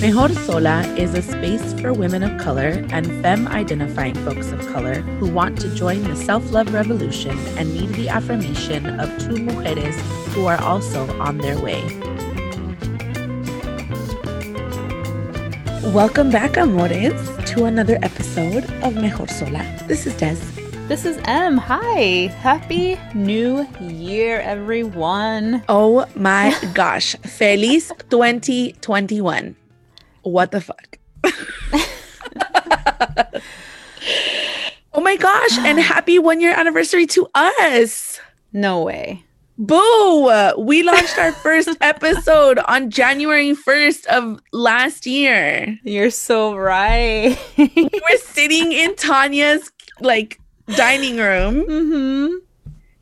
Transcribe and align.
Mejor 0.00 0.28
Sola 0.46 0.82
is 0.96 1.12
a 1.14 1.22
space 1.22 1.72
for 1.80 1.92
women 1.92 2.22
of 2.22 2.38
color 2.38 2.86
and 2.90 3.04
femme 3.20 3.48
identifying 3.48 4.14
folks 4.14 4.52
of 4.52 4.64
color 4.68 5.00
who 5.18 5.28
want 5.28 5.60
to 5.60 5.74
join 5.74 6.04
the 6.04 6.14
self 6.14 6.52
love 6.52 6.72
revolution 6.72 7.36
and 7.58 7.74
need 7.74 7.88
the 7.94 8.08
affirmation 8.08 9.00
of 9.00 9.08
two 9.18 9.34
mujeres 9.34 9.98
who 10.34 10.46
are 10.46 10.62
also 10.62 11.04
on 11.18 11.38
their 11.38 11.58
way. 11.58 11.82
Welcome 15.92 16.30
back, 16.30 16.56
amores, 16.56 17.18
to 17.50 17.64
another 17.64 17.98
episode 18.00 18.70
of 18.84 18.94
Mejor 18.94 19.26
Sola. 19.26 19.66
This 19.88 20.06
is 20.06 20.14
Des. 20.16 20.38
This 20.86 21.04
is 21.04 21.18
M. 21.24 21.56
Hi. 21.56 22.28
Happy 22.38 22.96
New 23.16 23.66
Year, 23.80 24.38
everyone. 24.42 25.64
Oh 25.68 26.06
my 26.14 26.54
gosh. 26.72 27.16
Feliz 27.26 27.90
2021. 28.10 29.56
What 30.22 30.50
the 30.50 30.60
fuck? 30.60 30.98
oh 34.92 35.00
my 35.00 35.16
gosh. 35.16 35.58
And 35.58 35.78
happy 35.78 36.18
one 36.18 36.40
year 36.40 36.52
anniversary 36.52 37.06
to 37.08 37.28
us. 37.34 38.20
No 38.52 38.82
way. 38.82 39.24
Boo! 39.58 40.54
We 40.56 40.84
launched 40.84 41.18
our 41.18 41.32
first 41.32 41.70
episode 41.80 42.60
on 42.60 42.90
January 42.90 43.56
1st 43.56 44.06
of 44.06 44.40
last 44.52 45.04
year. 45.04 45.76
You're 45.82 46.10
so 46.10 46.54
right. 46.54 47.36
we 47.58 47.90
were 47.92 48.18
sitting 48.18 48.70
in 48.70 48.94
Tanya's 48.94 49.72
like 50.00 50.38
dining 50.76 51.16
room 51.16 51.64
mm-hmm. 51.66 52.34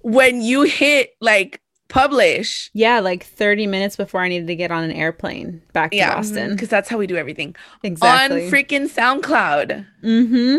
when 0.01 0.41
you 0.41 0.63
hit 0.63 1.11
like 1.21 1.61
publish. 1.89 2.71
Yeah, 2.73 3.01
like 3.01 3.25
30 3.25 3.67
minutes 3.67 3.97
before 3.97 4.21
I 4.23 4.29
needed 4.29 4.47
to 4.49 4.57
get 4.57 4.71
on 4.71 4.85
an 4.85 4.93
airplane 4.93 5.63
back 5.73 5.91
to 5.93 5.97
Yeah, 5.97 6.15
Boston. 6.15 6.53
Because 6.53 6.69
that's 6.69 6.89
how 6.89 6.99
we 6.99 7.07
do 7.07 7.17
everything. 7.17 7.55
Exactly. 7.83 8.47
On 8.47 8.51
freaking 8.53 8.89
SoundCloud. 8.89 9.87
mm-hmm. 10.03 10.57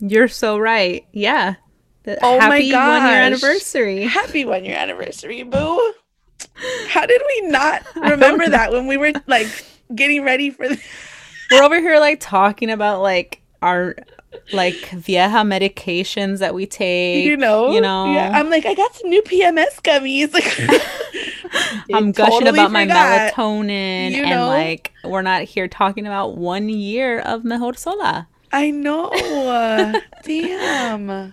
You're 0.00 0.28
so 0.28 0.58
right. 0.58 1.04
Yeah. 1.12 1.54
The- 2.04 2.18
Oh 2.22 2.38
my 2.38 2.60
god, 2.70 3.00
Happy 3.00 3.02
one 3.02 3.10
year 3.10 3.20
anniversary. 3.22 4.02
Happy 4.04 4.44
one 4.44 4.64
year 4.64 4.76
anniversary, 4.76 5.42
boo. 5.42 5.92
How 6.88 7.04
did 7.04 7.20
we 7.26 7.48
not 7.48 7.82
remember 7.96 8.48
that 8.48 8.70
when 8.72 8.86
we 8.86 8.96
were 8.96 9.12
like 9.26 9.48
getting 9.94 10.22
ready 10.22 10.50
for 10.50 10.68
the 10.68 10.80
We're 11.50 11.62
over 11.62 11.80
here 11.80 11.98
like 11.98 12.20
talking 12.20 12.70
about 12.70 13.02
like 13.02 13.42
our 13.60 13.96
like 14.52 14.74
vieja 14.90 15.42
medications 15.44 16.38
that 16.38 16.54
we 16.54 16.66
take. 16.66 17.24
you 17.24 17.36
know? 17.36 17.70
You 17.72 17.80
know. 17.80 18.12
Yeah. 18.12 18.30
I'm 18.34 18.50
like, 18.50 18.66
I 18.66 18.74
got 18.74 18.94
some 18.94 19.10
new 19.10 19.22
PMS 19.22 19.80
gummies. 19.82 20.32
Like 21.50 21.84
I'm 21.94 22.12
gushing 22.12 22.40
totally 22.40 22.50
about 22.60 22.72
my 22.72 22.86
melatonin 22.86 24.10
You 24.10 24.22
and 24.24 24.46
like 24.46 24.92
we're 25.02 25.22
not 25.22 25.42
here 25.44 25.66
talking 25.66 26.06
about 26.06 26.36
one 26.36 26.68
year 26.68 27.20
of 27.20 27.42
Mejor 27.42 27.72
Sola. 27.72 28.28
I 28.52 28.70
know. 28.70 29.10
Damn. 30.24 31.32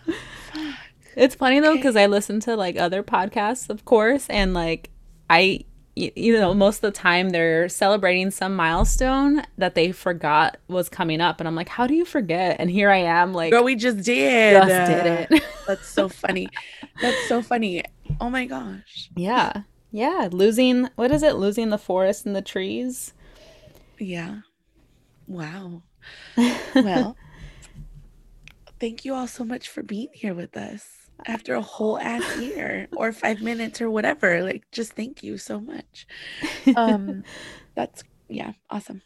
It's 1.17 1.35
funny 1.35 1.59
though 1.59 1.71
Okay. 1.71 1.77
because 1.79 1.95
I 1.97 2.05
listen 2.05 2.39
to 2.41 2.55
like 2.55 2.77
other 2.77 3.03
podcasts, 3.03 3.69
of 3.69 3.83
course, 3.83 4.27
and 4.29 4.53
like 4.53 4.89
I, 5.29 5.65
you 5.95 6.33
know, 6.37 6.53
most 6.53 6.77
of 6.77 6.81
the 6.81 6.91
time 6.91 7.29
they're 7.29 7.69
celebrating 7.69 8.29
some 8.29 8.53
milestone 8.55 9.43
that 9.57 9.75
they 9.75 9.91
forgot 9.93 10.57
was 10.67 10.89
coming 10.89 11.21
up, 11.21 11.39
and 11.39 11.47
I'm 11.47 11.55
like, 11.55 11.69
how 11.69 11.87
do 11.87 11.93
you 11.93 12.03
forget? 12.03 12.57
And 12.59 12.69
here 12.69 12.89
I 12.89 12.97
am, 12.97 13.33
like, 13.33 13.51
Girl, 13.51 13.63
we 13.63 13.75
just 13.75 14.03
did. 14.03 14.53
just 14.61 14.91
did 14.91 15.31
it. 15.31 15.43
That's 15.67 15.87
so 15.87 16.09
funny. 16.09 16.49
That's 17.01 17.27
so 17.27 17.41
funny. 17.41 17.83
Oh 18.19 18.29
my 18.29 18.45
gosh. 18.45 19.09
yeah, 19.15 19.63
yeah, 19.91 20.27
losing 20.31 20.89
what 20.95 21.11
is 21.11 21.23
it? 21.23 21.35
Losing 21.35 21.69
the 21.69 21.77
forest 21.77 22.25
and 22.25 22.35
the 22.35 22.41
trees. 22.41 23.13
Yeah. 23.97 24.39
Wow. 25.27 25.83
Well, 26.75 27.15
thank 28.79 29.05
you 29.05 29.15
all 29.15 29.27
so 29.27 29.43
much 29.43 29.69
for 29.69 29.81
being 29.81 30.09
here 30.13 30.33
with 30.35 30.55
us 30.57 30.94
after 31.25 31.55
a 31.55 31.61
whole 31.61 31.97
ass 31.99 32.37
year 32.37 32.87
or 32.95 33.11
five 33.11 33.41
minutes 33.41 33.81
or 33.81 33.89
whatever. 33.89 34.43
Like, 34.43 34.69
just 34.71 34.93
thank 34.93 35.23
you 35.23 35.37
so 35.37 35.59
much. 35.59 36.07
Um, 36.75 37.23
that's 37.75 38.03
yeah, 38.27 38.53
awesome. 38.69 39.01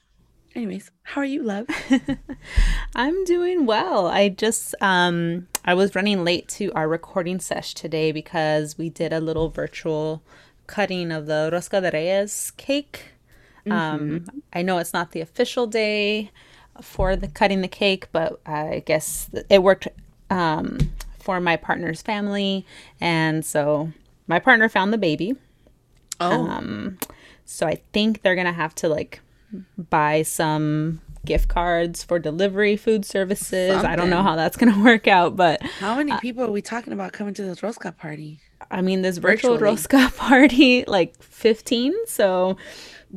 Anyways, 0.56 0.90
how 1.04 1.22
are 1.22 1.26
you, 1.26 1.44
love? 1.44 1.68
I'm 2.96 3.24
doing 3.26 3.66
well. 3.66 4.08
I 4.08 4.30
just 4.30 4.74
um 4.82 5.48
I 5.64 5.74
was 5.74 5.96
running 5.96 6.24
late 6.24 6.48
to 6.50 6.72
our 6.74 6.88
recording 6.88 7.40
sesh 7.40 7.74
today 7.74 8.12
because 8.12 8.78
we 8.78 8.90
did 8.90 9.14
a 9.14 9.20
little 9.20 9.50
virtual 9.50 10.24
cutting 10.68 11.12
of 11.12 11.28
the 11.28 11.50
Rosca 11.54 11.82
de 11.82 11.92
Reyes 11.92 12.52
cake. 12.58 13.14
Um 13.70 14.26
I 14.52 14.64
know 14.64 14.80
it's 14.80 14.94
not 14.94 15.12
the 15.12 15.22
official 15.22 15.68
day 15.68 16.32
for 16.82 17.16
the 17.16 17.28
cutting 17.28 17.62
the 17.62 17.68
cake, 17.68 18.08
but 18.12 18.40
I 18.46 18.82
guess 18.86 19.30
it 19.50 19.62
worked 19.62 19.88
um 20.32 20.80
for 21.30 21.40
my 21.40 21.56
partner's 21.56 22.02
family 22.02 22.66
and 23.00 23.46
so 23.46 23.92
my 24.26 24.40
partner 24.40 24.68
found 24.68 24.92
the 24.92 24.98
baby. 24.98 25.36
Oh, 26.20 26.32
Um, 26.50 26.98
so 27.46 27.68
I 27.68 27.84
think 27.94 28.24
they're 28.24 28.36
gonna 28.36 28.52
have 28.52 28.74
to 28.76 28.90
like 28.90 29.22
buy 29.78 30.24
some 30.24 31.02
gift 31.28 31.48
cards 31.48 32.02
for 32.04 32.18
delivery 32.18 32.76
food 32.76 33.06
services. 33.06 33.84
I 33.84 33.96
don't 33.96 34.10
know 34.10 34.24
how 34.24 34.36
that's 34.36 34.58
gonna 34.58 34.84
work 34.84 35.08
out, 35.08 35.36
but 35.36 35.62
how 35.62 35.96
many 35.98 36.18
people 36.18 36.44
are 36.46 36.52
we 36.52 36.64
talking 36.64 36.94
about 36.94 37.14
coming 37.14 37.36
to 37.36 37.44
this 37.44 37.60
Rosca 37.62 37.96
party? 37.96 38.40
I 38.72 38.82
mean, 38.82 39.04
this 39.04 39.20
virtual 39.20 39.60
Virtually. 39.60 39.76
Rosca 39.78 40.18
party, 40.18 40.84
like 40.88 41.22
15. 41.22 41.94
So 42.08 42.58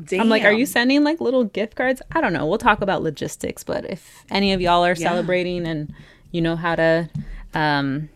Damn. 0.05 0.21
I'm 0.21 0.29
like, 0.29 0.45
are 0.45 0.53
you 0.53 0.67
sending 0.67 1.03
like 1.03 1.19
little 1.19 1.45
gift 1.45 1.77
cards? 1.77 2.03
I 2.13 2.21
don't 2.21 2.35
know. 2.35 2.45
We'll 2.47 2.59
talk 2.59 2.83
about 2.83 3.03
logistics, 3.03 3.65
but 3.65 3.87
if 3.91 4.27
any 4.31 4.53
of 4.53 4.61
y'all 4.61 4.85
are 4.85 4.91
Yeah. 4.91 5.09
celebrating 5.09 5.67
and 5.67 5.95
you 6.31 6.43
know 6.43 6.57
how 6.57 6.75
to 6.77 7.09
um, 7.55 8.09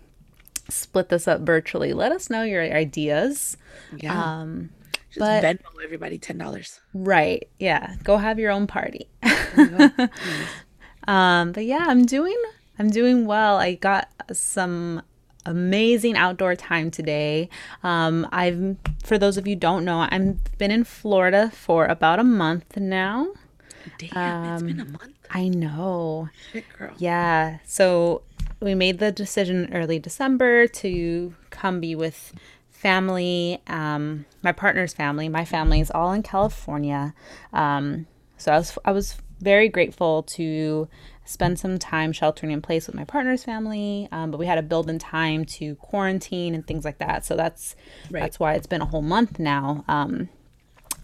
split 0.68 1.08
this 1.08 1.26
up 1.28 1.40
virtually, 1.42 1.92
let 1.92 2.12
us 2.12 2.28
know 2.30 2.42
your 2.42 2.62
ideas. 2.62 3.56
Yeah. 3.96 4.40
Um, 4.40 4.70
just 5.10 5.18
but- 5.20 5.42
Venmo 5.44 5.82
everybody 5.84 6.18
ten 6.18 6.38
dollars. 6.38 6.80
right. 6.94 7.48
Yeah. 7.58 7.94
Go 8.04 8.16
have 8.18 8.38
your 8.38 8.50
own 8.50 8.66
party. 8.66 9.08
Um, 11.08 11.52
but 11.52 11.64
yeah, 11.64 11.84
I'm 11.86 12.04
doing 12.04 12.36
I'm 12.80 12.90
doing 12.90 13.26
well. 13.26 13.58
I 13.58 13.74
got 13.74 14.08
some 14.32 15.02
amazing 15.44 16.16
outdoor 16.16 16.56
time 16.56 16.90
today. 16.90 17.48
Um, 17.84 18.26
I've 18.32 18.76
for 19.04 19.16
those 19.16 19.36
of 19.36 19.46
you 19.46 19.54
who 19.54 19.60
don't 19.60 19.84
know, 19.84 20.00
I've 20.00 20.58
been 20.58 20.72
in 20.72 20.82
Florida 20.82 21.48
for 21.54 21.86
about 21.86 22.18
a 22.18 22.24
month 22.24 22.76
now. 22.76 23.28
Damn, 23.98 24.54
it's 24.54 24.62
been 24.64 24.80
a 24.80 24.82
Um, 24.82 24.92
month. 24.92 25.12
I 25.30 25.46
know. 25.46 26.28
Shit, 26.52 26.64
girl. 26.76 26.90
Yeah. 26.98 27.58
So 27.64 28.22
we 28.60 28.74
made 28.74 28.98
the 28.98 29.12
decision 29.12 29.70
early 29.72 29.98
December 29.98 30.66
to 30.66 31.34
come 31.50 31.80
be 31.80 31.94
with 31.94 32.32
family, 32.70 33.60
um, 33.66 34.24
my 34.42 34.52
partner's 34.52 34.92
family. 34.92 35.28
My 35.28 35.44
family 35.44 35.80
is 35.80 35.90
all 35.90 36.12
in 36.12 36.22
California. 36.22 37.14
Um, 37.52 38.06
so 38.36 38.52
I 38.52 38.56
was 38.58 38.78
I 38.84 38.92
was 38.92 39.16
very 39.40 39.68
grateful 39.68 40.22
to 40.22 40.88
spend 41.24 41.58
some 41.58 41.78
time 41.78 42.12
sheltering 42.12 42.52
in 42.52 42.62
place 42.62 42.86
with 42.86 42.94
my 42.94 43.04
partner's 43.04 43.42
family. 43.44 44.08
Um, 44.12 44.30
but 44.30 44.38
we 44.38 44.46
had 44.46 44.54
to 44.54 44.62
build 44.62 44.88
in 44.88 44.98
time 44.98 45.44
to 45.46 45.74
quarantine 45.76 46.54
and 46.54 46.66
things 46.66 46.84
like 46.84 46.98
that. 46.98 47.24
So 47.24 47.34
that's 47.36 47.74
Right. 48.10 48.20
that's 48.20 48.38
why 48.38 48.54
it's 48.54 48.66
been 48.66 48.80
a 48.82 48.86
whole 48.86 49.02
month 49.02 49.38
now. 49.38 49.84
Um, 49.88 50.28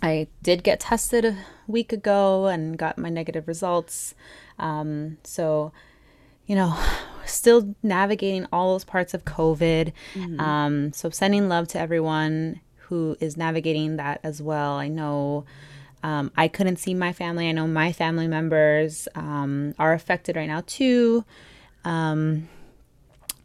I 0.03 0.29
did 0.43 0.62
get 0.65 0.81
tested 0.81 1.25
a 1.25 1.37
week 1.67 1.93
ago 1.93 2.47
and 2.47 2.77
got 2.77 2.99
my 2.99 3.09
negative 3.09 3.47
results. 3.47 4.15
Um, 4.59 5.19
so, 5.23 5.73
you 6.47 6.55
know, 6.57 6.77
still 7.27 7.75
navigating 7.83 8.47
all 8.53 8.72
those 8.72 8.84
parts 8.84 9.15
of 9.15 9.25
COVID. 9.25 9.93
Um, 10.41 10.93
so, 10.93 11.10
sending 11.10 11.49
love 11.49 11.69
to 11.69 11.78
everyone 11.78 12.60
who 12.77 13.16
is 13.21 13.37
navigating 13.37 13.97
that 13.97 14.21
as 14.22 14.43
well. 14.43 14.75
I 14.75 14.88
know 14.88 15.44
um, 16.03 16.31
I 16.37 16.49
couldn't 16.49 16.76
see 16.76 16.94
my 16.94 17.12
family. 17.12 17.49
I 17.49 17.52
know 17.52 17.67
my 17.67 17.93
family 17.93 18.26
members 18.26 19.08
um, 19.14 19.75
are 19.79 19.93
affected 19.93 20.37
right 20.37 20.49
now 20.49 20.62
too. 20.67 21.25
Um, 21.85 22.49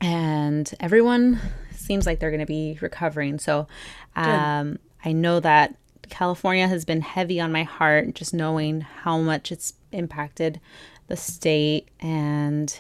and 0.02 0.72
everyone 0.80 1.40
seems 1.72 2.06
like 2.06 2.20
they're 2.20 2.32
going 2.32 2.40
to 2.40 2.46
be 2.46 2.78
recovering. 2.82 3.40
So 3.40 3.68
um, 4.16 4.80
I 5.06 5.14
know 5.14 5.40
that 5.40 5.76
California 6.10 6.68
has 6.68 6.86
been 6.86 7.02
heavy 7.02 7.40
on 7.40 7.52
my 7.52 7.64
heart, 7.64 8.14
just 8.16 8.34
knowing 8.34 8.82
how 8.82 9.20
much 9.20 9.52
it's 9.52 9.74
impacted 9.92 10.60
the 11.08 11.18
state. 11.18 11.90
And 12.00 12.80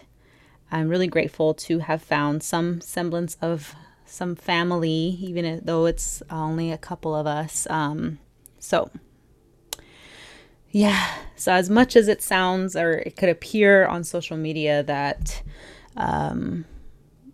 I'm 0.72 0.90
really 0.90 1.08
grateful 1.08 1.54
to 1.54 1.80
have 1.80 2.02
found 2.02 2.44
some 2.44 2.81
semblance 2.81 3.38
of 3.42 3.75
some 4.06 4.36
family, 4.36 5.18
even 5.22 5.62
though 5.64 5.86
it's 5.86 6.22
only 6.30 6.72
a 6.72 6.78
couple 6.78 7.16
of 7.16 7.28
us. 7.28 7.68
Um, 7.69 8.19
so 8.60 8.90
yeah. 10.72 11.08
So 11.36 11.54
as 11.54 11.69
much 11.69 11.96
as 11.96 12.08
it 12.08 12.22
sounds 12.22 12.75
or 12.75 12.94
it 12.94 13.16
could 13.16 13.30
appear 13.30 13.86
on 13.86 14.04
social 14.04 14.38
media 14.38 14.84
that 14.84 15.42
um, 15.96 16.66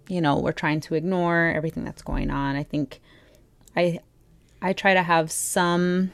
you 0.08 0.22
know, 0.22 0.38
we're 0.38 0.52
trying 0.52 0.80
to 0.82 0.96
ignore 0.96 1.52
everything 1.56 1.84
that's 1.84 2.02
going 2.02 2.30
on, 2.30 2.56
I 2.56 2.64
think 2.64 3.00
I 3.76 4.00
I 4.62 4.74
try 4.74 4.94
to 4.94 5.04
have 5.04 5.32
some 5.32 6.14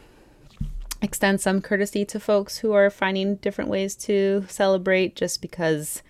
extend 1.02 1.40
some 1.40 1.62
courtesy 1.62 2.04
to 2.06 2.20
folks 2.20 2.58
who 2.58 2.74
are 2.74 2.90
finding 2.90 3.36
different 3.36 3.70
ways 3.70 3.96
to 3.96 4.46
celebrate 4.50 5.16
just 5.16 5.42
because 5.42 6.02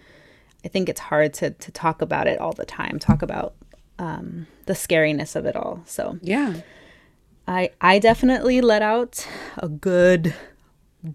I 0.63 0.67
think 0.67 0.89
it's 0.89 0.99
hard 0.99 1.33
to, 1.35 1.51
to 1.51 1.71
talk 1.71 2.01
about 2.01 2.27
it 2.27 2.39
all 2.39 2.53
the 2.53 2.65
time, 2.65 2.99
talk 2.99 3.21
about 3.21 3.53
um, 3.97 4.47
the 4.65 4.73
scariness 4.73 5.35
of 5.35 5.45
it 5.45 5.55
all. 5.55 5.81
So, 5.85 6.17
Yeah. 6.21 6.61
I, 7.47 7.71
I 7.81 7.97
definitely 7.99 8.61
let 8.61 8.81
out 8.83 9.25
a 9.57 9.67
good 9.67 10.35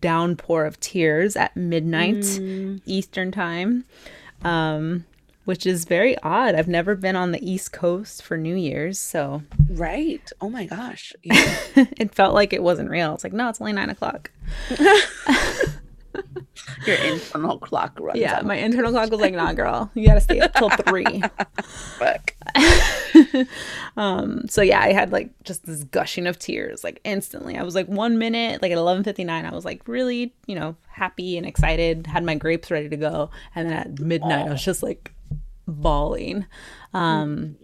downpour 0.00 0.64
of 0.64 0.81
tears 0.81 1.37
at 1.37 1.56
midnight 1.56 2.25
Eastern 2.87 3.31
time, 3.31 3.85
um, 4.43 5.05
which 5.44 5.64
is 5.67 5.85
very 5.85 6.19
odd. 6.23 6.55
I've 6.56 6.67
never 6.67 6.97
been 6.97 7.14
on 7.17 7.31
the 7.32 7.49
East 7.49 7.70
Coast 7.73 8.23
for 8.23 8.37
New 8.37 8.56
Year's, 8.56 8.99
so 8.99 9.43
Right. 9.70 10.29
Oh 10.40 10.49
my 10.50 10.64
gosh. 10.67 11.12
Yeah. 11.23 11.55
it 11.76 12.14
felt 12.14 12.35
like 12.35 12.52
it 12.52 12.62
wasn't 12.62 12.90
real. 12.90 13.14
It's 13.14 13.23
like, 13.25 13.32
no, 13.35 13.49
it's 13.49 13.61
only 13.61 13.73
nine 13.75 13.90
o'clock. 13.90 14.31
Your 16.87 16.96
internal 16.96 17.58
clock 17.58 17.99
runs 18.00 18.19
Yeah, 18.19 18.37
out. 18.37 18.46
my 18.46 18.56
internal 18.56 18.90
clock 18.93 19.11
was 19.11 19.20
like, 19.20 19.34
nah, 19.34 19.52
girl, 19.52 19.90
you 19.94 20.06
gotta 20.06 20.20
stay 20.20 20.40
up 20.40 20.55
till 20.55 20.70
three. 20.87 21.22
Fuck. 21.99 22.34
So 24.49 24.62
yeah, 24.62 24.81
I 24.81 24.93
had 24.93 25.12
like 25.12 25.31
just 25.44 25.66
this 25.66 25.84
gushing 25.84 26.26
of 26.26 26.38
tears, 26.38 26.84
like 26.84 27.00
instantly. 27.05 27.56
I 27.56 27.62
was 27.62 27.75
like 27.75 27.87
one 27.88 28.19
minute, 28.19 28.61
like 28.62 28.70
at 28.72 28.78
eleven 28.78 29.02
fifty 29.05 29.25
nine, 29.25 29.44
I 29.46 29.52
was 29.52 29.64
like 29.64 29.87
really, 29.88 30.34
you 30.46 30.55
know, 30.55 30.76
happy 30.88 31.37
and 31.37 31.46
excited, 31.46 32.06
had 32.06 32.25
my 32.25 32.34
grapes 32.34 32.70
ready 32.70 32.88
to 32.88 32.96
go, 32.96 33.31
and 33.55 33.69
then 33.69 33.76
at 33.76 33.99
midnight, 33.99 34.46
I 34.46 34.50
was 34.50 34.64
just 34.64 34.82
like 34.82 35.12
bawling. 35.66 36.46
Um, 36.93 37.56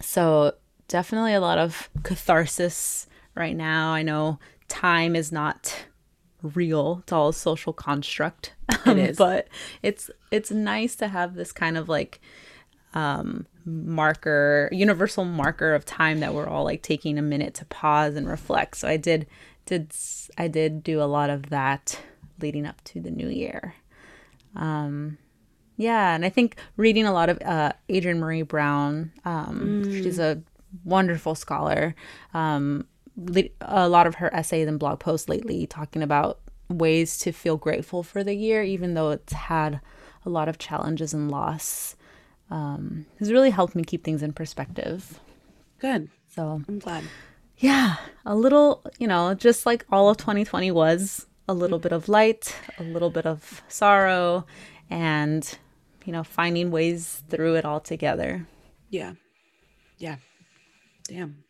so 0.00 0.54
definitely 0.88 1.34
a 1.34 1.40
lot 1.40 1.58
of 1.58 1.88
catharsis 2.02 3.06
right 3.34 3.56
now. 3.56 3.90
I 3.92 4.02
know 4.02 4.38
time 4.68 5.16
is 5.16 5.32
not 5.32 5.74
real; 6.44 6.98
it's 7.02 7.12
all 7.12 7.28
a 7.30 7.34
social 7.34 7.72
construct. 7.72 8.54
Um, 8.86 8.98
is. 8.98 9.16
but 9.16 9.48
it's 9.82 10.10
it's 10.30 10.50
nice 10.50 10.94
to 10.96 11.08
have 11.08 11.34
this 11.34 11.52
kind 11.52 11.78
of 11.78 11.88
like 11.88 12.20
um, 12.92 13.46
marker, 13.64 14.68
universal 14.72 15.24
marker 15.24 15.74
of 15.74 15.86
time 15.86 16.20
that 16.20 16.34
we're 16.34 16.46
all 16.46 16.64
like 16.64 16.82
taking 16.82 17.18
a 17.18 17.22
minute 17.22 17.54
to 17.54 17.64
pause 17.66 18.14
and 18.14 18.28
reflect. 18.28 18.76
So 18.76 18.88
I 18.88 18.98
did 18.98 19.26
did 19.64 19.92
I 20.36 20.48
did 20.48 20.82
do 20.82 21.00
a 21.00 21.04
lot 21.04 21.30
of 21.30 21.50
that 21.50 21.98
leading 22.40 22.66
up 22.66 22.82
to 22.84 23.00
the 23.00 23.10
new 23.10 23.28
year. 23.28 23.74
Um, 24.54 25.18
yeah, 25.76 26.14
and 26.14 26.24
I 26.24 26.28
think 26.28 26.56
reading 26.76 27.06
a 27.06 27.12
lot 27.12 27.28
of 27.28 27.40
uh, 27.42 27.72
Adrienne 27.90 28.20
Maree 28.20 28.46
Brown. 28.46 29.12
Um, 29.24 29.84
She's 29.84 30.18
a 30.18 30.42
wonderful 30.84 31.34
scholar. 31.34 31.94
Um, 32.32 32.86
a 33.60 33.88
lot 33.88 34.06
of 34.06 34.16
her 34.16 34.32
essays 34.34 34.66
and 34.66 34.78
blog 34.78 35.00
posts 35.00 35.28
lately 35.28 35.66
talking 35.66 36.02
about 36.02 36.40
ways 36.68 37.18
to 37.18 37.32
feel 37.32 37.56
grateful 37.56 38.02
for 38.02 38.24
the 38.24 38.34
year, 38.34 38.62
even 38.62 38.94
though 38.94 39.10
it's 39.10 39.32
had 39.32 39.80
a 40.24 40.30
lot 40.30 40.48
of 40.48 40.58
challenges 40.58 41.14
and 41.14 41.30
loss. 41.30 41.96
Um, 42.50 43.06
has 43.18 43.32
really 43.32 43.50
helped 43.50 43.74
me 43.74 43.84
keep 43.84 44.04
things 44.04 44.22
in 44.22 44.32
perspective. 44.32 45.18
Good. 45.78 46.10
So 46.28 46.62
I'm 46.68 46.78
glad. 46.78 47.04
yeah, 47.58 47.96
a 48.26 48.34
little, 48.34 48.82
you 48.98 49.06
know, 49.06 49.34
just 49.34 49.66
like 49.66 49.84
all 49.90 50.10
of 50.10 50.16
2020 50.18 50.70
was 50.70 51.26
a 51.48 51.54
little 51.54 51.78
bit 51.78 51.92
of 51.92 52.08
light, 52.08 52.54
a 52.78 52.82
little 52.82 53.10
bit 53.10 53.26
of 53.26 53.62
sorrow, 53.68 54.46
and, 54.90 55.58
you 56.04 56.12
know, 56.12 56.24
finding 56.24 56.70
ways 56.70 57.22
through 57.28 57.54
it 57.54 57.64
all 57.64 57.80
together. 57.80 58.46
Yeah. 58.90 59.12
Yeah. 59.98 60.16
Damn. 61.08 61.43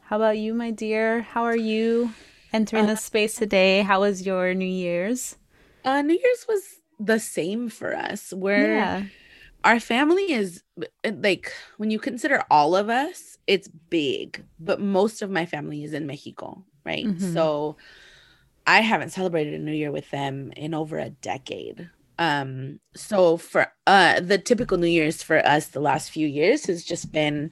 How 0.00 0.16
about 0.16 0.38
you, 0.38 0.54
my 0.54 0.70
dear? 0.70 1.22
How 1.22 1.44
are 1.44 1.56
you 1.56 2.12
entering 2.52 2.86
this 2.86 3.02
space 3.04 3.34
today? 3.34 3.82
How 3.82 4.00
was 4.00 4.24
your 4.26 4.54
New 4.54 4.64
Year's? 4.66 5.36
Uh, 5.84 6.02
New 6.02 6.14
Year's 6.14 6.46
was 6.48 6.62
the 7.00 7.18
same 7.18 7.68
for 7.68 7.94
us. 7.94 8.32
Where 8.32 8.74
Yeah. 8.76 9.02
our 9.64 9.80
family 9.80 10.32
is 10.32 10.62
uh, 11.04 11.12
like 11.18 11.52
when 11.78 11.90
you 11.90 11.98
consider 11.98 12.42
all 12.50 12.76
of 12.76 12.88
us, 12.88 13.38
it's 13.46 13.68
big, 13.90 14.44
but 14.58 14.80
most 14.80 15.22
of 15.22 15.30
my 15.30 15.46
family 15.46 15.84
is 15.84 15.92
in 15.92 16.06
Mexico, 16.06 16.64
right? 16.84 17.06
Mhm. 17.06 17.20
So 17.20 17.76
I 18.66 18.80
haven't 18.80 19.10
celebrated 19.10 19.54
a 19.54 19.58
new 19.64 19.72
year 19.72 19.90
with 19.90 20.10
them 20.10 20.52
in 20.56 20.74
over 20.74 20.98
a 20.98 21.10
decade. 21.10 21.90
Um, 22.18 22.78
so 22.94 23.36
for 23.36 23.72
uh 23.86 24.20
the 24.20 24.38
typical 24.38 24.78
New 24.78 24.86
Year's 24.86 25.22
for 25.22 25.38
us 25.44 25.68
the 25.68 25.80
last 25.80 26.10
few 26.10 26.26
years 26.28 26.66
has 26.66 26.84
just 26.84 27.10
been 27.10 27.50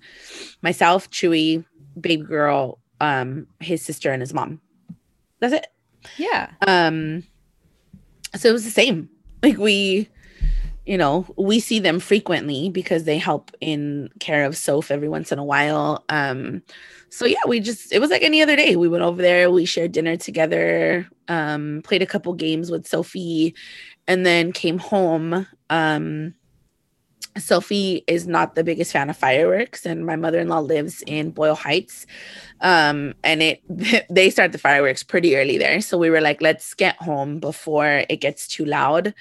myself, 0.63 1.11
Chewy, 1.11 1.65
baby 2.01 2.23
girl, 2.25 2.79
um, 3.01 3.47
his 3.61 3.83
sister, 3.83 4.11
and 4.13 4.21
his 4.23 4.35
mom. 4.35 4.61
That's 5.41 5.55
it 5.55 5.67
Yeah. 6.19 6.51
um 6.67 7.23
so 8.37 8.49
it 8.49 8.53
was 8.53 8.65
the 8.65 8.71
same 8.71 9.09
like 9.43 9.57
we 9.59 10.09
you 10.87 10.97
know 10.99 11.27
we 11.37 11.61
see 11.61 11.79
them 11.79 11.99
frequently 11.99 12.69
because 12.69 13.05
they 13.05 13.19
help 13.19 13.51
in 13.61 14.09
care 14.19 14.45
of 14.45 14.57
soph 14.57 14.91
every 14.91 15.09
once 15.09 15.33
in 15.33 15.39
a 15.39 15.45
while 15.45 16.05
um 16.09 16.63
so 17.11 17.25
yeah 17.27 17.41
we 17.47 17.59
just 17.61 17.93
it 17.93 18.01
was 18.01 18.11
like 18.11 18.23
any 18.23 18.43
other 18.43 18.57
day 18.57 18.77
we 18.77 18.89
went 18.89 19.03
over 19.03 19.21
there 19.23 19.51
we 19.51 19.65
shared 19.65 19.93
dinner 19.93 20.17
together 20.17 21.09
um 21.29 21.81
played 21.85 22.03
a 22.03 22.07
couple 22.07 22.33
games 22.35 22.71
with 22.71 22.87
sophie 22.87 23.55
and 24.07 24.25
then 24.27 24.53
came 24.53 24.79
home 24.79 25.47
um 25.71 26.35
Sophie 27.39 28.05
is 28.07 28.27
not 28.27 28.55
the 28.55 28.65
biggest 28.65 28.93
fan 28.93 29.11
of 29.11 29.17
fireworks, 29.17 29.87
and 29.87 30.05
my 30.05 30.17
mother-in-law 30.17 30.61
lives 30.61 31.03
in 31.07 31.31
Boyle 31.31 31.55
Heights. 31.55 32.07
Um, 32.61 33.15
and 33.23 33.43
it 33.43 33.63
they 34.11 34.31
start 34.31 34.53
the 34.53 34.59
fireworks 34.59 35.03
pretty 35.03 35.37
early 35.37 35.59
there. 35.59 35.81
So 35.81 35.99
we 35.99 36.11
were 36.11 36.21
like, 36.21 36.41
let's 36.43 36.75
get 36.75 36.97
home 36.97 37.39
before 37.39 38.05
it 38.09 38.21
gets 38.21 38.49
too 38.49 38.65
loud. 38.65 39.15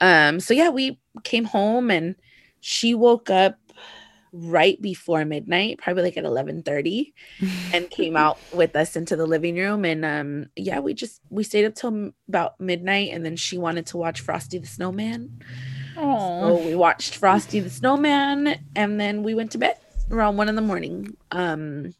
Um, 0.00 0.40
so 0.40 0.54
yeah, 0.54 0.70
we 0.70 0.98
came 1.24 1.44
home 1.44 1.90
and 1.90 2.14
she 2.60 2.94
woke 2.94 3.30
up 3.30 3.58
right 4.32 4.80
before 4.80 5.24
midnight, 5.24 5.78
probably 5.78 6.04
like 6.04 6.16
at 6.16 6.24
11:30, 6.24 7.12
and 7.74 7.90
came 7.90 8.16
out 8.16 8.38
with 8.52 8.76
us 8.76 8.96
into 8.96 9.16
the 9.16 9.26
living 9.26 9.56
room. 9.56 9.84
And 9.84 10.04
um, 10.04 10.46
yeah, 10.56 10.80
we 10.80 10.94
just 10.94 11.20
we 11.30 11.42
stayed 11.42 11.66
up 11.66 11.74
till 11.74 11.88
m- 11.88 12.14
about 12.28 12.60
midnight, 12.60 13.10
and 13.12 13.24
then 13.24 13.36
she 13.36 13.58
wanted 13.58 13.86
to 13.86 13.96
watch 13.96 14.20
Frosty 14.20 14.58
the 14.58 14.66
Snowman. 14.66 15.42
So 15.94 16.00
Oh. 16.02 16.62
we 16.66 16.74
watched 16.74 17.16
Frosty 17.16 17.60
the 17.60 17.70
Snowman 17.70 18.58
and 18.76 19.00
then 19.00 19.22
we 19.22 19.34
went 19.34 19.52
to 19.52 19.58
bed 19.58 19.76
around 20.10 20.36
one 20.36 20.48
in 20.48 20.54
the 20.56 20.62
morning. 20.62 21.16
Um 21.30 21.94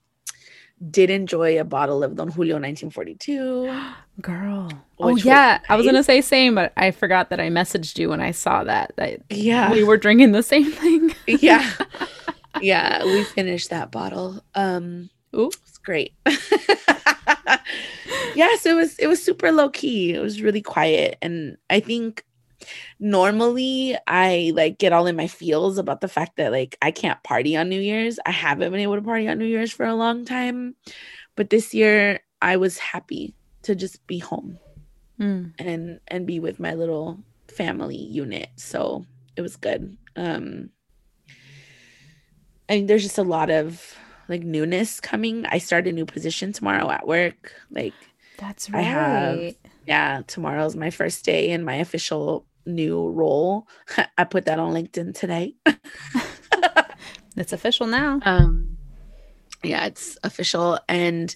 did 0.90 1.10
enjoy 1.10 1.60
a 1.60 1.64
bottle 1.64 2.02
of 2.02 2.16
Don 2.16 2.28
Julio 2.28 2.54
1942. 2.54 3.70
Girl. 4.22 4.70
Oh 4.98 5.06
Which 5.08 5.16
was 5.16 5.24
yeah. 5.26 5.58
I 5.68 5.76
was 5.76 5.84
gonna 5.84 6.02
say 6.02 6.20
same, 6.22 6.54
but 6.54 6.72
I 6.76 6.90
forgot 6.90 7.28
that 7.30 7.40
I 7.40 7.48
messaged 7.50 7.98
you 7.98 8.08
when 8.08 8.20
I 8.22 8.30
saw 8.30 8.64
that. 8.64 8.92
That 8.96 9.20
Yeah. 9.30 9.70
we 9.72 9.84
were 9.84 9.96
drinking 9.98 10.32
the 10.32 10.42
same 10.42 10.70
thing. 10.70 11.14
yeah. 11.26 11.70
Yeah, 12.60 13.04
we 13.04 13.22
finished 13.22 13.70
that 13.70 13.90
bottle. 13.92 14.42
Um 14.56 15.08
Ooh. 15.36 15.48
it's 15.66 15.78
great. 15.78 16.14
yes, 18.34 18.66
it 18.66 18.74
was 18.74 18.98
it 18.98 19.06
was 19.06 19.22
super 19.22 19.52
low 19.52 19.68
key. 19.70 20.12
It 20.14 20.20
was 20.20 20.42
really 20.42 20.60
quiet 20.62 21.16
and 21.22 21.56
I 21.70 21.80
think 21.80 22.24
normally 22.98 23.96
I 24.06 24.52
like 24.54 24.78
get 24.78 24.92
all 24.92 25.06
in 25.06 25.16
my 25.16 25.26
feels 25.26 25.78
about 25.78 26.00
the 26.00 26.08
fact 26.08 26.36
that 26.36 26.52
like 26.52 26.76
I 26.82 26.90
can't 26.90 27.22
party 27.22 27.56
on 27.56 27.68
New 27.68 27.80
Year's. 27.80 28.18
I 28.26 28.30
haven't 28.30 28.70
been 28.70 28.80
able 28.80 28.96
to 28.96 29.02
party 29.02 29.28
on 29.28 29.38
New 29.38 29.46
Year's 29.46 29.72
for 29.72 29.86
a 29.86 29.94
long 29.94 30.24
time. 30.24 30.76
But 31.36 31.50
this 31.50 31.72
year 31.74 32.20
I 32.42 32.56
was 32.56 32.78
happy 32.78 33.34
to 33.62 33.74
just 33.74 34.06
be 34.06 34.18
home 34.18 34.58
Mm. 35.18 35.52
and 35.58 36.00
and 36.08 36.26
be 36.26 36.40
with 36.40 36.58
my 36.58 36.72
little 36.74 37.18
family 37.48 37.96
unit. 37.96 38.48
So 38.56 39.04
it 39.36 39.42
was 39.42 39.56
good. 39.56 39.96
Um 40.16 40.70
I 42.68 42.74
mean 42.76 42.86
there's 42.86 43.02
just 43.02 43.18
a 43.18 43.22
lot 43.22 43.50
of 43.50 43.96
like 44.28 44.42
newness 44.42 45.00
coming. 45.00 45.44
I 45.46 45.58
start 45.58 45.86
a 45.88 45.92
new 45.92 46.06
position 46.06 46.52
tomorrow 46.52 46.88
at 46.90 47.06
work. 47.06 47.52
Like 47.70 47.94
That's 48.38 48.70
I 48.70 48.76
right. 48.76 48.82
have- 48.84 49.54
yeah, 49.86 50.22
tomorrow's 50.26 50.76
my 50.76 50.90
first 50.90 51.24
day 51.24 51.50
in 51.50 51.64
my 51.64 51.74
official 51.76 52.46
new 52.66 53.08
role. 53.10 53.66
I 54.18 54.24
put 54.24 54.46
that 54.46 54.58
on 54.58 54.72
LinkedIn 54.74 55.14
today. 55.14 55.54
It's 57.36 57.52
official 57.52 57.86
now. 57.86 58.20
Um 58.24 58.78
yeah, 59.62 59.86
it's 59.86 60.18
official 60.24 60.78
and 60.88 61.34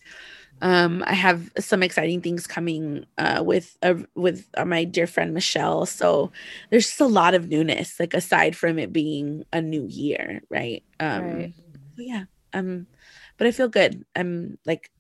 um 0.63 1.05
I 1.07 1.15
have 1.15 1.51
some 1.59 1.83
exciting 1.83 2.23
things 2.23 2.47
coming 2.47 3.07
uh 3.19 3.43
with 3.45 3.77
uh, 3.83 3.95
with 4.15 4.49
uh, 4.57 4.65
my 4.65 4.85
dear 4.85 5.07
friend 5.07 5.35
Michelle. 5.35 5.87
So 5.87 6.33
there's 6.71 6.87
just 6.87 7.01
a 7.01 7.07
lot 7.07 7.35
of 7.35 7.49
newness 7.49 8.01
like 8.01 8.15
aside 8.15 8.57
from 8.57 8.79
it 8.79 8.93
being 8.93 9.45
a 9.53 9.63
new 9.63 9.87
year, 9.87 10.43
right? 10.51 10.85
Um 11.01 11.47
Right. 11.47 11.55
yeah, 11.97 12.25
um 12.55 12.87
but 13.39 13.47
I 13.47 13.53
feel 13.53 13.69
good. 13.69 14.05
I'm 14.17 14.59
like 14.67 14.91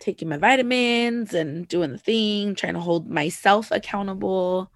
taking 0.00 0.28
my 0.28 0.38
vitamins 0.38 1.34
and 1.34 1.68
doing 1.68 1.92
the 1.92 1.98
thing, 1.98 2.54
trying 2.54 2.74
to 2.74 2.80
hold 2.80 3.08
myself 3.08 3.70
accountable. 3.70 4.70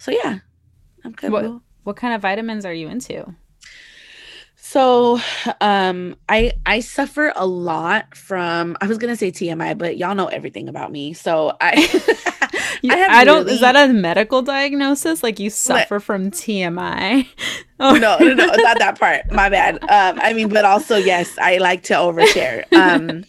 So 0.00 0.10
yeah, 0.10 0.38
I'm 1.04 1.12
good. 1.12 1.30
What-. 1.30 1.60
What 1.84 1.96
kind 1.96 2.14
of 2.14 2.20
vitamins 2.20 2.64
are 2.64 2.74
you 2.74 2.88
into? 2.88 3.34
So, 4.56 5.18
um, 5.60 6.14
I 6.28 6.52
I 6.66 6.80
suffer 6.80 7.32
a 7.34 7.46
lot 7.46 8.14
from. 8.14 8.76
I 8.80 8.86
was 8.86 8.98
gonna 8.98 9.16
say 9.16 9.32
TMI, 9.32 9.76
but 9.76 9.96
y'all 9.96 10.14
know 10.14 10.26
everything 10.26 10.68
about 10.68 10.92
me. 10.92 11.12
So 11.12 11.56
I, 11.60 11.72
I, 12.84 13.06
I 13.10 13.24
don't. 13.24 13.44
Really, 13.44 13.54
is 13.54 13.60
that 13.60 13.76
a 13.76 13.92
medical 13.92 14.42
diagnosis? 14.42 15.22
Like 15.22 15.40
you 15.40 15.50
suffer 15.50 15.98
from 15.98 16.30
TMI? 16.30 17.26
Oh 17.80 17.94
no, 17.96 18.18
no, 18.18 18.34
no, 18.34 18.46
not 18.46 18.78
that 18.78 18.98
part. 19.00 19.30
My 19.32 19.48
bad. 19.48 19.76
Um, 19.82 20.20
I 20.22 20.32
mean, 20.34 20.48
but 20.48 20.64
also 20.64 20.96
yes, 20.96 21.36
I 21.38 21.58
like 21.58 21.82
to 21.84 21.94
overshare. 21.94 22.70
Um, 22.72 23.24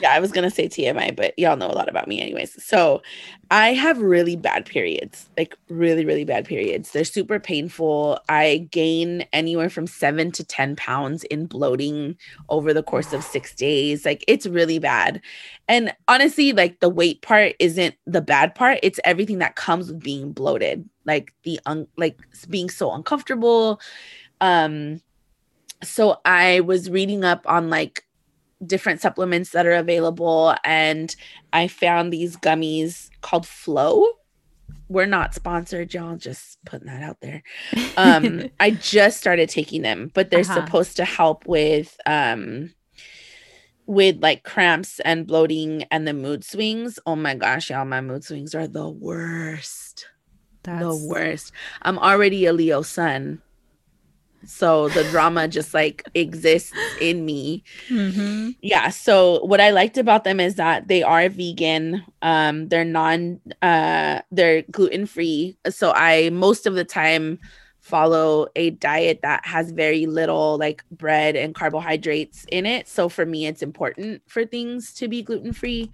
yeah, 0.00 0.12
I 0.12 0.20
was 0.20 0.32
gonna 0.32 0.50
say 0.50 0.68
TMI, 0.68 1.14
but 1.14 1.38
y'all 1.38 1.56
know 1.56 1.70
a 1.70 1.72
lot 1.72 1.88
about 1.88 2.08
me, 2.08 2.20
anyways. 2.20 2.62
So, 2.62 3.02
I 3.50 3.72
have 3.74 3.98
really 3.98 4.34
bad 4.34 4.66
periods, 4.66 5.28
like 5.38 5.56
really, 5.68 6.04
really 6.04 6.24
bad 6.24 6.44
periods. 6.44 6.90
They're 6.90 7.04
super 7.04 7.38
painful. 7.38 8.18
I 8.28 8.68
gain 8.70 9.24
anywhere 9.32 9.70
from 9.70 9.86
seven 9.86 10.32
to 10.32 10.44
ten 10.44 10.74
pounds 10.76 11.22
in 11.24 11.46
bloating 11.46 12.16
over 12.48 12.74
the 12.74 12.82
course 12.82 13.12
of 13.12 13.22
six 13.22 13.54
days. 13.54 14.04
Like 14.04 14.24
it's 14.26 14.46
really 14.46 14.78
bad. 14.78 15.20
And 15.68 15.94
honestly, 16.08 16.52
like 16.52 16.80
the 16.80 16.88
weight 16.88 17.22
part 17.22 17.54
isn't 17.60 17.94
the 18.06 18.20
bad 18.22 18.54
part. 18.54 18.80
It's 18.82 19.00
everything 19.04 19.38
that 19.38 19.56
comes 19.56 19.88
with 19.92 20.02
being 20.02 20.32
bloated, 20.32 20.88
like 21.04 21.32
the 21.44 21.60
un- 21.66 21.88
like 21.96 22.18
being 22.50 22.70
so 22.70 22.92
uncomfortable. 22.92 23.80
Um, 24.40 25.00
so 25.82 26.20
I 26.24 26.60
was 26.60 26.90
reading 26.90 27.24
up 27.24 27.42
on 27.46 27.70
like 27.70 28.05
different 28.64 29.00
supplements 29.00 29.50
that 29.50 29.66
are 29.66 29.74
available 29.74 30.54
and 30.64 31.14
I 31.52 31.68
found 31.68 32.12
these 32.12 32.36
gummies 32.36 33.10
called 33.20 33.46
Flow. 33.46 34.06
We're 34.88 35.06
not 35.06 35.34
sponsored, 35.34 35.92
y'all. 35.92 36.16
Just 36.16 36.58
putting 36.64 36.86
that 36.86 37.02
out 37.02 37.20
there. 37.20 37.42
Um, 37.96 38.50
I 38.60 38.70
just 38.70 39.18
started 39.18 39.48
taking 39.48 39.82
them, 39.82 40.10
but 40.14 40.30
they're 40.30 40.40
uh-huh. 40.40 40.66
supposed 40.66 40.96
to 40.96 41.04
help 41.04 41.46
with 41.46 41.98
um 42.06 42.72
with 43.86 44.20
like 44.20 44.42
cramps 44.42 45.00
and 45.00 45.26
bloating 45.26 45.84
and 45.90 46.06
the 46.06 46.12
mood 46.12 46.44
swings. 46.44 46.98
Oh 47.06 47.16
my 47.16 47.34
gosh, 47.34 47.70
y'all, 47.70 47.84
my 47.84 48.00
mood 48.00 48.24
swings 48.24 48.54
are 48.54 48.68
the 48.68 48.88
worst. 48.88 50.06
That's... 50.62 50.80
The 50.80 51.06
worst. 51.08 51.52
I'm 51.82 51.98
already 51.98 52.46
a 52.46 52.52
Leo 52.52 52.82
sun. 52.82 53.40
So 54.46 54.88
the 54.88 55.04
drama 55.04 55.48
just 55.48 55.74
like 55.74 56.02
exists 56.14 56.72
in 57.00 57.24
me. 57.24 57.64
Mm-hmm. 57.88 58.50
Yeah. 58.62 58.90
So 58.90 59.44
what 59.44 59.60
I 59.60 59.70
liked 59.70 59.98
about 59.98 60.24
them 60.24 60.40
is 60.40 60.54
that 60.56 60.88
they 60.88 61.02
are 61.02 61.28
vegan. 61.28 62.04
Um, 62.22 62.68
they're 62.68 62.84
non 62.84 63.40
uh 63.62 64.20
they're 64.30 64.62
gluten 64.70 65.06
free. 65.06 65.56
So 65.68 65.92
I 65.92 66.30
most 66.30 66.66
of 66.66 66.74
the 66.74 66.84
time 66.84 67.38
follow 67.86 68.48
a 68.56 68.70
diet 68.70 69.20
that 69.22 69.46
has 69.46 69.70
very 69.70 70.06
little 70.06 70.58
like 70.58 70.84
bread 70.90 71.36
and 71.36 71.54
carbohydrates 71.54 72.44
in 72.50 72.66
it. 72.66 72.88
So 72.88 73.08
for 73.08 73.24
me, 73.24 73.46
it's 73.46 73.62
important 73.62 74.22
for 74.26 74.44
things 74.44 74.92
to 74.94 75.06
be 75.06 75.22
gluten 75.22 75.52
free. 75.52 75.92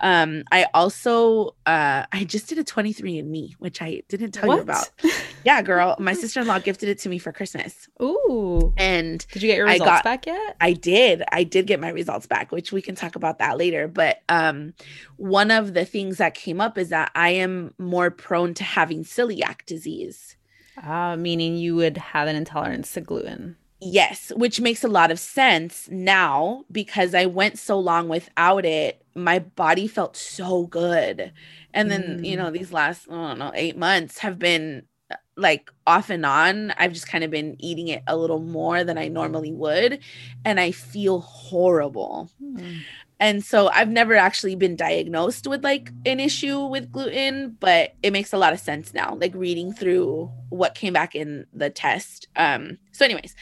Um, 0.00 0.44
I 0.50 0.66
also 0.72 1.48
uh 1.66 2.06
I 2.10 2.24
just 2.24 2.48
did 2.48 2.56
a 2.56 2.64
23andMe, 2.64 3.56
which 3.58 3.82
I 3.82 4.02
didn't 4.08 4.32
tell 4.32 4.48
what? 4.48 4.56
you 4.56 4.62
about. 4.62 4.90
yeah, 5.44 5.60
girl. 5.60 5.96
My 5.98 6.14
sister-in-law 6.14 6.60
gifted 6.60 6.88
it 6.88 6.98
to 7.00 7.10
me 7.10 7.18
for 7.18 7.30
Christmas. 7.30 7.88
Ooh. 8.00 8.72
And 8.78 9.26
did 9.30 9.42
you 9.42 9.48
get 9.48 9.58
your 9.58 9.66
results 9.66 9.84
got, 9.84 10.04
back 10.04 10.26
yet? 10.26 10.56
I 10.62 10.72
did. 10.72 11.24
I 11.30 11.44
did 11.44 11.66
get 11.66 11.78
my 11.78 11.90
results 11.90 12.26
back, 12.26 12.52
which 12.52 12.72
we 12.72 12.80
can 12.80 12.94
talk 12.94 13.16
about 13.16 13.38
that 13.40 13.58
later. 13.58 13.86
But 13.86 14.22
um 14.30 14.72
one 15.18 15.50
of 15.50 15.74
the 15.74 15.84
things 15.84 16.16
that 16.16 16.32
came 16.32 16.62
up 16.62 16.78
is 16.78 16.88
that 16.88 17.10
I 17.14 17.30
am 17.30 17.74
more 17.76 18.10
prone 18.10 18.54
to 18.54 18.64
having 18.64 19.04
celiac 19.04 19.66
disease. 19.66 20.36
Uh, 20.82 21.16
meaning 21.16 21.56
you 21.56 21.76
would 21.76 21.96
have 21.96 22.28
an 22.28 22.36
intolerance 22.36 22.92
to 22.92 23.00
gluten. 23.00 23.56
Yes, 23.80 24.32
which 24.34 24.60
makes 24.60 24.82
a 24.82 24.88
lot 24.88 25.10
of 25.10 25.18
sense 25.18 25.88
now 25.90 26.64
because 26.72 27.14
I 27.14 27.26
went 27.26 27.58
so 27.58 27.78
long 27.78 28.08
without 28.08 28.64
it. 28.64 29.02
My 29.14 29.40
body 29.40 29.86
felt 29.86 30.16
so 30.16 30.66
good. 30.66 31.32
And 31.74 31.90
then, 31.90 32.20
mm. 32.20 32.26
you 32.26 32.36
know, 32.36 32.50
these 32.50 32.72
last, 32.72 33.06
I 33.10 33.14
don't 33.14 33.38
know, 33.38 33.52
eight 33.54 33.76
months 33.76 34.18
have 34.18 34.38
been 34.38 34.84
uh, 35.10 35.16
like 35.36 35.70
off 35.86 36.08
and 36.08 36.24
on. 36.24 36.70
I've 36.78 36.92
just 36.92 37.08
kind 37.08 37.24
of 37.24 37.30
been 37.30 37.56
eating 37.58 37.88
it 37.88 38.02
a 38.06 38.16
little 38.16 38.38
more 38.40 38.84
than 38.84 38.96
I 38.96 39.08
normally 39.08 39.52
would. 39.52 39.98
And 40.44 40.58
I 40.58 40.70
feel 40.70 41.20
horrible. 41.20 42.30
Mm. 42.42 42.80
And 43.24 43.42
so 43.42 43.68
I've 43.68 43.88
never 43.88 44.16
actually 44.16 44.54
been 44.54 44.76
diagnosed 44.76 45.46
with 45.46 45.64
like 45.64 45.90
an 46.04 46.20
issue 46.20 46.66
with 46.66 46.92
gluten, 46.92 47.56
but 47.58 47.94
it 48.02 48.12
makes 48.12 48.34
a 48.34 48.36
lot 48.36 48.52
of 48.52 48.60
sense 48.60 48.92
now, 48.92 49.16
like 49.18 49.34
reading 49.34 49.72
through 49.72 50.30
what 50.50 50.74
came 50.74 50.92
back 50.92 51.14
in 51.14 51.46
the 51.54 51.70
test. 51.70 52.28
Um, 52.36 52.76
so, 52.92 53.02
anyways, 53.06 53.34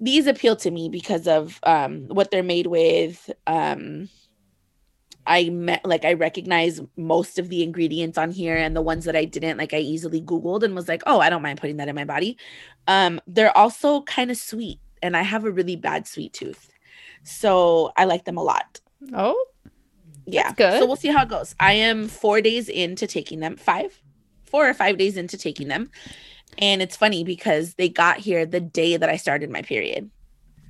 these 0.00 0.26
appeal 0.26 0.56
to 0.56 0.72
me 0.72 0.88
because 0.88 1.28
of 1.28 1.60
um, 1.62 2.08
what 2.08 2.32
they're 2.32 2.42
made 2.42 2.66
with. 2.66 3.30
Um, 3.46 4.08
I 5.24 5.50
met 5.50 5.86
like 5.86 6.04
I 6.04 6.14
recognize 6.14 6.80
most 6.96 7.38
of 7.38 7.48
the 7.48 7.62
ingredients 7.62 8.18
on 8.18 8.32
here 8.32 8.56
and 8.56 8.74
the 8.74 8.82
ones 8.82 9.04
that 9.04 9.14
I 9.14 9.24
didn't 9.24 9.56
like 9.56 9.72
I 9.72 9.78
easily 9.78 10.20
googled 10.20 10.64
and 10.64 10.74
was 10.74 10.88
like, 10.88 11.04
"Oh, 11.06 11.20
I 11.20 11.30
don't 11.30 11.42
mind 11.42 11.60
putting 11.60 11.76
that 11.76 11.88
in 11.88 11.94
my 11.94 12.04
body." 12.04 12.36
Um 12.88 13.20
they're 13.28 13.56
also 13.56 14.02
kind 14.02 14.32
of 14.32 14.36
sweet 14.36 14.80
and 15.00 15.16
I 15.16 15.22
have 15.22 15.44
a 15.44 15.50
really 15.52 15.76
bad 15.76 16.08
sweet 16.08 16.32
tooth. 16.32 16.72
So, 17.22 17.92
I 17.96 18.04
like 18.04 18.24
them 18.24 18.36
a 18.36 18.42
lot. 18.42 18.80
Oh, 19.12 19.46
yeah. 20.26 20.52
good. 20.52 20.80
So 20.80 20.86
we'll 20.86 20.96
see 20.96 21.08
how 21.08 21.22
it 21.22 21.28
goes. 21.28 21.54
I 21.60 21.72
am 21.74 22.08
four 22.08 22.40
days 22.40 22.68
into 22.68 23.06
taking 23.06 23.40
them, 23.40 23.56
five, 23.56 24.00
four 24.44 24.68
or 24.68 24.74
five 24.74 24.98
days 24.98 25.16
into 25.16 25.38
taking 25.38 25.68
them. 25.68 25.90
And 26.58 26.80
it's 26.82 26.96
funny 26.96 27.24
because 27.24 27.74
they 27.74 27.88
got 27.88 28.18
here 28.18 28.46
the 28.46 28.60
day 28.60 28.96
that 28.96 29.08
I 29.08 29.16
started 29.16 29.50
my 29.50 29.62
period. 29.62 30.10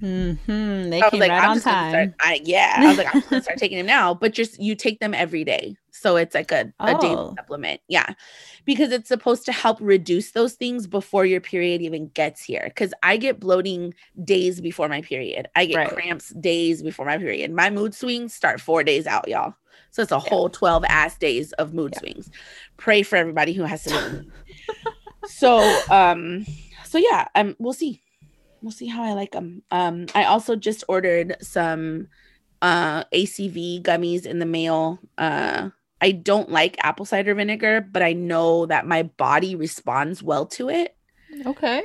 Mm-hmm. 0.03 0.91
They 0.91 1.01
came 1.11 1.21
like, 1.21 1.31
right 1.31 1.49
on 1.49 1.61
time. 1.61 1.91
Start, 1.91 2.15
I, 2.21 2.41
yeah, 2.45 2.75
I 2.79 2.87
was 2.89 2.99
like, 2.99 3.15
I'm 3.15 3.23
gonna 3.23 3.43
start 3.43 3.59
taking 3.59 3.79
them 3.79 3.87
now. 3.87 4.13
But 4.13 4.33
just 4.35 4.61
you 4.61 4.75
take 4.75 5.01
them 5.01 5.15
every 5.15 5.43
day, 5.43 5.77
so 5.91 6.17
it's 6.17 6.35
like 6.35 6.53
a, 6.53 6.73
a 6.81 6.97
oh. 6.97 7.01
daily 7.01 7.35
supplement. 7.37 7.81
Yeah, 7.89 8.13
because 8.65 8.93
it's 8.93 9.09
supposed 9.09 9.47
to 9.47 9.53
help 9.53 9.79
reduce 9.81 10.33
those 10.33 10.53
things 10.53 10.87
before 10.87 11.25
your 11.25 11.41
period 11.41 11.81
even 11.81 12.09
gets 12.09 12.43
here. 12.43 12.65
Because 12.67 12.93
I 13.03 13.17
get 13.17 13.41
bloating 13.41 13.95
days 14.23 14.61
before 14.61 14.89
my 14.89 15.01
period. 15.01 15.49
I 15.57 15.65
get 15.65 15.77
right. 15.77 15.89
cramps 15.89 16.31
days 16.35 16.83
before 16.83 17.07
my 17.07 17.17
period. 17.17 17.51
My 17.53 17.71
mood 17.71 17.95
swings 17.95 18.35
start 18.35 18.61
four 18.61 18.85
days 18.85 19.07
out, 19.07 19.29
y'all. 19.29 19.55
So 19.93 20.03
it's 20.03 20.13
a 20.13 20.17
yeah. 20.17 20.29
whole 20.29 20.51
twelve 20.51 20.85
ass 20.85 21.17
days 21.17 21.53
of 21.53 21.73
mood 21.73 21.93
yeah. 21.95 22.01
swings. 22.01 22.31
Pray 22.77 23.03
for 23.03 23.17
everybody 23.17 23.55
who 23.55 23.63
has 23.63 23.85
to. 23.85 24.27
so, 25.25 25.81
um, 25.91 26.45
so 26.85 26.99
yeah, 26.99 27.29
um, 27.35 27.57
we'll 27.59 27.73
see 27.73 28.03
we'll 28.67 28.73
see 28.73 28.89
how 28.89 29.05
I 29.05 29.13
like 29.13 29.31
them. 29.31 29.63
Um, 29.71 30.07
I 30.13 30.25
also 30.25 30.57
just 30.57 30.83
ordered 30.89 31.37
some 31.41 32.09
uh 32.61 33.05
ACV 33.05 33.81
gummies 33.83 34.27
in 34.27 34.41
the 34.41 34.47
mail. 34.47 34.99
Uh, 35.17 35.71
I 36.01 36.11
don't 36.11 36.51
like 36.51 36.77
apple 36.83 37.07
cider 37.07 37.33
vinegar, 37.35 37.81
but 37.81 38.03
I 38.03 38.13
know 38.13 38.67
that 38.67 38.85
my 38.85 39.05
body 39.05 39.55
responds 39.55 40.21
well 40.21 40.47
to 40.47 40.69
it. 40.69 40.97
Okay. 41.47 41.85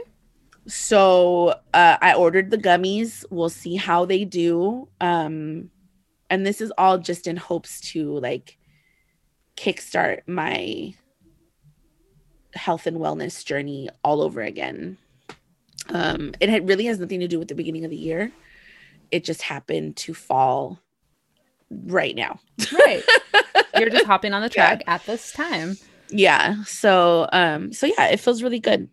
So 0.65 1.49
uh, 1.73 1.97
I 2.01 2.15
ordered 2.15 2.49
the 2.49 2.57
gummies. 2.57 3.25
We'll 3.29 3.49
see 3.49 3.75
how 3.75 4.05
they 4.05 4.25
do. 4.25 4.87
Um, 4.99 5.69
and 6.31 6.45
this 6.45 6.61
is 6.61 6.73
all 6.79 6.97
just 6.97 7.27
in 7.27 7.37
hopes 7.37 7.79
to 7.91 8.17
like 8.19 8.57
kickstart 9.55 10.21
my 10.27 10.95
health 12.55 12.87
and 12.87 12.97
wellness 12.97 13.45
journey 13.45 13.89
all 14.03 14.21
over 14.21 14.41
again. 14.41 14.97
Um, 15.89 16.33
it 16.39 16.49
had, 16.49 16.67
really 16.67 16.85
has 16.85 16.99
nothing 16.99 17.19
to 17.19 17.27
do 17.27 17.39
with 17.39 17.47
the 17.47 17.55
beginning 17.55 17.85
of 17.85 17.91
the 17.91 17.97
year. 17.97 18.31
It 19.11 19.23
just 19.23 19.41
happened 19.41 19.97
to 19.97 20.13
fall 20.13 20.79
right 21.69 22.15
now. 22.15 22.39
right. 22.71 23.03
You're 23.77 23.89
just 23.89 24.05
hopping 24.05 24.33
on 24.33 24.41
the 24.41 24.49
track 24.49 24.83
yeah. 24.85 24.93
at 24.95 25.05
this 25.05 25.31
time. 25.31 25.77
Yeah. 26.09 26.63
So 26.65 27.27
um 27.31 27.71
so 27.73 27.87
yeah, 27.87 28.07
it 28.07 28.19
feels 28.19 28.43
really 28.43 28.59
good. 28.59 28.89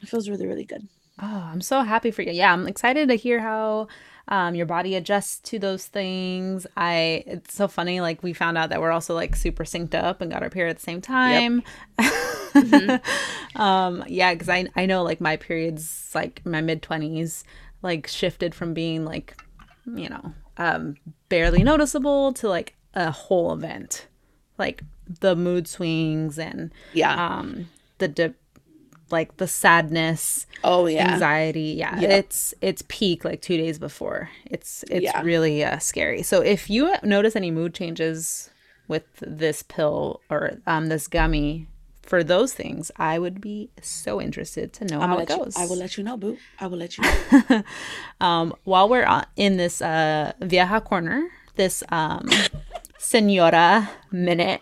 It 0.00 0.08
feels 0.08 0.28
really, 0.28 0.46
really 0.46 0.64
good. 0.64 0.88
Oh, 1.20 1.48
I'm 1.52 1.60
so 1.60 1.82
happy 1.82 2.10
for 2.10 2.22
you. 2.22 2.32
Yeah, 2.32 2.52
I'm 2.52 2.66
excited 2.66 3.08
to 3.08 3.14
hear 3.14 3.40
how 3.40 3.88
um, 4.28 4.54
your 4.54 4.66
body 4.66 4.94
adjusts 4.94 5.38
to 5.50 5.58
those 5.58 5.86
things. 5.86 6.66
I 6.76 7.24
it's 7.26 7.54
so 7.54 7.68
funny. 7.68 8.00
Like 8.00 8.22
we 8.22 8.32
found 8.32 8.56
out 8.56 8.70
that 8.70 8.80
we're 8.80 8.90
also 8.90 9.14
like 9.14 9.36
super 9.36 9.64
synced 9.64 9.94
up 9.94 10.20
and 10.20 10.30
got 10.30 10.42
our 10.42 10.50
period 10.50 10.70
at 10.70 10.76
the 10.76 10.82
same 10.82 11.00
time. 11.00 11.62
Yep. 11.98 12.12
mm-hmm. 12.54 13.60
um, 13.60 14.04
yeah, 14.06 14.32
because 14.32 14.48
I 14.48 14.66
I 14.76 14.86
know 14.86 15.02
like 15.02 15.20
my 15.20 15.36
periods 15.36 16.10
like 16.14 16.44
my 16.46 16.60
mid 16.60 16.82
twenties 16.82 17.44
like 17.82 18.06
shifted 18.06 18.54
from 18.54 18.74
being 18.74 19.04
like 19.04 19.36
you 19.94 20.08
know 20.08 20.32
um, 20.56 20.96
barely 21.28 21.62
noticeable 21.62 22.32
to 22.34 22.48
like 22.48 22.74
a 22.94 23.10
whole 23.10 23.52
event, 23.52 24.06
like 24.58 24.82
the 25.20 25.34
mood 25.34 25.66
swings 25.66 26.38
and 26.38 26.72
yeah 26.92 27.36
um 27.36 27.68
the 27.98 28.08
de- 28.08 28.34
like 29.12 29.36
the 29.36 29.46
sadness 29.46 30.46
oh 30.64 30.86
yeah 30.86 31.12
anxiety 31.12 31.74
yeah, 31.78 32.00
it's 32.00 32.54
it's 32.60 32.82
peak 32.88 33.24
like 33.24 33.40
two 33.40 33.56
days 33.56 33.78
before 33.78 34.30
it's 34.46 34.84
it's 34.90 35.04
yeah. 35.04 35.22
really 35.22 35.62
uh, 35.62 35.78
scary 35.78 36.22
so 36.22 36.40
if 36.40 36.68
you 36.70 36.94
notice 37.02 37.36
any 37.36 37.50
mood 37.50 37.74
changes 37.74 38.50
with 38.88 39.04
this 39.20 39.62
pill 39.62 40.20
or 40.30 40.58
um 40.66 40.88
this 40.88 41.06
gummy 41.06 41.68
for 42.02 42.24
those 42.24 42.52
things, 42.52 42.90
I 42.96 43.18
would 43.18 43.40
be 43.40 43.70
so 43.80 44.20
interested 44.20 44.72
to 44.74 44.84
know 44.84 45.00
I'm 45.00 45.10
how 45.10 45.14
it 45.18 45.30
let 45.30 45.30
you, 45.30 45.44
goes. 45.44 45.56
I 45.56 45.66
will 45.66 45.76
let 45.76 45.96
you 45.96 46.04
know, 46.04 46.16
boo. 46.16 46.36
I 46.60 46.66
will 46.66 46.78
let 46.78 46.98
you 46.98 47.04
know. 47.48 47.62
um, 48.20 48.54
while 48.64 48.88
we're 48.88 49.06
on, 49.06 49.24
in 49.36 49.56
this 49.56 49.80
uh, 49.80 50.32
Vieja 50.40 50.80
corner, 50.80 51.28
this 51.54 51.82
um, 51.90 52.28
Senora 52.98 53.88
minute. 54.10 54.60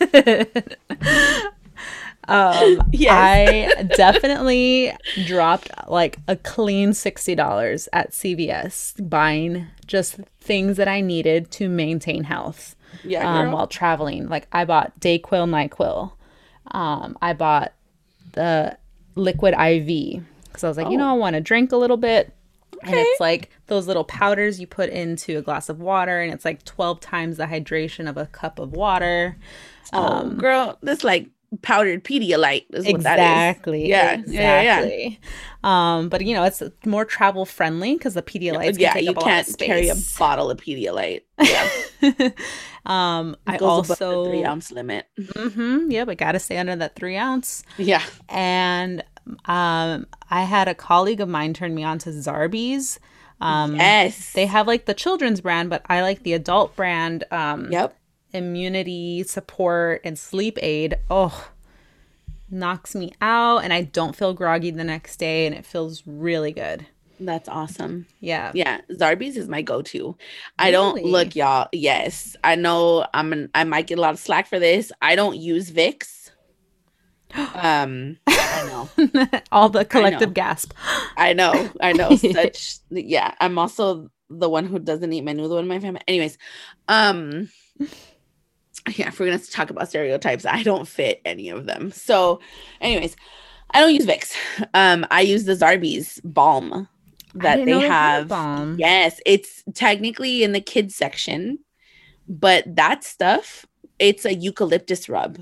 um, 2.28 2.82
Yes. 2.92 3.70
I 3.78 3.82
definitely 3.96 4.92
dropped 5.26 5.70
like 5.88 6.18
a 6.28 6.36
clean 6.36 6.90
$60 6.90 7.88
at 7.92 8.10
CVS 8.12 9.08
buying 9.08 9.66
just 9.86 10.16
things 10.40 10.76
that 10.76 10.88
I 10.88 11.00
needed 11.00 11.50
to 11.52 11.68
maintain 11.68 12.24
health 12.24 12.76
Yeah, 13.04 13.28
um, 13.28 13.52
while 13.52 13.66
traveling. 13.66 14.28
Like 14.28 14.46
I 14.52 14.64
bought 14.64 14.98
Dayquil, 15.00 15.48
Nyquil. 15.48 16.12
Um, 16.70 17.18
I 17.20 17.32
bought 17.32 17.72
the 18.32 18.78
liquid 19.14 19.54
IV 19.54 20.22
because 20.44 20.64
I 20.64 20.68
was 20.68 20.76
like, 20.76 20.90
you 20.90 20.96
know, 20.98 21.08
I 21.08 21.14
want 21.14 21.34
to 21.34 21.40
drink 21.40 21.72
a 21.72 21.76
little 21.76 21.96
bit. 21.96 22.32
And 22.84 22.94
it's 22.96 23.20
like 23.20 23.50
those 23.68 23.86
little 23.86 24.02
powders 24.04 24.58
you 24.58 24.66
put 24.66 24.90
into 24.90 25.38
a 25.38 25.42
glass 25.42 25.68
of 25.68 25.78
water, 25.78 26.20
and 26.20 26.32
it's 26.32 26.44
like 26.44 26.64
12 26.64 26.98
times 26.98 27.36
the 27.36 27.44
hydration 27.44 28.08
of 28.08 28.16
a 28.16 28.26
cup 28.26 28.58
of 28.58 28.72
water. 28.72 29.36
oh, 29.92 30.30
girl, 30.30 30.78
this 30.82 31.04
like 31.04 31.28
powdered 31.60 32.02
Pedialyte 32.04 32.64
is 32.72 32.86
what 32.86 33.02
that 33.02 33.18
Exactly. 33.18 33.88
Yeah, 33.88 34.22
yeah, 34.26 34.62
yeah, 34.62 34.84
yeah. 34.84 35.10
Um, 35.62 36.08
but 36.08 36.24
you 36.24 36.34
know, 36.34 36.44
it's 36.44 36.62
more 36.86 37.04
travel 37.04 37.44
friendly 37.44 37.94
because 37.94 38.14
the 38.14 38.22
Pedialyte 38.22 38.78
Yeah, 38.78 38.96
you 38.96 39.10
up 39.10 39.16
a 39.18 39.20
lot 39.20 39.28
of 39.40 39.46
can't 39.46 39.58
carry 39.58 39.88
a 39.88 39.96
bottle 40.18 40.50
of 40.50 40.58
Pedialyte. 40.58 41.22
Yeah, 41.40 41.68
um, 42.86 43.36
I 43.46 43.54
it 43.54 43.56
above 43.56 43.62
also 43.62 44.24
the 44.24 44.30
three 44.30 44.44
ounce 44.44 44.72
limit. 44.72 45.06
hmm 45.36 45.90
yeah, 45.90 46.04
but 46.04 46.18
gotta 46.18 46.38
stay 46.38 46.56
under 46.58 46.74
that 46.76 46.96
three 46.96 47.16
ounce. 47.16 47.62
Yeah. 47.76 48.02
and 48.28 49.04
um, 49.46 50.06
I 50.30 50.42
had 50.42 50.66
a 50.68 50.74
colleague 50.74 51.20
of 51.20 51.28
mine 51.28 51.54
turn 51.54 51.74
me 51.74 51.84
on 51.84 51.98
to 51.98 52.10
Zarbee's. 52.10 52.98
Um, 53.40 53.76
Yes. 53.76 54.32
They 54.32 54.46
have 54.46 54.66
like 54.66 54.86
the 54.86 54.94
children's 54.94 55.40
brand, 55.40 55.70
but 55.70 55.82
I 55.88 56.02
like 56.02 56.22
the 56.22 56.32
adult 56.32 56.74
brand. 56.76 57.24
Um, 57.30 57.70
Yep. 57.70 57.96
Immunity 58.32 59.22
support 59.24 60.00
and 60.04 60.18
sleep 60.18 60.58
aid. 60.62 60.98
Oh, 61.10 61.50
knocks 62.50 62.94
me 62.94 63.12
out, 63.20 63.58
and 63.58 63.72
I 63.72 63.82
don't 63.82 64.14
feel 64.14 64.34
groggy 64.34 64.70
the 64.70 64.84
next 64.84 65.16
day, 65.16 65.46
and 65.46 65.54
it 65.54 65.66
feels 65.66 66.02
really 66.06 66.52
good. 66.52 66.86
That's 67.18 67.48
awesome. 67.48 68.06
Yeah. 68.20 68.50
Yeah, 68.54 68.80
Zarbee's 68.90 69.36
is 69.36 69.48
my 69.48 69.62
go-to. 69.62 70.16
I 70.58 70.70
don't 70.70 71.04
look, 71.04 71.36
y'all. 71.36 71.68
Yes, 71.72 72.36
I 72.42 72.56
know. 72.56 73.06
I'm. 73.14 73.32
An, 73.32 73.50
I 73.54 73.64
might 73.64 73.86
get 73.86 73.98
a 73.98 74.00
lot 74.00 74.14
of 74.14 74.20
slack 74.20 74.46
for 74.48 74.58
this. 74.58 74.92
I 75.00 75.14
don't 75.14 75.36
use 75.36 75.70
Vicks. 75.70 76.30
Um, 77.54 78.18
I 78.26 78.66
know. 78.66 79.40
All 79.52 79.70
the 79.70 79.86
collective 79.86 80.34
gasp. 80.34 80.74
I 81.16 81.32
know. 81.32 81.70
I 81.80 81.92
know. 81.92 82.14
Such. 82.16 82.76
Yeah, 82.90 83.34
I'm 83.40 83.58
also 83.58 84.10
the 84.28 84.50
one 84.50 84.66
who 84.66 84.78
doesn't 84.78 85.10
eat 85.12 85.24
menudo 85.24 85.58
in 85.58 85.66
my 85.66 85.78
family. 85.78 86.02
Anyways, 86.06 86.36
um, 86.88 87.48
yeah, 88.90 89.08
if 89.08 89.20
we're 89.20 89.26
gonna 89.26 89.38
talk 89.38 89.70
about 89.70 89.88
stereotypes, 89.88 90.44
I 90.44 90.62
don't 90.62 90.88
fit 90.88 91.20
any 91.24 91.48
of 91.48 91.66
them. 91.66 91.90
So, 91.92 92.40
anyways, 92.80 93.16
I 93.70 93.80
don't 93.80 93.94
use 93.94 94.06
Vicks. 94.06 94.34
Um, 94.74 95.06
I 95.10 95.22
use 95.22 95.44
the 95.44 95.54
Zarbee's 95.54 96.20
balm 96.24 96.88
that 97.34 97.56
they 97.56 97.64
know 97.64 97.80
had 97.80 97.88
a 97.88 97.90
have. 97.90 98.28
balm. 98.28 98.76
Yes, 98.78 99.20
it's 99.24 99.62
technically 99.74 100.42
in 100.42 100.52
the 100.52 100.60
kids 100.60 100.94
section, 100.94 101.58
but 102.28 102.64
that 102.76 103.04
stuff, 103.04 103.66
it's 103.98 104.24
a 104.24 104.34
eucalyptus 104.34 105.08
rub 105.08 105.38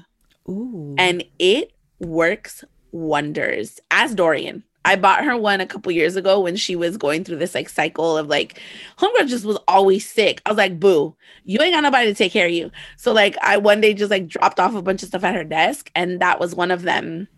Ooh. 0.48 0.94
and 0.98 1.24
it 1.38 1.72
works 1.98 2.64
wonders. 2.92 3.80
As 3.90 4.14
Dorian, 4.14 4.64
I 4.84 4.96
bought 4.96 5.24
her 5.24 5.36
one 5.36 5.60
a 5.60 5.66
couple 5.66 5.92
years 5.92 6.16
ago 6.16 6.40
when 6.40 6.56
she 6.56 6.74
was 6.74 6.96
going 6.96 7.22
through 7.24 7.36
this 7.36 7.54
like 7.54 7.68
cycle 7.68 8.16
of 8.16 8.28
like 8.28 8.60
homegirl 8.98 9.28
just 9.28 9.44
was 9.44 9.58
always 9.68 10.08
sick. 10.08 10.40
I 10.46 10.50
was 10.50 10.56
like, 10.58 10.80
boo, 10.80 11.14
you 11.44 11.60
ain't 11.60 11.74
got 11.74 11.82
nobody 11.82 12.06
to 12.06 12.14
take 12.14 12.32
care 12.32 12.46
of 12.46 12.52
you. 12.52 12.70
So 12.96 13.12
like 13.12 13.36
I 13.42 13.58
one 13.58 13.80
day 13.80 13.92
just 13.94 14.10
like 14.10 14.26
dropped 14.26 14.58
off 14.58 14.74
a 14.74 14.82
bunch 14.82 15.02
of 15.02 15.08
stuff 15.08 15.24
at 15.24 15.34
her 15.34 15.44
desk, 15.44 15.90
and 15.94 16.20
that 16.20 16.40
was 16.40 16.54
one 16.54 16.70
of 16.70 16.82
them. 16.82 17.28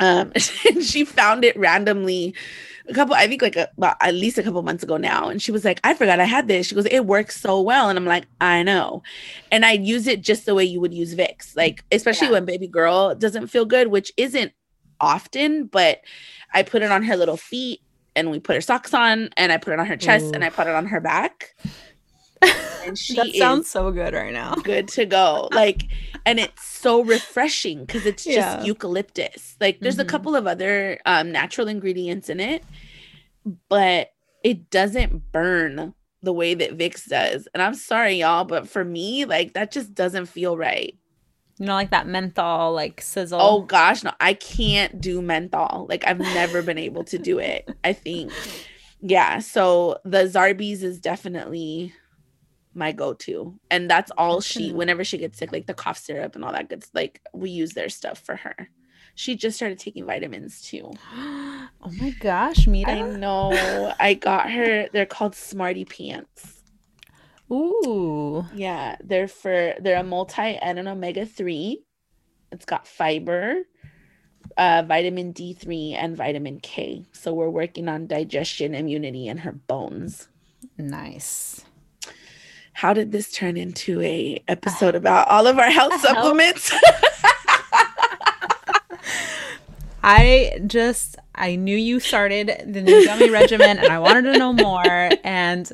Um, 0.00 0.32
and 0.68 0.82
she 0.82 1.04
found 1.04 1.44
it 1.44 1.56
randomly 1.56 2.34
a 2.88 2.92
couple, 2.92 3.14
I 3.14 3.26
think 3.26 3.42
like 3.42 3.56
a, 3.56 3.68
about 3.76 3.96
at 4.00 4.14
least 4.14 4.38
a 4.38 4.42
couple 4.42 4.62
months 4.62 4.82
ago 4.82 4.96
now. 4.96 5.28
And 5.28 5.40
she 5.40 5.52
was 5.52 5.64
like, 5.64 5.80
I 5.84 5.94
forgot 5.94 6.20
I 6.20 6.24
had 6.24 6.48
this. 6.48 6.66
She 6.66 6.74
goes, 6.74 6.86
it 6.86 7.06
works 7.06 7.40
so 7.40 7.60
well. 7.60 7.88
And 7.88 7.98
I'm 7.98 8.04
like, 8.04 8.26
I 8.40 8.62
know. 8.62 9.02
And 9.50 9.64
I 9.64 9.72
use 9.72 10.06
it 10.06 10.20
just 10.20 10.46
the 10.46 10.54
way 10.54 10.64
you 10.64 10.80
would 10.80 10.92
use 10.92 11.14
Vicks, 11.14 11.56
like 11.56 11.84
especially 11.90 12.26
Yeah. 12.28 12.32
when 12.34 12.44
baby 12.44 12.66
girl 12.66 13.14
doesn't 13.14 13.48
feel 13.48 13.64
good, 13.64 13.88
which 13.88 14.12
isn't 14.16 14.52
often, 15.04 15.66
but 15.66 16.00
I 16.52 16.62
put 16.62 16.82
it 16.82 16.90
on 16.90 17.02
her 17.04 17.16
little 17.16 17.36
feet 17.36 17.80
and 18.16 18.30
we 18.30 18.40
put 18.40 18.54
her 18.56 18.60
socks 18.60 18.94
on 18.94 19.28
and 19.36 19.52
I 19.52 19.56
put 19.58 19.72
it 19.72 19.78
on 19.80 19.86
her 19.86 19.96
chest 19.96 20.34
and 20.34 20.44
I 20.44 20.50
put 20.50 20.66
it 20.66 20.74
on 20.74 20.86
her 20.86 21.00
back. 21.00 21.54
And 22.86 22.96
she 22.98 23.16
that 23.16 23.34
sounds 23.38 23.68
so 23.70 23.90
good 23.90 24.14
right 24.14 24.32
now. 24.32 24.54
good 24.64 24.88
to 24.88 25.06
go. 25.06 25.48
Like, 25.52 25.88
and 26.26 26.38
it's 26.40 26.64
so 26.66 27.02
refreshing 27.02 27.80
because 27.84 28.06
it's 28.06 28.24
just 28.24 28.36
Yeah. 28.36 28.64
eucalyptus. 28.64 29.56
Like, 29.60 29.80
there's 29.80 29.98
a 29.98 30.04
Mhm. 30.04 30.08
couple 30.08 30.36
of 30.36 30.46
other 30.46 30.98
um, 31.06 31.32
natural 31.32 31.68
ingredients 31.68 32.28
in 32.28 32.40
it, 32.40 32.64
but 33.68 34.10
it 34.42 34.70
doesn't 34.70 35.32
burn 35.32 35.94
the 36.22 36.32
way 36.32 36.54
that 36.54 36.78
Vicks 36.78 37.06
does. 37.08 37.48
And 37.52 37.62
I'm 37.62 37.74
sorry, 37.74 38.14
y'all, 38.14 38.44
but 38.44 38.68
for 38.68 38.84
me, 38.84 39.24
like, 39.26 39.54
that 39.54 39.70
just 39.72 39.94
doesn't 39.94 40.26
feel 40.26 40.56
right. 40.56 40.96
You 41.58 41.66
know, 41.66 41.74
like 41.74 41.90
that 41.90 42.06
menthol, 42.06 42.72
like 42.72 43.00
sizzle. 43.00 43.40
Oh 43.40 43.62
gosh, 43.62 44.02
no, 44.02 44.12
I 44.20 44.34
can't 44.34 45.00
do 45.00 45.22
menthol. 45.22 45.86
Like, 45.88 46.06
I've 46.06 46.18
never 46.18 46.62
been 46.62 46.78
able 46.78 47.04
to 47.04 47.18
do 47.18 47.38
it. 47.38 47.68
I 47.84 47.92
think, 47.92 48.32
yeah. 49.00 49.38
So 49.38 49.98
the 50.04 50.24
Zarbee's 50.24 50.82
is 50.82 50.98
definitely 50.98 51.92
my 52.74 52.92
go-to 52.92 53.58
and 53.70 53.88
that's 53.88 54.10
all 54.18 54.40
she 54.40 54.72
whenever 54.72 55.04
she 55.04 55.16
gets 55.18 55.38
sick 55.38 55.52
like 55.52 55.66
the 55.66 55.74
cough 55.74 55.98
syrup 55.98 56.34
and 56.34 56.44
all 56.44 56.52
that 56.52 56.68
good 56.68 56.84
like 56.92 57.20
we 57.32 57.50
use 57.50 57.72
their 57.72 57.88
stuff 57.88 58.18
for 58.18 58.36
her 58.36 58.68
she 59.14 59.36
just 59.36 59.56
started 59.56 59.78
taking 59.78 60.04
vitamins 60.04 60.60
too 60.60 60.90
oh 61.14 61.68
my 62.00 62.10
gosh, 62.20 62.66
Mita. 62.66 62.90
i 62.90 63.00
know 63.00 63.94
i 64.00 64.14
got 64.14 64.50
her 64.50 64.88
they're 64.92 65.06
called 65.06 65.34
smarty 65.34 65.84
pants 65.84 66.53
Ooh. 67.52 68.44
yeah 68.54 68.96
they're 69.04 69.28
for 69.28 69.74
they're 69.80 69.98
a 70.00 70.02
multi 70.02 70.42
and 70.56 70.78
an 70.78 70.88
omega-3 70.88 71.76
it's 72.52 72.64
got 72.64 72.86
fiber 72.88 73.62
uh 74.56 74.82
vitamin 74.86 75.32
d3 75.34 75.94
and 75.94 76.16
vitamin 76.16 76.58
k 76.60 77.04
so 77.12 77.32
we're 77.34 77.50
working 77.50 77.88
on 77.88 78.06
digestion 78.06 78.74
immunity 78.74 79.28
and 79.28 79.40
her 79.40 79.52
bones 79.52 80.28
Nice. 80.78 81.64
how 82.72 82.92
did 82.94 83.12
this 83.12 83.30
turn 83.30 83.56
into 83.56 84.00
a 84.00 84.42
episode 84.48 84.94
about 85.02 85.28
all 85.28 85.46
of 85.46 85.58
our 85.58 85.70
health 85.70 85.92
Health. 85.92 86.02
supplements 86.02 86.72
I 90.06 90.60
just 90.66 91.16
I 91.34 91.56
knew 91.56 91.76
you 91.76 91.98
started 91.98 92.48
the 92.66 92.82
new 92.82 93.06
gummy 93.06 93.30
regimen 93.30 93.78
and 93.78 93.88
I 93.88 93.98
wanted 93.98 94.32
to 94.32 94.38
know 94.38 94.52
more 94.52 95.10
and 95.24 95.70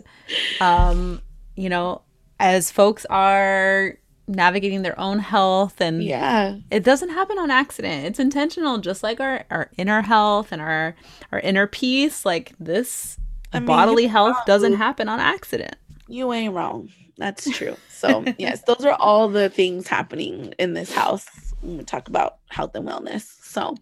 um 0.60 1.20
you 1.60 1.68
know 1.68 2.02
as 2.38 2.70
folks 2.70 3.04
are 3.10 3.98
navigating 4.26 4.82
their 4.82 4.98
own 4.98 5.18
health 5.18 5.80
and 5.80 6.02
yeah 6.02 6.56
it 6.70 6.84
doesn't 6.84 7.10
happen 7.10 7.38
on 7.38 7.50
accident. 7.50 8.06
It's 8.06 8.18
intentional 8.18 8.78
just 8.78 9.02
like 9.02 9.20
our 9.20 9.44
our 9.50 9.70
inner 9.76 10.02
health 10.02 10.52
and 10.52 10.62
our 10.62 10.94
our 11.32 11.40
inner 11.40 11.66
peace 11.66 12.24
like 12.24 12.52
this 12.58 13.18
I 13.52 13.58
mean, 13.58 13.66
bodily 13.66 14.06
health 14.06 14.36
doesn't 14.46 14.74
happen 14.74 15.08
on 15.08 15.18
accident. 15.20 15.76
You 16.08 16.32
ain't 16.32 16.54
wrong. 16.54 16.90
That's 17.18 17.50
true. 17.56 17.76
So, 17.90 18.24
yes, 18.38 18.62
those 18.62 18.84
are 18.84 18.94
all 18.94 19.28
the 19.28 19.50
things 19.50 19.88
happening 19.88 20.54
in 20.58 20.74
this 20.74 20.92
house 20.92 21.26
when 21.60 21.78
we 21.78 21.84
talk 21.84 22.08
about 22.08 22.38
health 22.48 22.74
and 22.74 22.86
wellness. 22.88 23.22
So, 23.42 23.74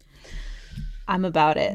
I'm 1.06 1.24
about 1.24 1.56
it. 1.58 1.74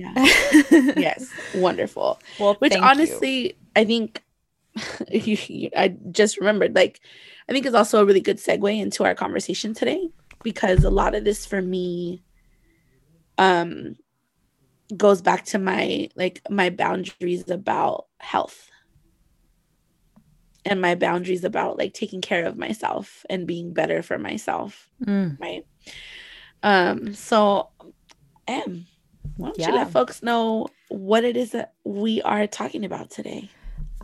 yes, 0.98 1.30
wonderful. 1.56 2.20
well, 2.40 2.56
Which 2.56 2.74
thank 2.74 2.84
you. 2.84 2.90
honestly, 2.90 3.58
I 3.76 3.86
think 3.86 4.22
I 5.12 5.96
just 6.12 6.38
remembered, 6.40 6.76
like, 6.76 7.00
I 7.48 7.52
think 7.52 7.66
it's 7.66 7.76
also 7.76 8.02
a 8.02 8.06
really 8.06 8.22
good 8.22 8.38
segue 8.38 8.80
into 8.80 9.04
our 9.04 9.16
conversation 9.16 9.74
today 9.74 10.10
because 10.44 10.84
a 10.84 10.90
lot 10.90 11.16
of 11.16 11.24
this 11.24 11.46
for 11.46 11.62
me 11.62 12.24
um 13.38 13.96
goes 14.96 15.22
back 15.22 15.46
to 15.46 15.58
my 15.58 16.10
like 16.16 16.42
my 16.50 16.70
boundaries 16.70 17.50
about 17.50 18.06
health 18.20 18.70
and 20.66 20.80
my 20.80 20.96
boundaries 20.96 21.44
about 21.44 21.78
like 21.78 21.94
taking 21.94 22.22
care 22.22 22.46
of 22.46 22.58
myself 22.58 23.26
and 23.30 23.48
being 23.48 23.74
better 23.74 24.02
for 24.02 24.18
myself 24.18 24.90
Mm, 25.04 25.38
right? 25.40 25.66
Um 26.62 27.14
so 27.14 27.70
em 28.48 28.86
why 29.38 29.48
don't 29.50 29.58
you 29.58 29.74
let 29.74 29.92
folks 29.92 30.22
know 30.22 30.68
what 30.90 31.24
it 31.24 31.36
is 31.36 31.52
that 31.52 31.74
we 31.84 32.22
are 32.22 32.46
talking 32.48 32.86
about 32.86 33.10
today 33.10 33.50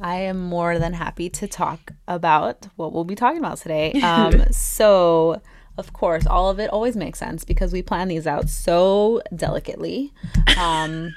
I 0.01 0.15
am 0.15 0.39
more 0.39 0.79
than 0.79 0.93
happy 0.93 1.29
to 1.31 1.47
talk 1.47 1.91
about 2.07 2.67
what 2.75 2.93
we'll 2.93 3.03
be 3.03 3.15
talking 3.15 3.39
about 3.39 3.57
today. 3.57 3.99
Um, 4.09 4.45
so, 4.51 5.39
of 5.77 5.93
course, 5.93 6.25
all 6.25 6.49
of 6.49 6.59
it 6.59 6.71
always 6.71 6.95
makes 6.95 7.19
sense 7.19 7.43
because 7.43 7.71
we 7.71 7.83
plan 7.83 8.07
these 8.07 8.25
out 8.25 8.49
so 8.49 9.21
delicately. 9.35 10.11
Um, 10.57 11.13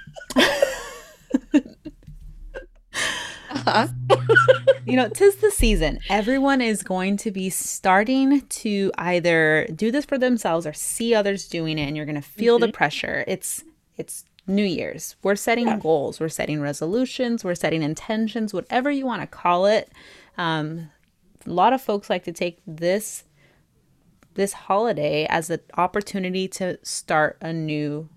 uh-huh. 3.51 3.89
you 4.87 4.97
know, 4.97 5.09
tis 5.09 5.37
the 5.37 5.51
season. 5.51 6.01
Everyone 6.11 6.61
is 6.61 6.83
going 6.83 7.17
to 7.19 7.31
be 7.31 7.49
starting 7.49 8.43
to 8.43 8.93
either 8.99 9.67
do 9.75 9.91
this 9.91 10.05
for 10.05 10.19
themselves 10.19 10.67
or 10.67 10.73
see 10.73 11.15
others 11.15 11.49
doing 11.49 11.79
it, 11.79 11.87
and 11.87 11.97
you're 11.97 12.07
going 12.07 12.21
to 12.21 12.23
feel 12.23 12.57
mm-hmm. 12.59 12.67
the 12.67 12.73
pressure. 12.73 13.25
It's 13.27 13.65
it's 13.97 14.25
New 14.47 14.65
Year's. 14.65 15.17
We're 15.23 15.37
setting 15.37 15.67
yeah. 15.67 15.79
goals. 15.79 16.19
We're 16.19 16.29
setting 16.29 16.61
resolutions. 16.61 17.45
We're 17.45 17.55
setting 17.55 17.83
intentions. 17.83 18.53
Whatever 18.53 18.91
you 18.91 19.07
want 19.07 19.23
to 19.23 19.27
call 19.27 19.67
it. 19.67 19.91
Um, 20.37 20.91
a 21.47 21.51
lot 21.51 21.73
of 21.73 21.81
folks 21.81 22.11
like 22.11 22.25
to 22.25 22.33
take 22.33 22.61
this 22.67 23.25
this 24.35 24.53
holiday 24.55 25.27
as 25.29 25.51
an 25.51 25.61
opportunity 25.77 26.49
to 26.49 26.79
start 26.83 27.37
a 27.43 27.53
new 27.53 28.09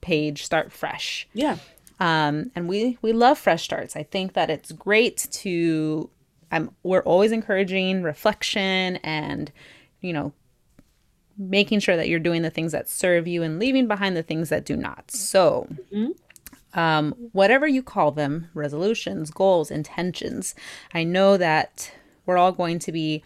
page, 0.00 0.44
start 0.44 0.72
fresh. 0.72 1.28
Yeah. 1.32 1.56
Um, 2.00 2.50
and 2.56 2.68
we 2.68 2.98
we 3.02 3.12
love 3.12 3.38
fresh 3.38 3.62
starts. 3.62 3.94
I 3.96 4.02
think 4.02 4.32
that 4.32 4.50
it's 4.50 4.72
great 4.72 5.28
to. 5.32 6.10
I'm. 6.50 6.70
We're 6.82 7.02
always 7.02 7.32
encouraging 7.32 8.02
reflection 8.02 8.96
and, 8.96 9.52
you 10.00 10.12
know, 10.12 10.32
making 11.40 11.80
sure 11.80 11.96
that 11.96 12.08
you're 12.08 12.20
doing 12.20 12.42
the 12.42 12.50
things 12.50 12.72
that 12.72 12.88
serve 12.88 13.26
you 13.26 13.42
and 13.42 13.58
leaving 13.58 13.88
behind 13.88 14.16
the 14.16 14.22
things 14.22 14.48
that 14.50 14.64
do 14.64 14.76
not. 14.76 15.10
So. 15.10 15.66
Mm-hmm. 15.92 16.10
Um, 16.72 17.16
whatever 17.32 17.66
you 17.66 17.82
call 17.82 18.12
them, 18.12 18.48
resolutions, 18.54 19.32
goals, 19.32 19.72
intentions, 19.72 20.54
I 20.94 21.02
know 21.02 21.36
that 21.36 21.90
we're 22.26 22.38
all 22.38 22.52
going 22.52 22.78
to 22.78 22.92
be 22.92 23.24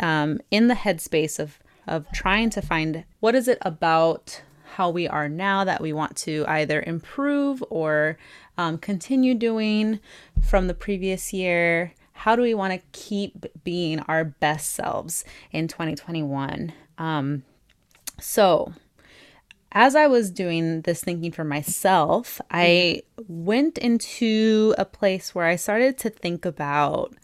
um, 0.00 0.40
in 0.50 0.66
the 0.66 0.74
headspace 0.74 1.38
of 1.38 1.60
of 1.86 2.10
trying 2.12 2.50
to 2.50 2.62
find 2.62 3.04
what 3.20 3.34
is 3.34 3.48
it 3.48 3.58
about 3.62 4.42
how 4.74 4.88
we 4.88 5.06
are 5.08 5.28
now 5.28 5.64
that 5.64 5.80
we 5.80 5.92
want 5.92 6.16
to 6.16 6.44
either 6.46 6.82
improve 6.86 7.62
or 7.68 8.16
um, 8.56 8.78
continue 8.78 9.34
doing 9.34 9.98
from 10.42 10.68
the 10.68 10.74
previous 10.74 11.32
year. 11.32 11.92
How 12.12 12.36
do 12.36 12.42
we 12.42 12.54
want 12.54 12.72
to 12.72 12.80
keep 12.92 13.46
being 13.64 14.00
our 14.00 14.24
best 14.24 14.72
selves 14.72 15.24
in 15.50 15.66
2021? 15.66 16.72
Um, 16.98 17.42
so, 18.20 18.72
as 19.72 19.94
I 19.94 20.06
was 20.06 20.30
doing 20.30 20.82
this 20.82 21.02
thinking 21.02 21.32
for 21.32 21.44
myself, 21.44 22.40
I 22.50 23.02
went 23.28 23.78
into 23.78 24.74
a 24.76 24.84
place 24.84 25.34
where 25.34 25.46
I 25.46 25.56
started 25.56 25.96
to 25.98 26.10
think 26.10 26.44
about 26.44 27.14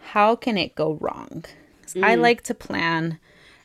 how 0.00 0.36
can 0.36 0.56
it 0.56 0.74
go 0.74 0.94
wrong? 1.00 1.44
Mm. 1.88 2.04
I 2.04 2.14
like 2.14 2.42
to 2.42 2.54
plan 2.54 3.18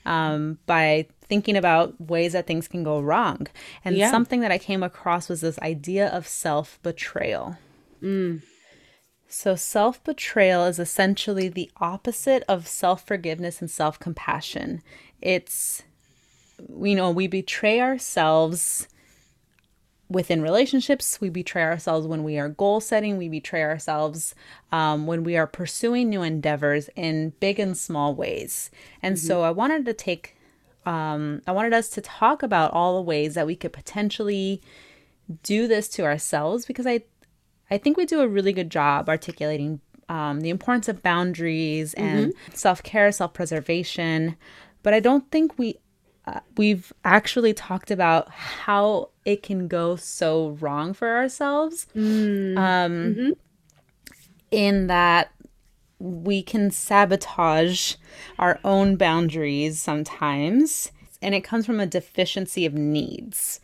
um, 0.05 0.57
by 0.65 1.07
thinking 1.27 1.55
about 1.55 1.99
ways 1.99 2.33
that 2.33 2.47
things 2.47 2.67
can 2.67 2.83
go 2.83 2.99
wrong. 2.99 3.47
And 3.83 3.95
yeah. 3.95 4.09
something 4.09 4.39
that 4.41 4.51
I 4.51 4.57
came 4.57 4.81
across 4.81 5.29
was 5.29 5.41
this 5.41 5.59
idea 5.59 6.07
of 6.07 6.27
self 6.27 6.79
betrayal. 6.83 7.57
Mm. 8.01 8.41
So, 9.27 9.55
self 9.55 10.03
betrayal 10.03 10.65
is 10.65 10.79
essentially 10.79 11.49
the 11.49 11.69
opposite 11.77 12.43
of 12.47 12.67
self 12.67 13.05
forgiveness 13.05 13.61
and 13.61 13.69
self 13.69 13.99
compassion. 13.99 14.81
It's, 15.21 15.83
you 16.59 16.95
know, 16.95 17.11
we 17.11 17.27
betray 17.27 17.79
ourselves 17.79 18.87
within 20.09 20.41
relationships. 20.41 21.19
We 21.19 21.29
betray 21.29 21.63
ourselves 21.63 22.07
when 22.07 22.23
we 22.23 22.37
are 22.39 22.49
goal 22.49 22.79
setting. 22.79 23.17
We 23.17 23.29
betray 23.29 23.63
ourselves 23.63 24.33
um, 24.71 25.05
when 25.05 25.23
we 25.23 25.35
are 25.37 25.47
pursuing 25.47 26.09
new 26.09 26.21
endeavors 26.21 26.89
in 26.95 27.33
big 27.39 27.59
and 27.59 27.77
small 27.77 28.15
ways. 28.15 28.71
And 29.01 29.15
mm-hmm. 29.15 29.27
so 29.27 29.43
I 29.43 29.51
wanted 29.51 29.85
to 29.85 29.93
take, 29.93 30.35
um, 30.85 31.41
I 31.45 31.51
wanted 31.51 31.73
us 31.73 31.89
to 31.89 32.01
talk 32.01 32.41
about 32.41 32.71
all 32.71 32.95
the 32.95 33.01
ways 33.01 33.35
that 33.35 33.47
we 33.47 33.55
could 33.55 33.73
potentially 33.73 34.61
do 35.43 35.67
this 35.67 35.89
to 35.89 36.05
ourselves 36.05 36.65
because 36.65 36.87
I, 36.87 37.03
I 37.69 37.77
think 37.77 37.97
we 37.97 38.05
do 38.05 38.21
a 38.21 38.27
really 38.27 38.53
good 38.53 38.69
job 38.69 39.09
articulating 39.09 39.81
um, 40.07 40.39
the 40.39 40.49
importance 40.49 40.87
of 40.87 41.03
boundaries 41.03 41.93
and 41.95 42.31
mm-hmm. 42.31 42.53
self 42.53 42.81
care, 42.81 43.11
self 43.11 43.33
preservation. 43.33 44.37
But 44.83 44.93
I 44.93 45.01
don't 45.01 45.29
think 45.31 45.59
we 45.59 45.79
uh, 46.27 46.41
we've 46.57 46.91
actually 47.05 47.53
talked 47.53 47.89
about 47.89 48.29
how 48.29 49.09
it 49.23 49.41
can 49.41 49.67
go 49.67 49.95
so 49.95 50.49
wrong 50.59 50.93
for 50.93 51.15
ourselves. 51.15 51.87
Mm. 51.95 52.57
Um, 52.57 52.91
mm-hmm. 52.91 53.29
In 54.51 54.87
that 54.87 55.31
we 55.99 56.43
can 56.43 56.69
sabotage 56.69 57.95
our 58.37 58.59
own 58.63 58.97
boundaries 58.97 59.79
sometimes, 59.79 60.91
and 61.21 61.33
it 61.33 61.41
comes 61.41 61.65
from 61.65 61.79
a 61.79 61.85
deficiency 61.85 62.65
of 62.65 62.73
needs. 62.73 63.59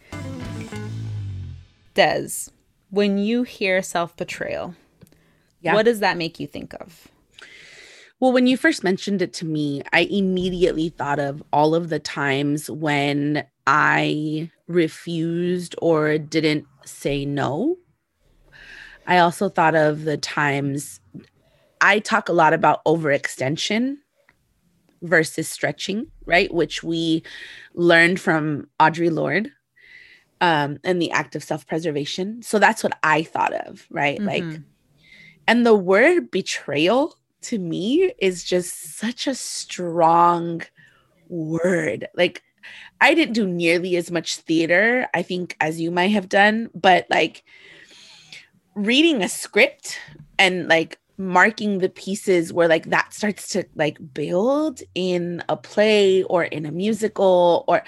Des, 1.93 2.49
when 2.89 3.17
you 3.17 3.43
hear 3.43 3.82
self 3.82 4.15
betrayal, 4.15 4.76
yeah. 5.62 5.73
what 5.73 5.84
does 5.84 5.99
that 5.99 6.17
make 6.17 6.39
you 6.39 6.47
think 6.47 6.73
of? 6.76 7.10
Well, 8.23 8.31
when 8.31 8.47
you 8.47 8.55
first 8.55 8.86
mentioned 8.86 9.21
it 9.21 9.33
to 9.33 9.45
me, 9.45 9.81
I 9.91 10.07
immediately 10.09 10.88
thought 10.88 11.19
of 11.19 11.43
all 11.51 11.75
of 11.75 11.89
the 11.89 11.99
times 11.99 12.69
when 12.69 13.45
I 13.67 14.49
refused 14.65 15.75
or 15.81 16.17
didn't 16.17 16.65
say 16.86 17.25
no. 17.25 17.75
I 19.05 19.17
also 19.17 19.49
thought 19.49 19.75
of 19.75 20.05
the 20.05 20.15
times 20.15 21.01
I 21.81 21.99
talk 21.99 22.29
a 22.29 22.31
lot 22.31 22.53
about 22.53 22.81
overextension 22.86 23.97
versus 25.01 25.49
stretching, 25.49 26.07
right? 26.25 26.49
Which 26.53 26.81
we 26.81 27.23
learned 27.73 28.21
from 28.21 28.69
Audre 28.79 29.12
Lorde 29.12 29.51
um, 30.39 30.77
and 30.86 31.01
the 31.01 31.12
act 31.12 31.36
of 31.36 31.43
self 31.43 31.67
preservation. 31.67 32.41
So 32.41 32.57
that's 32.57 32.86
what 32.86 32.97
I 33.03 33.23
thought 33.23 33.51
of, 33.51 33.86
right? 33.89 34.17
Mm-hmm. 34.17 34.49
Like, 34.49 34.62
and 35.45 35.65
the 35.65 35.75
word 35.75 36.31
betrayal 36.31 37.17
to 37.43 37.60
me 37.60 38.13
is 38.19 38.43
just 38.43 38.97
such 38.97 39.27
a 39.27 39.36
strong 39.36 40.62
word. 41.29 42.08
Like 42.15 42.41
I 43.01 43.13
didn't 43.13 43.34
do 43.34 43.47
nearly 43.47 43.95
as 43.97 44.12
much 44.12 44.38
theater, 44.38 45.08
I 45.13 45.21
think, 45.21 45.56
as 45.60 45.79
you 45.79 45.91
might 45.91 46.12
have 46.12 46.29
done, 46.29 46.69
but 46.73 47.06
like 47.10 47.43
reading 48.75 49.21
a 49.21 49.29
script 49.29 49.99
and 50.39 50.67
like 50.67 50.99
marking 51.17 51.79
the 51.79 51.89
pieces 51.89 52.51
where 52.51 52.67
like 52.67 52.89
that 52.89 53.13
starts 53.13 53.49
to 53.49 53.63
like 53.75 53.97
build 54.13 54.82
in 54.95 55.43
a 55.47 55.56
play 55.56 56.23
or 56.23 56.43
in 56.43 56.65
a 56.65 56.71
musical 56.71 57.63
or 57.67 57.84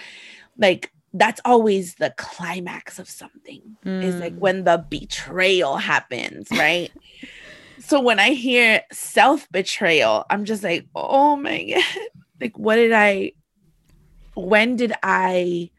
like 0.58 0.92
that's 1.14 1.42
always 1.44 1.96
the 1.96 2.14
climax 2.18 3.00
of 3.00 3.10
something 3.10 3.62
mm. 3.84 4.04
is 4.04 4.16
like 4.16 4.36
mm. 4.36 4.40
when 4.40 4.64
the 4.64 4.86
betrayal 4.90 5.78
happens 5.78 6.48
right 6.52 6.92
so 7.86 8.02
when 8.02 8.20
I 8.20 8.32
hear 8.32 8.82
self 8.92 9.48
betrayal, 9.52 10.26
I'm 10.30 10.46
just 10.46 10.64
like, 10.64 10.88
oh 10.96 11.36
my 11.36 11.64
God. 11.74 11.84
Like, 12.42 12.58
what 12.58 12.76
did 12.76 12.92
I, 12.92 13.32
when 14.34 14.76
did 14.76 14.92
I, 15.04 15.70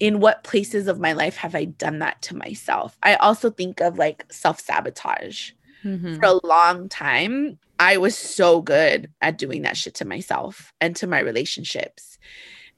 in 0.00 0.20
what 0.20 0.42
places 0.42 0.88
of 0.88 0.98
my 0.98 1.12
life 1.12 1.36
have 1.36 1.54
I 1.54 1.64
done 1.64 1.98
that 1.98 2.22
to 2.22 2.36
myself? 2.36 2.96
I 3.02 3.16
also 3.16 3.50
think 3.50 3.80
of 3.80 3.98
like 3.98 4.24
self 4.30 4.60
sabotage. 4.60 5.50
Mm-hmm. 5.84 6.14
For 6.14 6.26
a 6.26 6.46
long 6.46 6.88
time, 6.88 7.58
I 7.80 7.96
was 7.96 8.16
so 8.16 8.62
good 8.62 9.10
at 9.20 9.36
doing 9.36 9.62
that 9.62 9.76
shit 9.76 9.94
to 9.96 10.04
myself 10.04 10.72
and 10.80 10.94
to 10.96 11.08
my 11.08 11.18
relationships. 11.18 12.18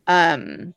Um, 0.06 0.74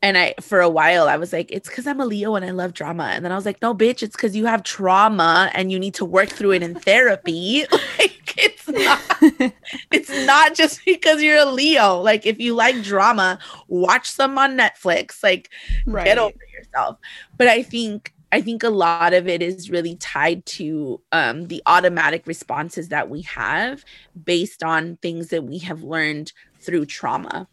and 0.00 0.16
I, 0.16 0.34
for 0.40 0.60
a 0.60 0.68
while, 0.68 1.08
I 1.08 1.16
was 1.16 1.32
like, 1.32 1.50
it's 1.50 1.68
because 1.68 1.86
I'm 1.86 2.00
a 2.00 2.06
Leo 2.06 2.36
and 2.36 2.44
I 2.44 2.50
love 2.50 2.72
drama. 2.72 3.10
And 3.12 3.24
then 3.24 3.32
I 3.32 3.34
was 3.34 3.44
like, 3.44 3.60
no, 3.60 3.74
bitch, 3.74 4.02
it's 4.02 4.14
because 4.14 4.36
you 4.36 4.46
have 4.46 4.62
trauma 4.62 5.50
and 5.54 5.72
you 5.72 5.78
need 5.78 5.94
to 5.94 6.04
work 6.04 6.28
through 6.28 6.52
it 6.52 6.62
in 6.62 6.76
therapy. 6.76 7.64
like, 7.98 8.34
it's 8.36 8.68
not, 8.68 9.52
it's 9.90 10.26
not 10.26 10.54
just 10.54 10.84
because 10.84 11.20
you're 11.20 11.38
a 11.38 11.44
Leo. 11.44 12.00
Like, 12.00 12.26
if 12.26 12.38
you 12.38 12.54
like 12.54 12.80
drama, 12.82 13.40
watch 13.66 14.08
some 14.08 14.38
on 14.38 14.56
Netflix. 14.56 15.20
Like, 15.24 15.50
right. 15.84 16.04
get 16.04 16.18
over 16.18 16.36
yourself. 16.56 16.98
But 17.36 17.48
I 17.48 17.64
think, 17.64 18.14
I 18.30 18.40
think 18.40 18.62
a 18.62 18.70
lot 18.70 19.14
of 19.14 19.26
it 19.26 19.42
is 19.42 19.68
really 19.68 19.96
tied 19.96 20.46
to 20.46 21.00
um, 21.10 21.48
the 21.48 21.60
automatic 21.66 22.24
responses 22.28 22.90
that 22.90 23.10
we 23.10 23.22
have 23.22 23.84
based 24.22 24.62
on 24.62 24.96
things 24.98 25.28
that 25.30 25.42
we 25.42 25.58
have 25.58 25.82
learned 25.82 26.32
through 26.60 26.86
trauma. 26.86 27.48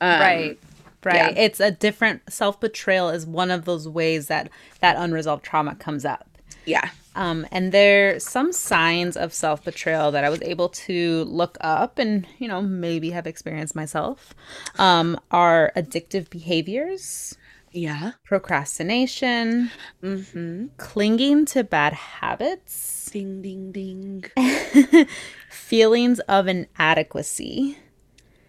Um, 0.00 0.20
right 0.20 0.58
right 1.04 1.34
yeah. 1.36 1.42
it's 1.42 1.60
a 1.60 1.70
different 1.70 2.22
self-betrayal 2.32 3.08
is 3.10 3.26
one 3.26 3.50
of 3.50 3.64
those 3.64 3.88
ways 3.88 4.26
that 4.28 4.48
that 4.80 4.96
unresolved 4.96 5.44
trauma 5.44 5.74
comes 5.74 6.04
up 6.04 6.28
yeah 6.64 6.90
um, 7.14 7.46
and 7.52 7.72
there 7.72 8.14
are 8.16 8.18
some 8.20 8.52
signs 8.52 9.16
of 9.18 9.34
self-betrayal 9.34 10.10
that 10.12 10.24
i 10.24 10.30
was 10.30 10.40
able 10.42 10.68
to 10.68 11.24
look 11.24 11.58
up 11.60 11.98
and 11.98 12.26
you 12.38 12.48
know 12.48 12.62
maybe 12.62 13.10
have 13.10 13.26
experienced 13.26 13.74
myself 13.74 14.34
um, 14.78 15.18
are 15.30 15.72
addictive 15.76 16.30
behaviors 16.30 17.36
Yeah. 17.74 18.12
procrastination, 18.24 19.70
Mm-hmm. 20.02 20.66
clinging 20.76 21.46
to 21.46 21.64
bad 21.64 21.92
habits, 21.94 23.08
Ding 23.10 23.40
ding 23.42 23.72
ding. 23.72 24.24
feelings 25.50 26.18
of 26.20 26.46
inadequacy, 26.48 27.78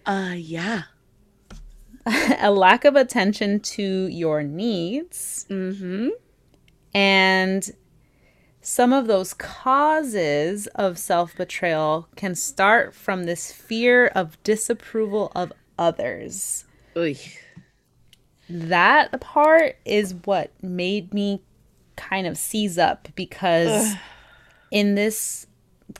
Uh 0.05 0.33
yeah. 0.35 0.83
a 2.39 2.51
lack 2.51 2.85
of 2.85 2.95
attention 2.95 3.59
to 3.61 4.07
your 4.07 4.43
needs, 4.43 5.45
Mm-hmm. 5.49 6.09
and 6.93 7.71
some 8.61 8.93
of 8.93 9.07
those 9.07 9.33
causes 9.33 10.67
of 10.67 10.97
self 10.97 11.35
betrayal 11.35 12.07
can 12.15 12.33
start 12.35 12.95
from 12.95 13.23
this 13.25 13.51
fear 13.51 14.07
of 14.07 14.41
disapproval 14.43 15.31
of 15.35 15.51
others. 15.77 16.65
Oy. 16.95 17.17
That 18.49 19.19
part 19.21 19.77
is 19.85 20.13
what 20.25 20.51
made 20.61 21.13
me 21.13 21.41
kind 21.95 22.27
of 22.27 22.37
seize 22.37 22.77
up 22.77 23.07
because 23.15 23.93
in 24.71 24.95
this 24.95 25.47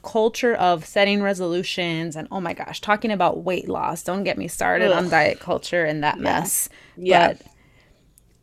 culture 0.02 0.54
of 0.56 0.86
setting 0.86 1.22
resolutions 1.22 2.16
and 2.16 2.28
oh 2.32 2.42
my 2.42 2.54
gosh, 2.54 2.82
talking 2.82 3.12
about 3.12 3.44
weight 3.44 3.70
loss, 3.70 4.04
don't 4.04 4.24
get 4.24 4.38
me 4.38 4.48
started 4.48 4.92
on 4.92 5.10
diet 5.10 5.40
culture 5.40 5.86
and 5.86 6.04
that 6.04 6.20
mess. 6.20 6.70
Yeah. 6.96 7.34
But 7.34 7.42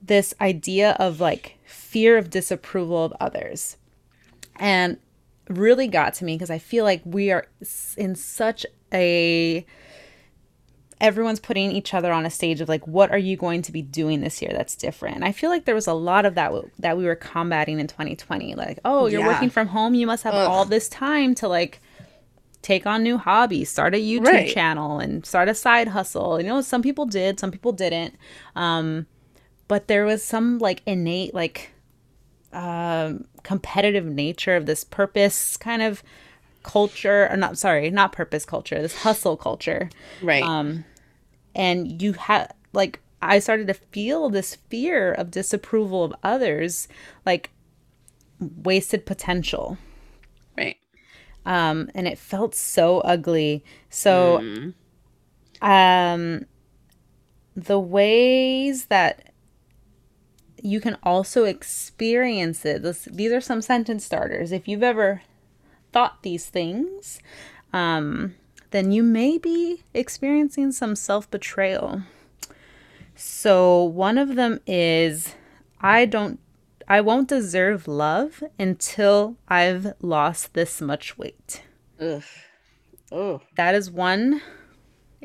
this 0.03 0.35
idea 0.41 0.97
of 0.99 1.21
like 1.21 1.59
fear 1.65 2.17
of 2.17 2.31
disapproval 2.31 3.05
of 3.05 3.13
others 3.21 3.77
and 4.57 4.99
really 5.49 5.89
got 5.89 6.15
to 6.15 6.25
me 6.25 6.37
because 6.37 6.51
I 6.51 6.59
feel 6.59 6.85
like 6.85 7.03
we 7.05 7.31
are 7.31 7.47
in 7.97 8.15
such 8.15 8.65
a 8.93 9.67
everyone's 11.01 11.41
putting 11.41 11.73
each 11.73 11.95
other 11.95 12.13
on 12.13 12.27
a 12.27 12.31
stage 12.31 12.61
of 12.61 12.69
like 12.69 12.87
what 12.87 13.11
are 13.11 13.19
you 13.19 13.37
going 13.37 13.63
to 13.63 13.73
be 13.73 13.81
doing 13.83 14.21
this 14.21 14.43
year 14.43 14.51
that's 14.53 14.77
different 14.77 15.17
and 15.17 15.25
i 15.25 15.33
feel 15.33 15.49
like 15.49 15.65
there 15.65 15.75
was 15.75 15.87
a 15.87 15.95
lot 15.95 16.27
of 16.27 16.35
that 16.35 16.49
w- 16.49 16.71
that 16.79 16.97
we 16.99 17.05
were 17.05 17.15
combating 17.15 17.81
in 17.81 17.87
2020 17.87 18.55
like 18.55 18.79
oh 18.85 19.07
you're 19.07 19.21
Yeah. 19.21 19.27
working 19.29 19.51
from 19.51 19.69
home 19.69 19.95
you 19.95 20.07
must 20.07 20.25
have 20.25 20.35
Ugh. 20.35 20.49
all 20.49 20.65
this 20.65 20.89
time 20.89 21.35
to 21.37 21.49
like 21.49 21.81
take 22.63 22.87
on 22.87 23.03
new 23.03 23.17
hobbies 23.17 23.71
start 23.71 23.95
a 23.95 23.99
youtube 23.99 24.27
Right. 24.27 24.53
channel 24.53 24.99
and 24.99 25.25
start 25.25 25.49
a 25.49 25.55
side 25.55 25.89
hustle 25.89 26.41
you 26.41 26.47
know 26.47 26.61
some 26.61 26.83
people 26.83 27.07
did 27.07 27.41
some 27.41 27.51
people 27.51 27.73
didn't 27.73 28.17
um 28.55 29.07
but 29.69 29.89
there 29.89 30.05
was 30.05 30.23
some 30.23 30.59
like 30.59 30.83
innate 30.87 31.33
like 31.33 31.71
um 32.53 33.25
competitive 33.43 34.05
nature 34.05 34.57
of 34.57 34.67
this 34.67 34.85
purpose 34.85 35.57
kind 35.57 35.81
of 35.83 36.03
culture 36.63 37.27
or 37.31 37.37
not 37.39 37.57
sorry 37.57 37.89
not 37.91 38.13
purpose 38.13 38.45
culture 38.45 38.83
this 38.83 38.97
hustle 39.03 39.37
culture 39.37 39.89
Right. 40.21 40.43
um 40.43 40.85
and 41.55 42.01
you 42.03 42.13
had 42.13 42.53
like 42.73 43.01
i 43.23 43.39
started 43.39 43.67
to 43.67 43.75
feel 43.75 44.29
this 44.31 44.55
fear 44.69 45.13
of 45.13 45.31
disapproval 45.31 46.05
of 46.05 46.15
others 46.23 46.89
like 47.27 47.51
wasted 48.41 49.05
potential. 49.07 49.79
Right. 50.57 50.77
um 51.47 51.91
and 51.95 52.07
it 52.09 52.19
felt 52.19 52.55
so 52.55 53.01
ugly. 53.01 53.65
So 53.89 54.43
um 55.63 56.47
the 57.55 57.79
ways 57.79 58.87
that 58.87 59.33
you 60.63 60.81
can 60.81 60.97
also 61.03 61.45
experience 61.45 62.65
it 62.65 62.83
this, 62.83 63.09
these 63.11 63.33
are 63.33 63.41
some 63.41 63.63
sentence 63.63 64.05
starters. 64.05 64.53
If 64.53 64.69
you've 64.69 64.83
ever 64.83 65.23
thought 65.93 66.23
these 66.23 66.47
things 66.47 67.21
um 67.73 68.35
then 68.71 68.93
you 68.93 69.03
may 69.03 69.39
be 69.39 69.83
experiencing 69.95 70.73
some 70.73 70.95
self-betrayal 70.95 72.03
so 73.15 73.83
one 73.83 74.19
of 74.19 74.37
them 74.37 74.61
is 74.67 75.35
i 75.81 76.05
don't 76.05 76.39
i 76.89 77.01
won't 77.01 77.29
deserve 77.29 77.87
love 77.89 78.43
until 78.59 79.37
i've 79.49 79.93
lost 80.01 80.55
this 80.55 80.81
much 80.81 81.17
weight 81.19 81.63
Ugh. 82.01 82.23
Oh. 83.13 83.41
that 83.57 83.75
is 83.75 83.91
one 83.91 84.41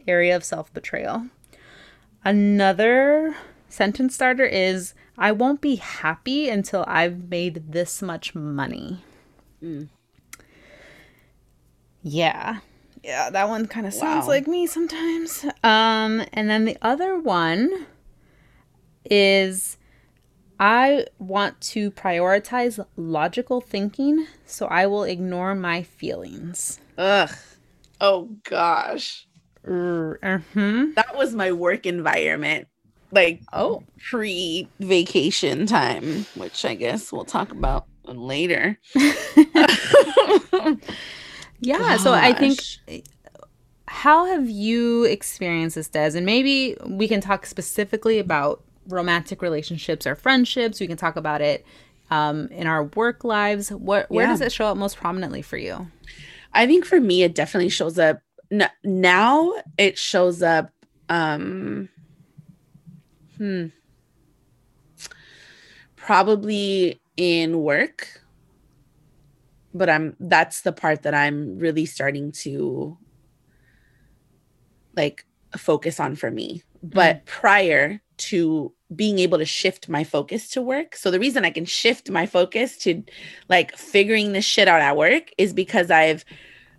area 0.07 0.35
of 0.35 0.43
self 0.43 0.73
betrayal. 0.73 1.27
Another 2.23 3.35
sentence 3.69 4.15
starter 4.15 4.45
is 4.45 4.93
I 5.17 5.31
won't 5.31 5.61
be 5.61 5.75
happy 5.75 6.49
until 6.49 6.83
I've 6.87 7.29
made 7.29 7.71
this 7.71 8.01
much 8.01 8.35
money. 8.35 9.03
Mm. 9.63 9.89
Yeah. 12.01 12.59
Yeah, 13.05 13.29
that 13.29 13.47
one 13.47 13.67
kind 13.67 13.85
of 13.85 13.93
sounds 13.93 14.25
Wow. 14.25 14.29
like 14.33 14.47
me 14.47 14.65
sometimes. 14.65 15.45
Um 15.63 16.23
and 16.33 16.49
then 16.49 16.65
the 16.65 16.75
other 16.81 17.19
one 17.19 17.85
is 19.09 19.77
I 20.59 21.05
want 21.19 21.61
to 21.75 21.91
prioritize 21.91 22.83
logical 22.95 23.61
thinking, 23.61 24.25
so 24.47 24.65
I 24.65 24.87
will 24.87 25.03
ignore 25.03 25.53
my 25.53 25.83
feelings. 25.83 26.79
Ugh. 26.97 27.29
Oh 28.01 28.29
gosh. 28.49 29.27
Mm-hmm. 29.67 30.93
That 30.95 31.15
was 31.15 31.35
my 31.35 31.51
work 31.51 31.85
environment. 31.85 32.67
Like 33.11 33.43
Oh, 33.53 33.83
pre 34.09 34.67
vacation 34.79 35.67
time, 35.67 36.25
which 36.33 36.65
I 36.65 36.73
guess 36.73 37.11
we'll 37.11 37.25
talk 37.25 37.51
about 37.51 37.85
later. 38.05 38.79
yeah. 41.65 41.97
So 41.97 42.13
I 42.13 42.33
think 42.33 42.59
how 43.87 44.25
have 44.25 44.49
you 44.49 45.03
experienced 45.05 45.75
this, 45.75 45.87
Des? 45.87 46.11
And 46.15 46.25
maybe 46.25 46.75
we 46.85 47.07
can 47.07 47.21
talk 47.21 47.45
specifically 47.45 48.19
about 48.19 48.63
romantic 48.87 49.41
relationships 49.41 50.05
or 50.05 50.15
friendships. 50.15 50.79
We 50.79 50.87
can 50.87 50.97
talk 50.97 51.15
about 51.15 51.41
it 51.41 51.65
um, 52.11 52.47
in 52.47 52.67
our 52.67 52.83
work 52.85 53.23
lives. 53.23 53.71
What 53.71 54.09
where 54.11 54.25
Yeah. 54.25 54.31
does 54.31 54.41
it 54.41 54.51
show 54.51 54.67
up 54.67 54.77
most 54.77 54.97
prominently 54.97 55.41
for 55.41 55.57
you? 55.57 55.87
I 56.53 56.65
think 56.67 56.85
for 56.85 56.99
me, 56.99 57.23
it 57.23 57.35
definitely 57.35 57.69
shows 57.69 57.97
up. 57.99 58.21
N- 58.51 58.69
now 58.83 59.53
it 59.77 59.97
shows 59.97 60.41
up. 60.41 60.71
Um, 61.09 61.89
hmm. 63.37 63.67
Probably 65.95 67.01
in 67.17 67.61
work, 67.61 68.21
but 69.75 69.89
I'm. 69.89 70.15
That's 70.19 70.61
the 70.61 70.71
part 70.71 71.03
that 71.03 71.13
I'm 71.13 71.59
really 71.59 71.85
starting 71.85 72.31
to 72.43 72.97
like 74.95 75.25
focus 75.57 75.99
on 75.99 76.15
for 76.15 76.31
me. 76.31 76.63
But 76.81 77.25
prior 77.25 78.01
to 78.17 78.71
being 78.95 79.19
able 79.19 79.39
to 79.39 79.45
shift 79.45 79.89
my 79.89 80.03
focus 80.03 80.49
to 80.51 80.61
work, 80.61 80.95
so 80.95 81.11
the 81.11 81.19
reason 81.19 81.43
I 81.43 81.49
can 81.49 81.65
shift 81.65 82.09
my 82.09 82.25
focus 82.25 82.77
to 82.79 83.03
like 83.49 83.75
figuring 83.75 84.31
this 84.31 84.45
shit 84.45 84.67
out 84.67 84.81
at 84.81 84.95
work 84.95 85.31
is 85.37 85.51
because 85.53 85.91
I've 85.91 86.23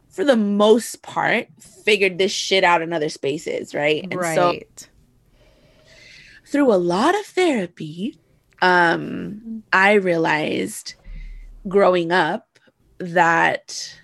for 0.09 0.25
the 0.25 0.37
most 0.37 1.03
part 1.03 1.49
figured 1.61 2.17
this 2.17 2.33
shit 2.33 2.65
out 2.65 2.81
in 2.81 2.95
other 2.95 3.11
spaces, 3.11 3.75
right? 3.75 4.03
And 4.11 4.19
so 4.35 4.53
through 6.47 6.73
a 6.73 6.77
lot 6.77 7.15
of 7.15 7.27
therapy, 7.27 8.19
um, 8.63 9.63
I 9.73 9.95
realized 9.95 10.95
growing 11.69 12.13
up 12.13 12.46
that 12.99 13.99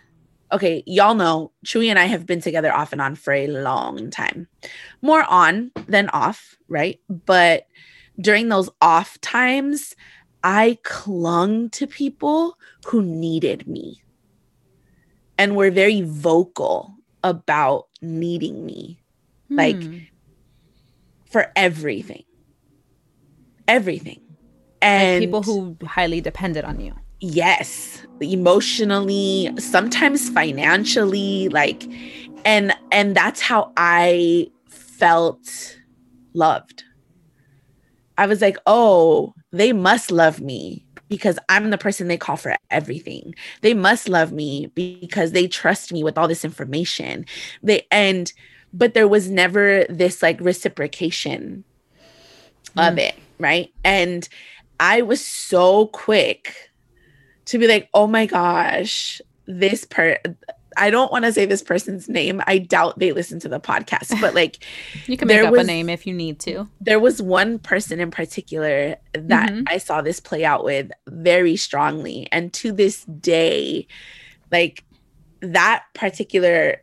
okay, 0.52 0.82
y'all 0.86 1.14
know 1.14 1.50
Chewy 1.64 1.88
and 1.88 1.98
I 1.98 2.04
have 2.04 2.26
been 2.26 2.42
together 2.42 2.70
off 2.72 2.92
and 2.92 3.00
on 3.00 3.14
for 3.14 3.32
a 3.32 3.46
long 3.46 4.10
time. 4.10 4.48
More 5.00 5.24
on 5.24 5.70
than 5.86 6.10
off, 6.10 6.56
right? 6.68 7.00
But 7.08 7.66
during 8.20 8.50
those 8.50 8.68
off 8.82 9.18
times, 9.22 9.96
I 10.44 10.78
clung 10.82 11.70
to 11.70 11.86
people 11.86 12.58
who 12.86 13.00
needed 13.02 13.66
me 13.66 14.02
and 15.38 15.56
were 15.56 15.70
very 15.70 16.02
vocal 16.02 16.96
about 17.24 17.86
needing 18.02 18.66
me 18.66 19.00
like, 19.48 19.82
Hmm. 19.82 19.98
for 21.30 21.50
everything. 21.56 22.24
Everything. 23.66 24.20
Like 24.26 24.82
And 24.82 25.20
people 25.22 25.42
who 25.42 25.76
highly 25.86 26.20
depended 26.20 26.64
on 26.64 26.80
you. 26.80 26.94
Yes 27.22 28.04
emotionally 28.20 29.48
sometimes 29.56 30.28
financially 30.28 31.48
like 31.50 31.84
and 32.44 32.74
and 32.90 33.16
that's 33.16 33.40
how 33.40 33.72
i 33.76 34.48
felt 34.68 35.78
loved. 36.34 36.84
I 38.18 38.26
was 38.26 38.40
like 38.40 38.56
oh 38.66 39.34
they 39.52 39.72
must 39.72 40.10
love 40.10 40.40
me 40.40 40.84
because 41.08 41.38
i'm 41.48 41.70
the 41.70 41.78
person 41.78 42.08
they 42.08 42.16
call 42.16 42.36
for 42.36 42.56
everything. 42.70 43.34
They 43.60 43.74
must 43.74 44.08
love 44.08 44.32
me 44.32 44.66
because 44.74 45.30
they 45.32 45.46
trust 45.46 45.92
me 45.92 46.02
with 46.02 46.18
all 46.18 46.28
this 46.28 46.44
information. 46.44 47.24
They 47.62 47.86
and 47.90 48.32
but 48.72 48.94
there 48.94 49.08
was 49.08 49.30
never 49.30 49.84
this 49.88 50.22
like 50.22 50.40
reciprocation 50.40 51.64
of 52.76 52.94
mm. 52.94 52.98
it 52.98 53.14
right? 53.38 53.72
And 53.84 54.28
i 54.80 55.02
was 55.02 55.24
so 55.24 55.86
quick 55.88 56.71
to 57.52 57.58
be 57.58 57.68
like, 57.68 57.88
oh 57.92 58.06
my 58.06 58.26
gosh, 58.26 59.20
this 59.46 59.84
per 59.84 60.18
I 60.74 60.88
don't 60.88 61.12
want 61.12 61.26
to 61.26 61.32
say 61.34 61.44
this 61.44 61.62
person's 61.62 62.08
name. 62.08 62.42
I 62.46 62.56
doubt 62.56 62.98
they 62.98 63.12
listen 63.12 63.38
to 63.40 63.48
the 63.48 63.60
podcast, 63.60 64.18
but 64.22 64.34
like 64.34 64.64
you 65.06 65.18
can 65.18 65.28
make 65.28 65.42
up 65.42 65.52
was, 65.52 65.60
a 65.60 65.64
name 65.64 65.90
if 65.90 66.06
you 66.06 66.14
need 66.14 66.40
to. 66.40 66.66
There 66.80 66.98
was 66.98 67.20
one 67.20 67.58
person 67.58 68.00
in 68.00 68.10
particular 68.10 68.96
that 69.12 69.50
mm-hmm. 69.50 69.64
I 69.66 69.76
saw 69.76 70.00
this 70.00 70.18
play 70.18 70.46
out 70.46 70.64
with 70.64 70.90
very 71.08 71.56
strongly. 71.56 72.26
And 72.32 72.54
to 72.54 72.72
this 72.72 73.04
day, 73.04 73.86
like 74.50 74.82
that 75.40 75.84
particular 75.92 76.82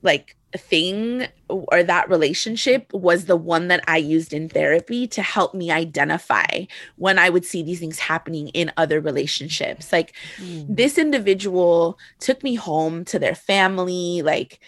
like 0.00 0.34
thing 0.56 1.26
or 1.48 1.82
that 1.82 2.08
relationship 2.08 2.92
was 2.92 3.26
the 3.26 3.36
one 3.36 3.68
that 3.68 3.84
I 3.86 3.96
used 3.96 4.32
in 4.32 4.48
therapy 4.48 5.06
to 5.08 5.22
help 5.22 5.54
me 5.54 5.70
identify 5.70 6.64
when 6.96 7.18
I 7.18 7.28
would 7.28 7.44
see 7.44 7.62
these 7.62 7.80
things 7.80 7.98
happening 7.98 8.48
in 8.48 8.72
other 8.76 9.00
relationships. 9.00 9.92
Like 9.92 10.14
mm. 10.38 10.66
this 10.68 10.98
individual 10.98 11.98
took 12.20 12.42
me 12.42 12.54
home 12.54 13.04
to 13.06 13.18
their 13.18 13.34
family, 13.34 14.22
like 14.22 14.60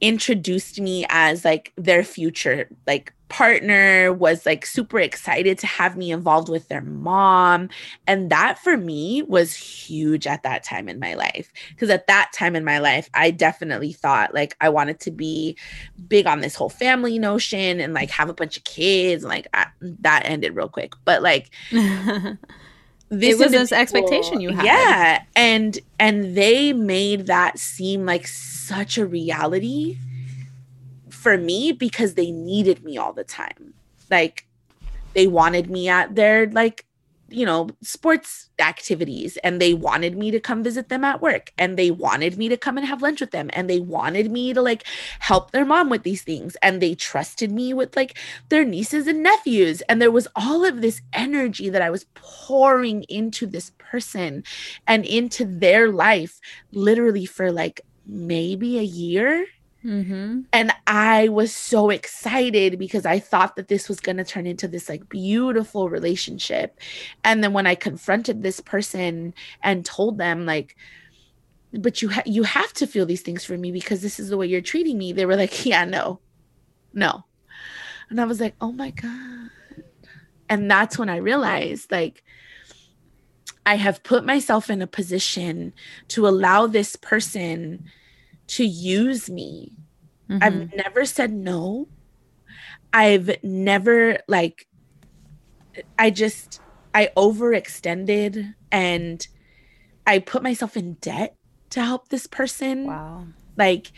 introduced 0.00 0.80
me 0.80 1.06
as 1.08 1.44
like 1.44 1.72
their 1.76 2.04
future 2.04 2.68
like 2.86 3.14
partner 3.28 4.12
was 4.12 4.46
like 4.46 4.64
super 4.64 5.00
excited 5.00 5.58
to 5.58 5.66
have 5.66 5.96
me 5.96 6.12
involved 6.12 6.48
with 6.48 6.68
their 6.68 6.80
mom. 6.80 7.68
And 8.06 8.30
that 8.30 8.58
for 8.58 8.76
me 8.76 9.22
was 9.22 9.54
huge 9.54 10.26
at 10.26 10.42
that 10.44 10.62
time 10.62 10.88
in 10.88 11.00
my 11.00 11.14
life. 11.14 11.52
Because 11.70 11.90
at 11.90 12.06
that 12.06 12.30
time 12.32 12.54
in 12.54 12.64
my 12.64 12.78
life 12.78 13.10
I 13.14 13.30
definitely 13.30 13.92
thought 13.92 14.32
like 14.34 14.56
I 14.60 14.68
wanted 14.68 15.00
to 15.00 15.10
be 15.10 15.56
big 16.08 16.26
on 16.26 16.40
this 16.40 16.54
whole 16.54 16.68
family 16.68 17.18
notion 17.18 17.80
and 17.80 17.94
like 17.94 18.10
have 18.10 18.28
a 18.28 18.34
bunch 18.34 18.56
of 18.56 18.64
kids 18.64 19.24
and 19.24 19.30
like 19.30 19.48
I, 19.52 19.66
that 19.80 20.22
ended 20.24 20.54
real 20.54 20.68
quick. 20.68 20.94
But 21.04 21.22
like 21.22 21.50
this 23.08 23.38
was 23.38 23.50
this 23.50 23.72
expectation 23.72 24.40
you 24.40 24.50
had. 24.50 24.64
Yeah. 24.64 25.22
And 25.34 25.78
and 25.98 26.36
they 26.36 26.72
made 26.72 27.26
that 27.26 27.58
seem 27.58 28.06
like 28.06 28.26
such 28.28 28.98
a 28.98 29.06
reality 29.06 29.98
for 31.26 31.36
me 31.36 31.72
because 31.72 32.14
they 32.14 32.30
needed 32.30 32.84
me 32.84 32.96
all 32.96 33.12
the 33.12 33.24
time. 33.24 33.74
Like 34.12 34.46
they 35.12 35.26
wanted 35.26 35.68
me 35.68 35.88
at 35.88 36.14
their 36.14 36.48
like 36.50 36.86
you 37.28 37.44
know 37.44 37.68
sports 37.82 38.48
activities 38.60 39.36
and 39.38 39.60
they 39.60 39.74
wanted 39.74 40.16
me 40.16 40.30
to 40.30 40.38
come 40.38 40.62
visit 40.62 40.88
them 40.88 41.02
at 41.02 41.20
work 41.20 41.52
and 41.58 41.76
they 41.76 41.90
wanted 41.90 42.38
me 42.38 42.48
to 42.48 42.56
come 42.56 42.78
and 42.78 42.86
have 42.86 43.02
lunch 43.02 43.20
with 43.20 43.32
them 43.32 43.50
and 43.54 43.68
they 43.68 43.80
wanted 43.80 44.30
me 44.30 44.54
to 44.54 44.62
like 44.62 44.84
help 45.18 45.50
their 45.50 45.64
mom 45.64 45.90
with 45.90 46.04
these 46.04 46.22
things 46.22 46.56
and 46.62 46.80
they 46.80 46.94
trusted 46.94 47.50
me 47.50 47.74
with 47.74 47.96
like 47.96 48.16
their 48.48 48.64
nieces 48.64 49.08
and 49.08 49.24
nephews 49.24 49.80
and 49.88 50.00
there 50.00 50.12
was 50.12 50.28
all 50.36 50.64
of 50.64 50.80
this 50.80 51.02
energy 51.12 51.68
that 51.68 51.82
I 51.82 51.90
was 51.90 52.06
pouring 52.14 53.02
into 53.08 53.48
this 53.48 53.72
person 53.78 54.44
and 54.86 55.04
into 55.04 55.44
their 55.44 55.90
life 55.90 56.40
literally 56.70 57.26
for 57.26 57.50
like 57.50 57.80
maybe 58.06 58.78
a 58.78 58.82
year 58.82 59.44
Mm-hmm. 59.86 60.40
And 60.52 60.72
I 60.88 61.28
was 61.28 61.54
so 61.54 61.90
excited 61.90 62.76
because 62.76 63.06
I 63.06 63.20
thought 63.20 63.54
that 63.54 63.68
this 63.68 63.88
was 63.88 64.00
going 64.00 64.16
to 64.16 64.24
turn 64.24 64.46
into 64.46 64.66
this 64.66 64.88
like 64.88 65.08
beautiful 65.08 65.88
relationship. 65.88 66.80
And 67.22 67.42
then 67.42 67.52
when 67.52 67.68
I 67.68 67.76
confronted 67.76 68.42
this 68.42 68.60
person 68.60 69.32
and 69.62 69.84
told 69.84 70.18
them 70.18 70.44
like, 70.44 70.76
but 71.72 72.02
you 72.02 72.08
ha- 72.08 72.22
you 72.26 72.42
have 72.42 72.72
to 72.74 72.86
feel 72.86 73.06
these 73.06 73.22
things 73.22 73.44
for 73.44 73.56
me 73.56 73.70
because 73.70 74.02
this 74.02 74.18
is 74.18 74.28
the 74.28 74.36
way 74.36 74.46
you're 74.46 74.60
treating 74.60 74.98
me. 74.98 75.12
They 75.12 75.26
were 75.26 75.36
like, 75.36 75.64
yeah, 75.64 75.84
no, 75.84 76.20
no. 76.92 77.24
And 78.10 78.20
I 78.20 78.24
was 78.24 78.40
like, 78.40 78.54
oh 78.60 78.72
my 78.72 78.90
God. 78.90 79.50
And 80.48 80.70
that's 80.70 80.98
when 80.98 81.08
I 81.08 81.16
realized 81.16 81.92
like, 81.92 82.24
I 83.64 83.76
have 83.76 84.02
put 84.02 84.24
myself 84.24 84.70
in 84.70 84.80
a 84.82 84.86
position 84.86 85.72
to 86.08 86.26
allow 86.26 86.66
this 86.66 86.96
person 86.96 87.84
to 88.48 88.64
use 88.64 89.28
me. 89.30 89.72
Mm-hmm. 90.30 90.42
I've 90.42 90.74
never 90.74 91.04
said 91.04 91.32
no. 91.32 91.88
I've 92.92 93.42
never 93.42 94.18
like 94.28 94.66
I 95.98 96.10
just 96.10 96.60
I 96.94 97.10
overextended 97.16 98.54
and 98.72 99.26
I 100.06 100.18
put 100.20 100.42
myself 100.42 100.76
in 100.76 100.94
debt 100.94 101.36
to 101.70 101.82
help 101.82 102.08
this 102.08 102.26
person. 102.26 102.86
Wow. 102.86 103.26
Like 103.56 103.92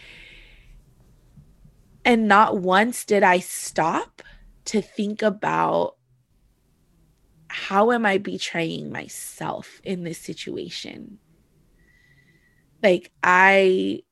and 2.05 2.27
not 2.27 2.59
once 2.59 3.05
did 3.05 3.23
I 3.23 3.39
stop 3.39 4.23
to 4.67 4.81
think 4.81 5.23
about 5.23 5.97
how 7.49 7.93
am 7.93 8.05
I 8.05 8.19
betraying 8.19 8.91
myself 8.91 9.81
in 9.85 10.05
this 10.05 10.19
situation? 10.19 11.19
Like 12.83 13.11
I 13.23 14.03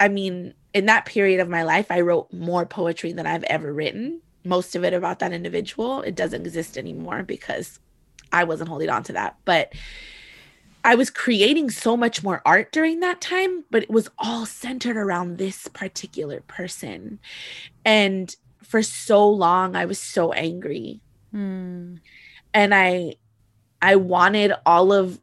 I 0.00 0.08
mean, 0.08 0.54
in 0.72 0.86
that 0.86 1.04
period 1.04 1.40
of 1.40 1.48
my 1.48 1.62
life, 1.62 1.90
I 1.90 2.00
wrote 2.00 2.32
more 2.32 2.64
poetry 2.64 3.12
than 3.12 3.26
I've 3.26 3.44
ever 3.44 3.72
written. 3.72 4.22
Most 4.44 4.74
of 4.74 4.82
it 4.82 4.94
about 4.94 5.18
that 5.18 5.32
individual. 5.32 6.00
It 6.00 6.14
doesn't 6.14 6.46
exist 6.46 6.78
anymore 6.78 7.22
because 7.22 7.78
I 8.32 8.44
wasn't 8.44 8.70
holding 8.70 8.88
on 8.88 9.02
to 9.04 9.12
that. 9.12 9.36
But 9.44 9.74
I 10.82 10.94
was 10.94 11.10
creating 11.10 11.70
so 11.70 11.96
much 11.96 12.22
more 12.22 12.40
art 12.46 12.72
during 12.72 13.00
that 13.00 13.20
time, 13.20 13.64
but 13.70 13.82
it 13.82 13.90
was 13.90 14.08
all 14.18 14.46
centered 14.46 14.96
around 14.96 15.36
this 15.36 15.68
particular 15.68 16.40
person. 16.46 17.18
And 17.84 18.34
for 18.62 18.82
so 18.82 19.28
long, 19.28 19.76
I 19.76 19.84
was 19.84 19.98
so 19.98 20.32
angry. 20.32 21.00
Mm. 21.34 21.98
And 22.54 22.74
I 22.74 23.16
I 23.82 23.96
wanted 23.96 24.52
all 24.64 24.92
of 24.92 25.20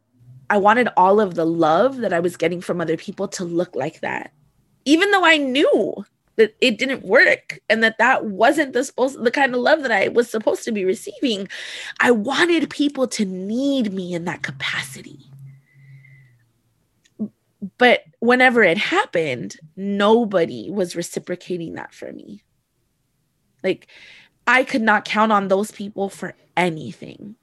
I 0.48 0.58
wanted 0.58 0.88
all 0.96 1.20
of 1.20 1.34
the 1.34 1.44
love 1.44 1.98
that 1.98 2.12
I 2.12 2.20
was 2.20 2.36
getting 2.36 2.60
from 2.60 2.80
other 2.80 2.96
people 2.96 3.26
to 3.28 3.44
look 3.44 3.74
like 3.74 4.00
that 4.00 4.32
even 4.88 5.10
though 5.10 5.24
I 5.24 5.36
knew 5.36 6.06
that 6.36 6.56
it 6.62 6.78
didn't 6.78 7.04
work 7.04 7.60
and 7.68 7.82
that 7.82 7.98
that 7.98 8.24
wasn't 8.24 8.72
the 8.72 8.84
supposed 8.84 9.22
the 9.22 9.30
kind 9.30 9.54
of 9.54 9.60
love 9.60 9.82
that 9.82 9.92
I 9.92 10.08
was 10.08 10.30
supposed 10.30 10.64
to 10.64 10.72
be 10.72 10.86
receiving. 10.86 11.46
I 12.00 12.10
wanted 12.10 12.70
people 12.70 13.06
to 13.08 13.26
need 13.26 13.92
me 13.92 14.14
in 14.14 14.24
that 14.24 14.42
capacity. 14.42 15.18
But 17.76 18.04
whenever 18.20 18.62
it 18.62 18.78
happened, 18.78 19.56
nobody 19.76 20.70
was 20.70 20.96
reciprocating 20.96 21.74
that 21.74 21.92
for 21.92 22.10
me. 22.10 22.42
Like 23.62 23.88
I 24.46 24.64
could 24.64 24.82
not 24.82 25.04
count 25.04 25.32
on 25.32 25.48
those 25.48 25.70
people 25.70 26.08
for 26.08 26.34
anything. 26.56 27.34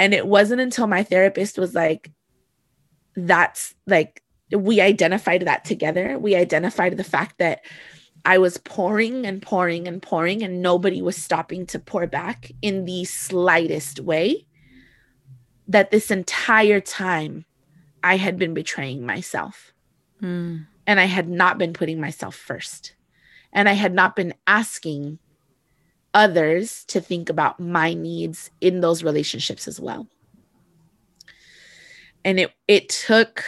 And 0.00 0.12
it 0.12 0.26
wasn't 0.26 0.62
until 0.62 0.88
my 0.88 1.04
therapist 1.04 1.58
was 1.58 1.74
like, 1.74 2.10
that's 3.14 3.74
like 3.86 4.22
we 4.52 4.80
identified 4.80 5.42
that 5.42 5.64
together. 5.64 6.18
We 6.18 6.34
identified 6.34 6.96
the 6.96 7.04
fact 7.04 7.38
that 7.38 7.64
I 8.24 8.38
was 8.38 8.58
pouring 8.58 9.26
and 9.26 9.40
pouring 9.40 9.86
and 9.86 10.02
pouring, 10.02 10.42
and 10.42 10.62
nobody 10.62 11.02
was 11.02 11.16
stopping 11.16 11.66
to 11.66 11.78
pour 11.78 12.06
back 12.06 12.50
in 12.62 12.84
the 12.84 13.04
slightest 13.04 14.00
way. 14.00 14.46
That 15.68 15.90
this 15.90 16.10
entire 16.10 16.80
time 16.80 17.44
I 18.02 18.16
had 18.16 18.38
been 18.38 18.54
betraying 18.54 19.04
myself. 19.04 19.72
Mm. 20.22 20.66
And 20.86 21.00
I 21.00 21.06
had 21.06 21.28
not 21.28 21.58
been 21.58 21.72
putting 21.72 22.00
myself 22.00 22.36
first. 22.36 22.94
And 23.52 23.68
I 23.68 23.72
had 23.72 23.92
not 23.92 24.14
been 24.14 24.34
asking 24.46 25.18
others 26.14 26.84
to 26.86 27.00
think 27.00 27.28
about 27.28 27.58
my 27.60 27.94
needs 27.94 28.50
in 28.60 28.80
those 28.80 29.02
relationships 29.02 29.66
as 29.66 29.80
well. 29.80 30.08
And 32.24 32.40
it 32.40 32.52
it 32.66 32.88
took 32.88 33.44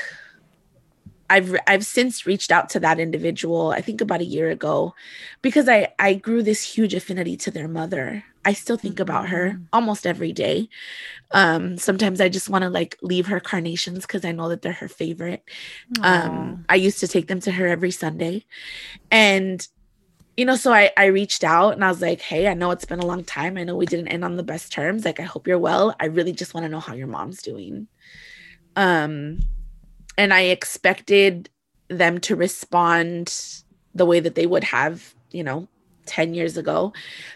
I've 1.31 1.57
I've 1.67 1.85
since 1.85 2.27
reached 2.27 2.51
out 2.51 2.69
to 2.71 2.81
that 2.81 2.99
individual, 2.99 3.71
I 3.71 3.81
think 3.81 4.01
about 4.01 4.21
a 4.21 4.25
year 4.25 4.51
ago, 4.51 4.95
because 5.43 5.69
I 5.69 5.93
I 5.99 6.15
grew 6.15 6.43
this 6.43 6.63
huge 6.63 6.95
affinity 6.95 7.37
to 7.39 7.51
their 7.51 7.69
mother. 7.69 8.25
I 8.45 8.55
still 8.55 8.79
think 8.79 8.99
about 8.99 9.29
her 9.29 9.51
mm-hmm. 9.51 9.65
almost 9.73 10.07
every 10.07 10.33
day. 10.33 10.69
Um, 11.33 11.77
sometimes 11.77 12.21
I 12.21 12.29
just 12.29 12.49
want 12.49 12.63
to 12.63 12.71
like 12.71 12.97
leave 13.03 13.27
her 13.27 13.41
carnations 13.41 14.07
because 14.07 14.25
I 14.25 14.33
know 14.33 14.49
that 14.49 14.63
they're 14.63 14.73
her 14.73 14.89
favorite. 14.89 15.43
Um, 16.01 16.65
I 16.69 16.77
used 16.77 17.01
to 17.01 17.09
take 17.09 17.27
them 17.29 17.41
to 17.41 17.53
her 17.53 17.67
every 17.67 17.91
Sunday. 17.91 18.47
And 19.11 19.67
you 20.39 20.45
know, 20.45 20.55
so 20.55 20.73
I, 20.73 20.93
I 20.97 21.07
reached 21.07 21.43
out 21.43 21.73
and 21.75 21.85
I 21.85 21.89
was 21.89 22.01
like, 22.01 22.21
hey, 22.21 22.47
I 22.47 22.55
know 22.55 22.71
it's 22.71 22.85
been 22.85 23.01
a 23.01 23.07
long 23.07 23.25
time. 23.25 23.59
I 23.59 23.65
know 23.65 23.75
we 23.75 23.87
didn't 23.87 24.07
end 24.07 24.25
on 24.25 24.37
the 24.37 24.45
best 24.45 24.71
terms. 24.71 25.05
Like, 25.05 25.19
I 25.19 25.25
hope 25.25 25.49
you're 25.49 25.59
well. 25.59 25.97
I 25.99 26.07
really 26.07 26.33
just 26.33 26.55
want 26.55 26.65
to 26.65 26.71
know 26.71 26.79
how 26.79 26.95
your 26.95 27.09
mom's 27.09 27.43
doing. 27.43 27.89
Um, 28.77 29.41
and 30.19 30.35
I 30.35 30.43
expected 30.43 31.49
them 31.89 32.19
to 32.21 32.37
respond 32.37 33.63
the 33.95 34.05
way 34.05 34.21
that 34.21 34.35
they 34.35 34.47
would 34.47 34.65
have, 34.65 35.15
you 35.31 35.43
know, 35.43 35.69
10 36.05 36.35
years 36.35 36.59
ago. 36.59 36.93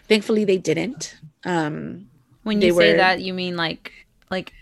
Thankfully 0.07 0.45
they 0.45 0.57
didn't. 0.57 1.15
Um 1.45 2.07
when 2.43 2.61
you 2.61 2.73
say 2.73 2.91
were, 2.91 2.97
that 2.97 3.21
you 3.21 3.33
mean 3.33 3.55
like 3.55 3.91
like 4.29 4.53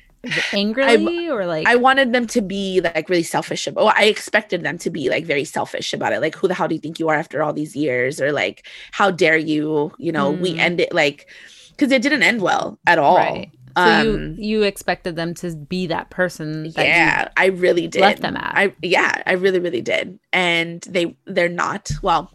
angrily 0.54 1.30
I, 1.30 1.32
or 1.32 1.46
like 1.48 1.68
I 1.68 1.76
wanted 1.76 2.14
them 2.14 2.28
to 2.28 2.42
be 2.42 2.80
like 2.80 3.10
really 3.10 3.24
selfish 3.24 3.66
about 3.66 3.86
well, 3.86 3.94
I 3.98 4.06
expected 4.06 4.64
them 4.64 4.78
to 4.80 4.90
be 4.92 5.10
like 5.10 5.26
very 5.26 5.44
selfish 5.44 5.94
about 5.94 6.14
it. 6.14 6.22
Like 6.22 6.36
who 6.36 6.48
the 6.48 6.54
hell 6.54 6.68
do 6.68 6.76
you 6.76 6.82
think 6.82 7.00
you 7.00 7.10
are 7.10 7.16
after 7.16 7.42
all 7.42 7.54
these 7.54 7.76
years 7.76 8.22
or 8.22 8.32
like 8.32 8.68
how 8.92 9.10
dare 9.10 9.38
you, 9.38 9.92
you 9.98 10.12
know, 10.12 10.32
mm. 10.32 10.40
we 10.40 10.60
end 10.60 10.80
it 10.80 10.94
like 10.94 11.28
because 11.72 11.92
it 11.92 12.04
didn't 12.04 12.24
end 12.24 12.42
well 12.42 12.78
at 12.86 13.00
all. 13.00 13.18
Right. 13.18 13.52
So 13.78 13.82
Um, 13.84 14.36
you 14.38 14.60
you 14.60 14.62
expected 14.64 15.16
them 15.16 15.34
to 15.36 15.56
be 15.56 15.88
that 15.88 16.10
person 16.10 16.64
that 16.74 16.86
yeah, 16.86 17.28
I 17.38 17.48
really 17.48 17.88
did. 17.88 18.02
left 18.02 18.22
them 18.22 18.36
at. 18.38 18.52
I 18.56 18.76
yeah, 18.82 19.22
I 19.26 19.34
really 19.34 19.60
really 19.60 19.82
did. 19.82 20.20
And 20.34 20.82
they 20.90 21.16
they're 21.26 21.50
not. 21.50 21.92
Well, 22.02 22.32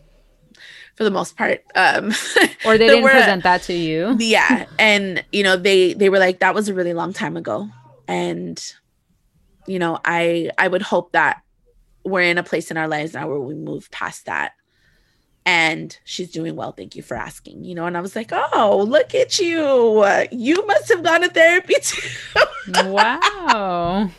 for 0.97 1.05
the 1.05 1.11
most 1.11 1.37
part. 1.37 1.63
Um 1.75 2.13
or 2.65 2.79
they 2.79 2.87
didn't 2.89 3.05
were- 3.05 3.11
present 3.11 3.43
that 3.45 3.63
to 3.65 3.73
you. 3.75 4.17
yeah, 4.21 4.67
and 4.79 5.25
you 5.33 5.43
know, 5.43 5.57
they 5.57 5.93
they 5.95 6.09
were 6.09 6.19
like 6.19 6.41
that 6.41 6.55
was 6.55 6.69
a 6.69 6.75
really 6.75 6.95
long 6.95 7.13
time 7.13 7.37
ago. 7.37 7.69
And 8.09 8.61
you 9.67 9.79
know, 9.79 9.99
I 10.05 10.51
I 10.59 10.69
would 10.69 10.83
hope 10.83 11.13
that 11.13 11.43
we're 12.05 12.23
in 12.23 12.39
a 12.39 12.43
place 12.43 12.71
in 12.71 12.77
our 12.77 12.87
lives 12.89 13.15
now 13.15 13.29
where 13.29 13.41
we 13.41 13.55
move 13.55 13.91
past 13.91 14.27
that. 14.27 14.53
And 15.47 15.97
she's 16.05 16.31
doing 16.31 16.57
well. 16.57 16.73
Thank 16.73 16.97
you 16.97 17.03
for 17.03 17.17
asking. 17.17 17.63
You 17.65 17.75
know, 17.77 17.87
and 17.87 17.97
I 17.97 18.01
was 18.01 18.15
like, 18.17 18.31
oh, 18.33 18.85
look 18.87 19.15
at 19.15 19.39
you. 19.39 20.05
You 20.33 20.67
must 20.67 20.89
have 20.91 21.03
gone 21.05 21.23
to 21.23 21.29
therapy 21.29 21.75
too. 21.83 22.93
wow. 22.93 24.11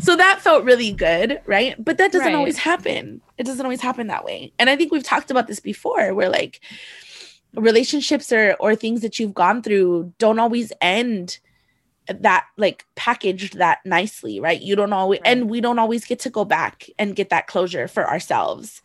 so 0.00 0.16
that 0.16 0.40
felt 0.40 0.64
really 0.64 0.90
good 0.92 1.40
right 1.46 1.74
but 1.82 1.96
that 1.98 2.10
doesn't 2.12 2.26
Right. 2.28 2.34
always 2.34 2.58
happen 2.58 3.20
it 3.38 3.44
doesn't 3.44 3.64
always 3.64 3.80
happen 3.80 4.08
that 4.08 4.24
way 4.24 4.52
and 4.58 4.68
i 4.68 4.74
think 4.76 4.90
we've 4.90 5.02
talked 5.04 5.30
about 5.30 5.46
this 5.46 5.60
before 5.60 6.12
where 6.14 6.28
like 6.28 6.60
relationships 7.54 8.32
or 8.32 8.54
or 8.58 8.74
things 8.74 9.00
that 9.02 9.18
you've 9.18 9.34
gone 9.34 9.62
through 9.62 10.12
don't 10.18 10.38
always 10.38 10.72
end 10.80 11.38
that 12.08 12.46
like 12.56 12.84
packaged 12.96 13.58
that 13.58 13.78
nicely 13.84 14.40
right 14.40 14.60
you 14.62 14.74
don't 14.74 14.92
always 14.92 15.20
Right. 15.20 15.30
and 15.30 15.50
we 15.50 15.60
don't 15.60 15.78
always 15.78 16.04
get 16.04 16.18
to 16.20 16.30
go 16.30 16.44
back 16.44 16.86
and 16.98 17.14
get 17.14 17.28
that 17.30 17.46
closure 17.46 17.86
for 17.86 18.08
ourselves 18.08 18.82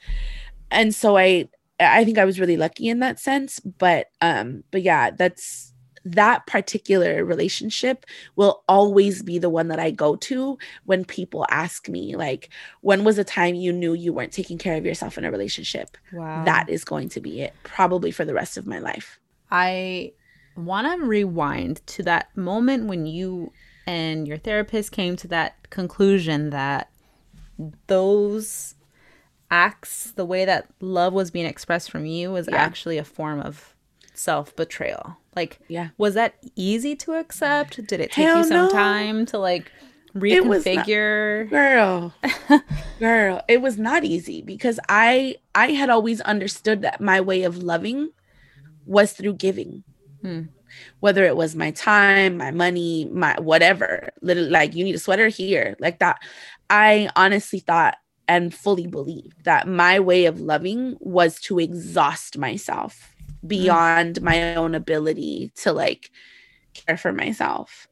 and 0.71 0.93
so 0.93 1.17
i 1.17 1.47
i 1.79 2.03
think 2.03 2.17
i 2.17 2.25
was 2.25 2.39
really 2.39 2.57
lucky 2.57 2.87
in 2.87 2.99
that 2.99 3.19
sense 3.19 3.59
but 3.59 4.07
um 4.21 4.63
but 4.71 4.81
yeah 4.81 5.11
that's 5.11 5.73
that 6.05 6.45
particular 6.45 7.25
relationship 7.25 8.05
will 8.35 8.63
always 8.69 9.23
be 9.23 9.39
the 9.39 9.49
one 9.49 9.69
that 9.69 9.79
I 9.79 9.89
go 9.89 10.15
to 10.17 10.57
when 10.85 11.03
people 11.03 11.47
ask 11.49 11.89
me, 11.89 12.15
like, 12.15 12.49
when 12.81 13.03
was 13.03 13.17
a 13.17 13.23
time 13.23 13.55
you 13.55 13.73
knew 13.73 13.93
you 13.93 14.13
weren't 14.13 14.31
taking 14.31 14.59
care 14.59 14.75
of 14.75 14.85
yourself 14.85 15.17
in 15.17 15.25
a 15.25 15.31
relationship? 15.31 15.97
Wow. 16.13 16.45
That 16.45 16.69
is 16.69 16.85
going 16.85 17.09
to 17.09 17.19
be 17.19 17.41
it, 17.41 17.55
probably 17.63 18.11
for 18.11 18.23
the 18.23 18.35
rest 18.35 18.55
of 18.55 18.67
my 18.67 18.77
life. 18.77 19.19
I 19.49 20.13
want 20.55 20.87
to 20.87 21.05
rewind 21.05 21.85
to 21.87 22.03
that 22.03 22.35
moment 22.37 22.85
when 22.85 23.07
you 23.07 23.51
and 23.87 24.27
your 24.27 24.37
therapist 24.37 24.91
came 24.91 25.15
to 25.17 25.27
that 25.29 25.69
conclusion 25.71 26.51
that 26.51 26.91
those 27.87 28.74
acts, 29.51 30.11
the 30.11 30.25
way 30.25 30.45
that 30.45 30.67
love 30.79 31.13
was 31.13 31.31
being 31.31 31.45
expressed 31.45 31.91
from 31.91 32.05
you, 32.05 32.31
was 32.31 32.47
Yeah. 32.49 32.57
actually 32.57 32.97
a 32.97 33.03
form 33.03 33.39
of 33.41 33.75
self 34.13 34.55
betrayal. 34.55 35.17
Like, 35.35 35.59
Yeah. 35.67 35.89
was 35.97 36.13
that 36.13 36.35
easy 36.55 36.95
to 36.97 37.13
accept? 37.13 37.85
Did 37.87 37.99
it 37.99 38.11
take 38.11 38.25
Hell 38.25 38.37
you 38.39 38.43
some 38.45 38.65
no. 38.67 38.69
time 38.69 39.25
to 39.27 39.37
like 39.37 39.71
It 40.15 40.45
was 40.45 40.65
not- 40.65 40.85
reconfigure? 40.85 41.49
Girl, 41.49 42.13
girl, 42.99 43.41
it 43.47 43.61
was 43.61 43.77
not 43.77 44.03
easy 44.05 44.41
because 44.41 44.79
I 44.87 45.35
I 45.53 45.71
had 45.71 45.89
always 45.89 46.21
understood 46.21 46.81
that 46.83 47.01
my 47.01 47.19
way 47.21 47.43
of 47.43 47.61
loving 47.61 48.11
was 48.85 49.11
through 49.13 49.33
giving. 49.35 49.83
Hmm. 50.21 50.41
Whether 50.99 51.23
it 51.25 51.35
was 51.37 51.55
my 51.55 51.71
time, 51.71 52.37
my 52.37 52.51
money, 52.51 53.05
my 53.11 53.35
whatever, 53.39 54.09
little 54.21 54.49
like 54.49 54.75
you 54.75 54.83
need 54.83 54.95
a 54.95 54.99
sweater 54.99 55.27
here, 55.27 55.75
like 55.79 55.99
that. 55.99 56.19
I 56.69 57.09
honestly 57.15 57.59
thought 57.59 57.95
and 58.27 58.53
fully 58.53 58.87
believed 58.87 59.43
that 59.45 59.67
my 59.67 59.99
way 59.99 60.25
of 60.25 60.39
loving 60.39 60.97
was 60.99 61.39
to 61.41 61.59
exhaust 61.59 62.37
myself 62.37 63.15
beyond 63.45 64.21
my 64.21 64.55
own 64.55 64.75
ability 64.75 65.51
to 65.55 65.71
like 65.71 66.11
care 66.73 66.97
for 66.97 67.11
myself. 67.11 67.87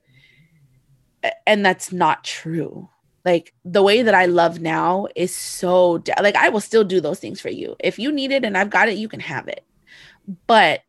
And 1.46 1.66
that's 1.66 1.92
not 1.92 2.24
true. 2.24 2.90
Like 3.26 3.54
the 3.64 3.84
way 3.84 4.02
that 4.02 4.14
I 4.14 4.26
love 4.26 4.60
now 4.60 5.08
is 5.16 5.34
so 5.34 6.00
da- 6.00 6.22
like 6.22 6.36
I 6.36 6.50
will 6.50 6.60
still 6.60 6.84
do 6.84 7.00
those 7.00 7.20
things 7.20 7.40
for 7.40 7.50
you. 7.50 7.76
If 7.80 7.98
you 7.98 8.12
need 8.12 8.32
it 8.32 8.44
and 8.44 8.58
I've 8.58 8.70
got 8.70 8.90
it, 8.90 8.98
you 8.98 9.08
can 9.08 9.22
have 9.22 9.48
it. 9.48 9.66
But 10.48 10.82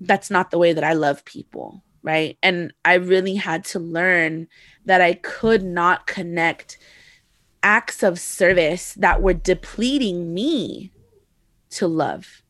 that's 0.00 0.30
not 0.30 0.50
the 0.50 0.58
way 0.58 0.72
that 0.72 0.84
I 0.84 0.94
love 0.94 1.24
people, 1.24 1.82
right? 2.02 2.38
And 2.42 2.72
I 2.84 2.94
really 2.94 3.34
had 3.34 3.64
to 3.66 3.78
learn 3.78 4.48
that 4.86 5.00
I 5.00 5.14
could 5.14 5.64
not 5.64 6.06
connect 6.06 6.78
acts 7.66 8.04
of 8.04 8.18
service 8.20 8.94
that 8.94 9.20
were 9.20 9.34
depleting 9.34 10.32
me 10.32 10.92
to 11.70 11.88
love 11.88 12.42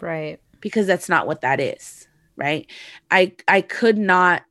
Right. 0.00 0.40
because 0.60 0.86
that's 0.88 1.08
not 1.08 1.28
what 1.28 1.42
that 1.42 1.60
is 1.60 2.08
right 2.36 2.68
i 3.12 3.32
i 3.46 3.60
could 3.60 3.96
not 3.96 4.42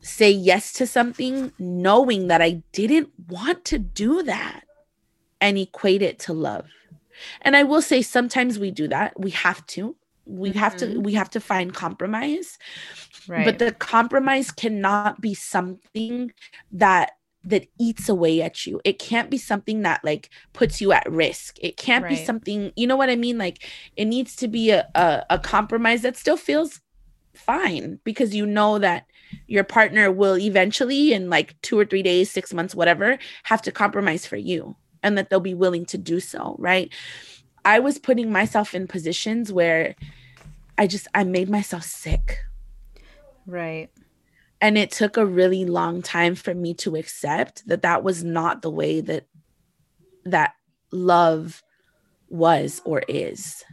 say 0.00 0.30
yes 0.30 0.72
to 0.74 0.86
something 0.86 1.52
knowing 1.58 2.28
that 2.28 2.40
i 2.40 2.62
didn't 2.72 3.10
want 3.28 3.64
to 3.64 3.78
do 3.78 4.22
that 4.22 4.62
and 5.40 5.58
equate 5.58 6.02
it 6.02 6.20
to 6.20 6.32
love 6.32 6.66
and 7.42 7.56
i 7.56 7.64
will 7.64 7.82
say 7.82 8.00
sometimes 8.02 8.60
we 8.60 8.70
do 8.70 8.86
that 8.86 9.18
we 9.18 9.30
have 9.30 9.66
to 9.66 9.96
we 10.24 10.52
have 10.52 10.76
to 10.76 10.86
Mhm. 10.86 11.02
we 11.02 11.14
have 11.14 11.30
to 11.30 11.40
find 11.40 11.74
compromise 11.74 12.56
Right. 13.26 13.44
but 13.44 13.58
the 13.58 13.72
compromise 13.72 14.52
cannot 14.52 15.20
be 15.20 15.34
something 15.34 16.30
that 16.70 17.10
that 17.44 17.66
eats 17.78 18.08
away 18.08 18.42
at 18.42 18.66
you. 18.66 18.80
It 18.84 18.98
can't 18.98 19.30
be 19.30 19.38
something 19.38 19.82
that 19.82 20.04
like 20.04 20.30
puts 20.52 20.80
you 20.80 20.92
at 20.92 21.10
risk. 21.10 21.56
It 21.60 21.76
can't 21.76 22.06
be 22.06 22.16
something 22.16 22.72
you 22.76 22.86
know 22.86 22.96
what 22.96 23.10
i 23.10 23.16
mean? 23.16 23.38
Like 23.38 23.66
it 23.96 24.04
needs 24.04 24.36
to 24.36 24.48
be 24.48 24.70
a, 24.70 24.88
a 24.94 25.24
a 25.30 25.38
compromise 25.38 26.02
that 26.02 26.16
still 26.16 26.36
feels 26.36 26.80
fine 27.34 27.98
because 28.04 28.34
you 28.34 28.44
know 28.44 28.78
that 28.78 29.06
your 29.46 29.64
partner 29.64 30.10
will 30.10 30.36
eventually 30.36 31.12
in 31.12 31.30
like 31.30 31.60
two 31.62 31.78
or 31.78 31.84
three 31.84 32.02
days 32.02 32.30
six 32.30 32.52
months 32.52 32.74
whatever 32.74 33.18
have 33.44 33.62
to 33.62 33.72
compromise 33.72 34.26
for 34.26 34.36
you 34.36 34.76
and 35.02 35.16
that 35.16 35.30
they'll 35.30 35.40
be 35.40 35.54
willing 35.54 35.86
to 35.86 35.96
do 35.96 36.20
so 36.20 36.56
right? 36.58 36.92
I 37.64 37.78
was 37.78 37.98
putting 37.98 38.32
myself 38.32 38.74
in 38.74 38.86
positions 38.86 39.52
where 39.52 39.94
i 40.76 40.86
just 40.86 41.08
i 41.14 41.24
made 41.24 41.48
myself 41.48 41.84
sick. 41.84 42.38
Right. 43.46 43.88
And 44.60 44.76
it 44.78 44.90
took 44.90 45.16
a 45.16 45.26
really 45.26 45.64
long 45.64 46.02
time 46.02 46.34
for 46.34 46.54
me 46.54 46.74
to 46.74 46.96
accept 46.96 47.66
that 47.66 47.82
that 47.82 48.02
was 48.02 48.22
not 48.24 48.62
the 48.62 48.70
way 48.70 49.00
that 49.00 49.26
that 50.24 50.54
love 50.92 51.62
was 52.28 52.80
or 52.84 53.00
is. 53.08 53.64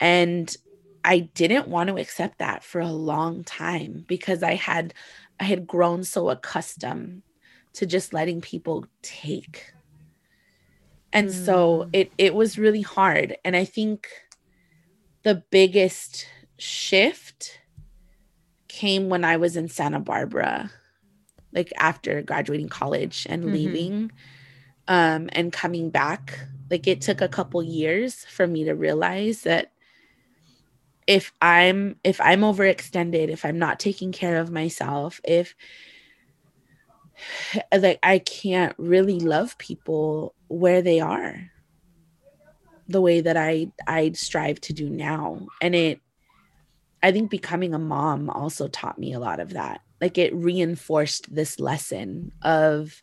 And 0.00 0.54
i 1.02 1.18
didn't 1.20 1.66
want 1.68 1.88
to 1.88 1.96
accept 1.96 2.38
that 2.38 2.62
for 2.62 2.78
a 2.80 2.92
long 2.92 3.42
time 3.44 4.04
because 4.06 4.42
i 4.42 4.54
had 4.54 4.92
i 5.40 5.44
had 5.44 5.66
grown 5.66 6.04
so 6.04 6.28
accustomed 6.28 7.22
to 7.74 7.86
just 7.86 8.12
letting 8.12 8.40
people 8.42 8.84
take. 9.02 9.64
And 11.12 11.32
so 11.32 11.84
Mm. 11.84 11.88
it 11.94 12.12
it 12.18 12.34
was 12.34 12.58
really 12.58 12.82
hard. 12.82 13.36
And 13.44 13.56
i 13.56 13.64
think 13.64 14.08
the 15.22 15.42
biggest 15.50 16.26
shift 16.58 17.59
came 18.70 19.08
when 19.10 19.24
I 19.24 19.36
was 19.36 19.56
in 19.56 19.68
Santa 19.68 20.00
Barbara, 20.00 20.70
like 21.52 21.72
after 21.78 22.22
graduating 22.22 22.68
college 22.70 23.26
and 23.30 23.44
Mhm. 23.44 23.52
leaving 23.52 24.12
um, 24.88 25.28
and 25.32 25.52
coming 25.52 25.90
back. 25.90 26.48
Like 26.70 26.86
it 26.88 27.00
took 27.02 27.20
a 27.20 27.28
couple 27.28 27.62
years 27.62 28.24
for 28.26 28.46
me 28.46 28.64
to 28.64 28.74
realize 28.74 29.42
that 29.42 29.72
if 31.06 31.32
I'm 31.42 31.96
if 32.04 32.20
I'm 32.20 32.40
overextended, 32.40 33.28
if 33.28 33.44
I'm 33.44 33.58
not 33.58 33.80
taking 33.80 34.12
care 34.12 34.38
of 34.38 34.50
myself, 34.50 35.20
if 35.24 35.54
like 37.76 37.98
I 38.02 38.18
can't 38.18 38.74
really 38.78 39.20
love 39.20 39.58
people 39.58 40.34
where 40.48 40.82
they 40.82 41.00
are 41.00 41.50
the 42.88 43.00
way 43.00 43.20
that 43.20 43.36
I 43.36 43.72
I 43.86 44.12
strive 44.12 44.60
to 44.62 44.72
do 44.72 44.88
now. 44.88 45.46
And 45.60 45.74
it 45.74 46.00
I 47.02 47.12
think 47.12 47.30
becoming 47.30 47.74
a 47.74 47.78
mom 47.78 48.28
also 48.30 48.68
taught 48.68 48.98
me 48.98 49.12
a 49.12 49.18
lot 49.18 49.40
of 49.40 49.50
that. 49.54 49.80
Like 50.00 50.18
it 50.18 50.34
reinforced 50.34 51.34
this 51.34 51.58
lesson 51.60 52.32
of 52.42 53.02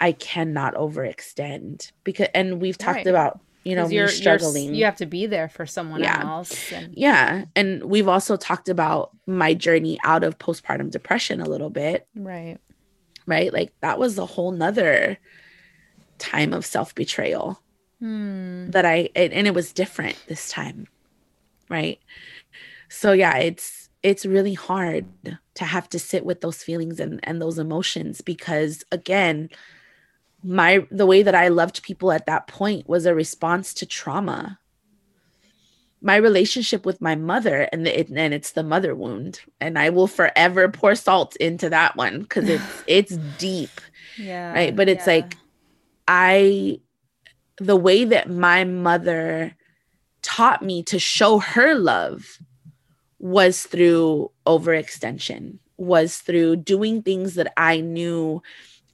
I 0.00 0.12
cannot 0.12 0.74
overextend 0.74 1.90
because 2.04 2.28
and 2.34 2.60
we've 2.60 2.78
talked 2.78 2.96
Right. 2.98 3.06
about, 3.08 3.40
you 3.64 3.74
know 3.74 3.88
me 3.88 3.96
you're, 3.96 4.04
you're 4.04 4.08
struggling. 4.08 4.74
you 4.74 4.84
have 4.84 4.96
to 4.96 5.06
be 5.06 5.26
there 5.26 5.48
for 5.48 5.66
someone 5.66 6.00
Yeah. 6.00 6.22
else. 6.22 6.72
And, 6.72 6.94
yeah. 6.96 7.44
And 7.56 7.82
we've 7.84 8.06
also 8.08 8.36
talked 8.36 8.68
about 8.68 9.10
my 9.26 9.54
journey 9.54 9.98
out 10.04 10.22
of 10.22 10.38
postpartum 10.38 10.90
depression 10.90 11.40
a 11.40 11.48
little 11.48 11.70
bit, 11.70 12.06
right. 12.14 12.58
right? 13.26 13.52
Like 13.52 13.72
that 13.80 13.98
was 13.98 14.16
a 14.18 14.26
whole 14.26 14.52
nother 14.52 15.18
time 16.18 16.52
of 16.52 16.64
self-betrayal. 16.64 17.60
Hmm. 18.00 18.70
that 18.70 18.84
I 18.86 19.10
and 19.16 19.48
it 19.48 19.54
was 19.54 19.72
different 19.72 20.16
this 20.28 20.48
time. 20.50 20.86
Right. 21.68 21.98
So 22.88 23.12
yeah, 23.12 23.36
it's 23.38 23.88
it's 24.02 24.24
really 24.24 24.54
hard 24.54 25.06
to 25.54 25.64
have 25.64 25.88
to 25.90 25.98
sit 25.98 26.24
with 26.24 26.40
those 26.40 26.62
feelings 26.62 27.00
and, 27.00 27.20
and 27.24 27.42
those 27.42 27.58
emotions 27.58 28.20
because 28.20 28.84
again, 28.92 29.48
my 30.42 30.86
the 30.90 31.06
way 31.06 31.22
that 31.22 31.34
I 31.34 31.48
loved 31.48 31.82
people 31.82 32.12
at 32.12 32.26
that 32.26 32.46
point 32.46 32.88
was 32.88 33.06
a 33.06 33.14
response 33.14 33.74
to 33.74 33.86
trauma. 33.86 34.58
my 36.00 36.14
relationship 36.16 36.86
with 36.86 37.00
my 37.00 37.16
mother 37.16 37.68
and 37.72 37.84
the, 37.84 38.00
it, 38.00 38.08
and 38.08 38.32
it's 38.32 38.52
the 38.52 38.62
mother 38.62 38.94
wound 38.94 39.40
and 39.60 39.76
I 39.76 39.90
will 39.90 40.06
forever 40.06 40.68
pour 40.68 40.94
salt 40.94 41.34
into 41.36 41.68
that 41.70 41.96
one 41.96 42.24
cuz 42.26 42.48
it's 42.48 42.84
it's 42.86 43.16
deep. 43.38 43.80
Yeah. 44.16 44.52
Right? 44.52 44.76
But 44.76 44.88
it's 44.88 45.06
yeah. 45.06 45.14
like 45.14 45.36
I 46.06 46.80
the 47.56 47.76
way 47.76 48.04
that 48.04 48.30
my 48.30 48.62
mother 48.64 49.56
taught 50.22 50.62
me 50.62 50.82
to 50.84 50.98
show 50.98 51.40
her 51.40 51.74
love 51.74 52.38
was 53.18 53.62
through 53.64 54.30
overextension, 54.46 55.58
was 55.76 56.18
through 56.18 56.56
doing 56.56 57.02
things 57.02 57.34
that 57.34 57.52
I 57.56 57.80
knew 57.80 58.42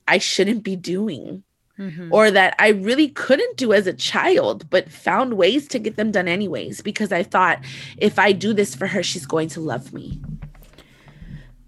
I 0.08 0.18
shouldn't 0.18 0.62
be 0.64 0.76
doing 0.76 1.42
Mhm. 1.78 2.08
or 2.12 2.30
that 2.30 2.54
I 2.58 2.68
really 2.68 3.08
couldn't 3.08 3.56
do 3.56 3.72
as 3.72 3.86
a 3.88 3.92
child, 3.92 4.70
but 4.70 4.90
found 4.92 5.34
ways 5.34 5.66
to 5.68 5.78
get 5.80 5.96
them 5.96 6.12
done 6.12 6.28
anyways 6.28 6.82
because 6.82 7.10
I 7.10 7.22
thought 7.24 7.58
if 7.98 8.16
I 8.18 8.30
do 8.32 8.52
this 8.52 8.74
for 8.76 8.86
her, 8.86 9.02
she's 9.02 9.26
going 9.26 9.48
to 9.50 9.60
love 9.60 9.92
me. 9.92 10.20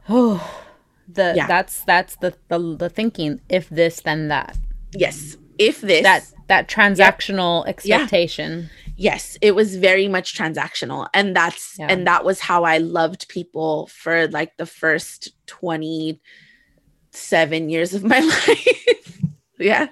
Oh, 0.09 0.39
the 1.09 1.33
Yeah. 1.37 1.47
that's 1.47 1.83
that's 1.85 2.17
the, 2.17 2.35
the 2.49 2.59
the 2.79 2.89
thinking. 2.89 3.41
If 3.49 3.69
this, 3.69 4.01
then 4.01 4.29
that. 4.29 4.57
Yes. 4.93 5.37
If 5.59 5.81
this, 5.81 6.03
That 6.03 6.25
that 6.49 6.69
transactional 6.69 7.67
expectation. 7.67 8.71
yes, 8.97 9.37
it 9.41 9.55
was 9.55 9.77
very 9.77 10.07
much 10.09 10.37
transactional. 10.39 11.09
And 11.13 11.35
that's, 11.35 11.77
Yeah. 11.79 11.89
and 11.91 12.07
that 12.07 12.25
was 12.25 12.41
how 12.41 12.65
I 12.65 12.79
loved 12.79 13.29
people 13.29 13.89
for 13.89 14.29
like 14.29 14.57
the 14.57 14.67
first 14.67 15.31
27 15.47 17.69
years 17.69 17.95
of 17.95 18.05
my 18.05 18.21
life. 18.49 19.21
yeah. 19.59 19.89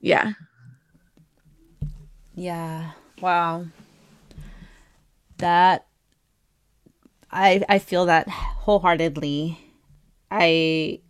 Yeah. 0.00 0.32
Yeah. 2.34 2.92
Wow. 3.20 3.66
That 5.38 5.86
I 7.30 7.62
I 7.68 7.78
feel 7.78 8.06
that 8.06 8.28
wholeheartedly. 8.28 9.58
I 10.30 11.00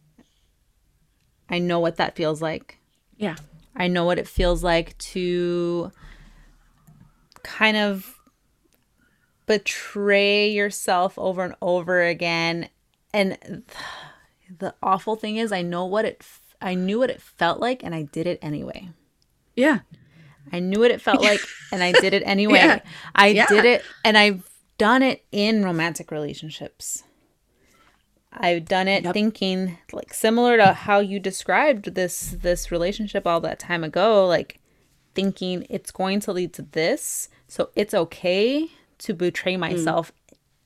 I 1.48 1.58
know 1.58 1.80
what 1.80 1.96
that 1.96 2.16
feels 2.16 2.40
like. 2.42 2.78
Yeah. 3.20 3.36
I 3.76 3.86
know 3.86 4.04
what 4.04 4.18
it 4.18 4.26
feels 4.26 4.64
like 4.64 4.96
to 4.98 5.92
kind 7.42 7.76
of 7.76 8.16
betray 9.46 10.50
yourself 10.50 11.18
over 11.18 11.42
and 11.44 11.54
over 11.60 12.02
again 12.02 12.68
and 13.12 13.64
the 14.58 14.74
awful 14.82 15.16
thing 15.16 15.36
is 15.36 15.50
I 15.52 15.62
know 15.62 15.84
what 15.86 16.04
it 16.04 16.24
I 16.62 16.74
knew 16.74 16.98
what 16.98 17.10
it 17.10 17.20
felt 17.20 17.60
like 17.60 17.82
and 17.82 17.94
I 17.94 18.02
did 18.02 18.26
it 18.26 18.38
anyway. 18.42 18.88
Yeah. 19.56 19.80
I 20.52 20.58
knew 20.60 20.80
what 20.80 20.90
it 20.90 21.00
felt 21.00 21.20
like 21.20 21.40
and 21.72 21.82
I 21.82 21.92
did 21.92 22.12
it 22.14 22.22
anyway. 22.24 22.58
Yeah. 22.58 22.80
I 23.14 23.28
Yeah. 23.28 23.46
did 23.46 23.64
it 23.64 23.82
and 24.04 24.16
I've 24.16 24.48
done 24.78 25.02
it 25.02 25.24
in 25.32 25.64
romantic 25.64 26.10
relationships. 26.10 27.02
I've 28.33 28.64
done 28.64 28.89
it 28.89 29.05
Yep. 29.05 29.14
thinking 29.14 29.78
like 29.93 30.14
similar 30.14 30.57
to 30.57 30.72
how 30.72 31.01
you 31.01 31.18
described 31.18 31.95
this 31.95 32.37
this 32.41 32.70
relationship 32.70 33.26
all 33.26 33.41
that 33.41 33.59
time 33.59 33.83
ago 33.83 34.26
like 34.26 34.61
thinking 35.14 35.66
it's 35.68 35.91
going 35.91 36.20
to 36.20 36.33
lead 36.33 36.53
to 36.55 36.62
this 36.62 37.28
so 37.49 37.70
it's 37.74 37.93
okay 37.93 38.68
to 38.99 39.14
betray 39.14 39.55
mm. 39.55 39.61
myself 39.61 40.12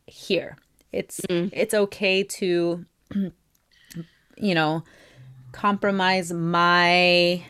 here. 0.07 0.57
It's 0.93 1.21
mm. 1.23 1.51
it's 1.53 1.75
okay 1.75 2.23
to 2.23 2.85
you 4.37 4.55
know 4.55 4.85
compromise 5.53 6.33
my 6.33 7.43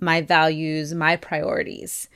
my 0.00 0.20
values, 0.22 0.94
my 0.94 1.16
priorities. 1.16 2.08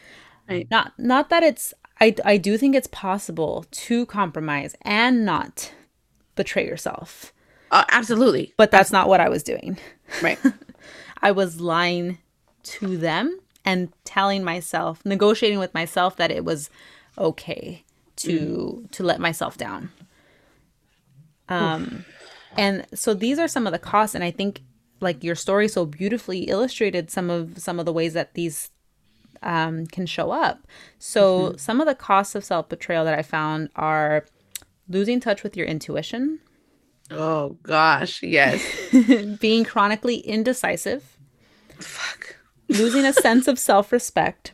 Right. 0.48 0.66
Not 0.70 0.92
not 0.98 1.30
that 1.30 1.42
it's 1.42 1.72
I 2.00 2.14
I 2.24 2.36
do 2.36 2.58
think 2.58 2.74
it's 2.74 2.88
possible 2.88 3.64
to 3.70 4.06
compromise 4.06 4.74
and 4.82 5.24
not 5.24 5.72
betray 6.34 6.66
yourself. 6.66 7.32
Uh, 7.70 7.84
absolutely. 7.88 8.52
But 8.56 8.70
that's 8.70 8.92
not 8.92 9.08
what 9.08 9.20
I 9.20 9.28
was 9.28 9.42
doing. 9.42 9.78
Right. 10.22 10.38
I 11.22 11.30
was 11.32 11.60
lying 11.60 12.18
to 12.64 12.96
them 12.96 13.38
and 13.64 13.92
telling 14.04 14.44
myself, 14.44 15.04
negotiating 15.04 15.58
with 15.58 15.72
myself 15.72 16.16
that 16.16 16.30
it 16.30 16.44
was 16.44 16.68
okay 17.18 17.84
to 18.16 18.86
to 18.92 19.02
let 19.02 19.20
myself 19.20 19.56
down. 19.56 19.90
Um 21.48 22.04
and 22.56 22.86
so 22.94 23.14
these 23.14 23.38
are 23.38 23.48
some 23.48 23.66
of 23.66 23.72
the 23.72 23.78
costs 23.78 24.14
and 24.14 24.22
I 24.22 24.30
think 24.30 24.62
like 25.00 25.24
your 25.24 25.34
story 25.34 25.68
so 25.68 25.84
beautifully 25.86 26.44
illustrated 26.44 27.10
some 27.10 27.30
of 27.30 27.58
some 27.58 27.78
of 27.78 27.86
the 27.86 27.92
ways 27.92 28.14
that 28.14 28.34
these 28.34 28.70
um, 29.42 29.86
can 29.86 30.06
show 30.06 30.30
up. 30.30 30.66
So 30.98 31.54
some 31.56 31.80
of 31.80 31.86
the 31.86 31.94
costs 31.94 32.34
of 32.34 32.44
self 32.44 32.68
betrayal 32.68 33.04
that 33.04 33.18
I 33.18 33.22
found 33.22 33.70
are 33.74 34.24
losing 34.88 35.20
touch 35.20 35.42
with 35.42 35.56
your 35.56 35.66
intuition, 35.66 36.40
oh 37.10 37.56
gosh. 37.62 38.22
Yes. 38.22 38.62
being 39.40 39.64
chronically 39.64 40.16
indecisive, 40.16 41.16
Fuck. 41.78 42.36
losing 42.68 43.04
a 43.04 43.12
sense 43.12 43.48
of 43.48 43.58
self 43.58 43.92
respect, 43.92 44.52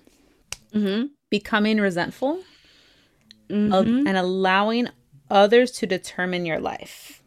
Mm-hmm. 0.74 1.07
becoming 1.31 1.79
resentful, 1.79 2.41
Mm-hmm. 3.49 4.07
and 4.07 4.16
allowing 4.18 4.89
others 5.31 5.70
to 5.72 5.87
determine 5.87 6.45
your 6.47 6.61
life. 6.61 7.22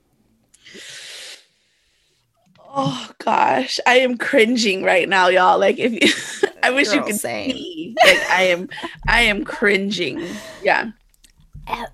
Oh 2.74 3.10
gosh, 3.20 3.80
I 3.86 3.99
am 3.99 4.18
cringing 4.18 4.84
right 4.84 5.10
now, 5.10 5.28
y'all. 5.28 5.60
Like 5.60 5.78
if 5.78 5.91
you, 5.91 6.49
I 6.64 6.70
wish 6.72 6.93
you 6.93 7.02
could 7.04 7.16
same. 7.20 7.52
see. 7.52 7.95
Like 8.06 8.30
I 8.30 8.43
am, 8.43 8.70
I 9.08 9.22
am 9.24 9.43
cringing. 9.43 10.24
Yeah. 10.64 10.91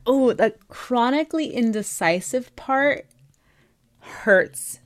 Oh, 0.06 0.34
the 0.34 0.56
chronically 0.70 1.48
indecisive 1.54 2.56
part 2.56 3.06
hurts 4.00 4.80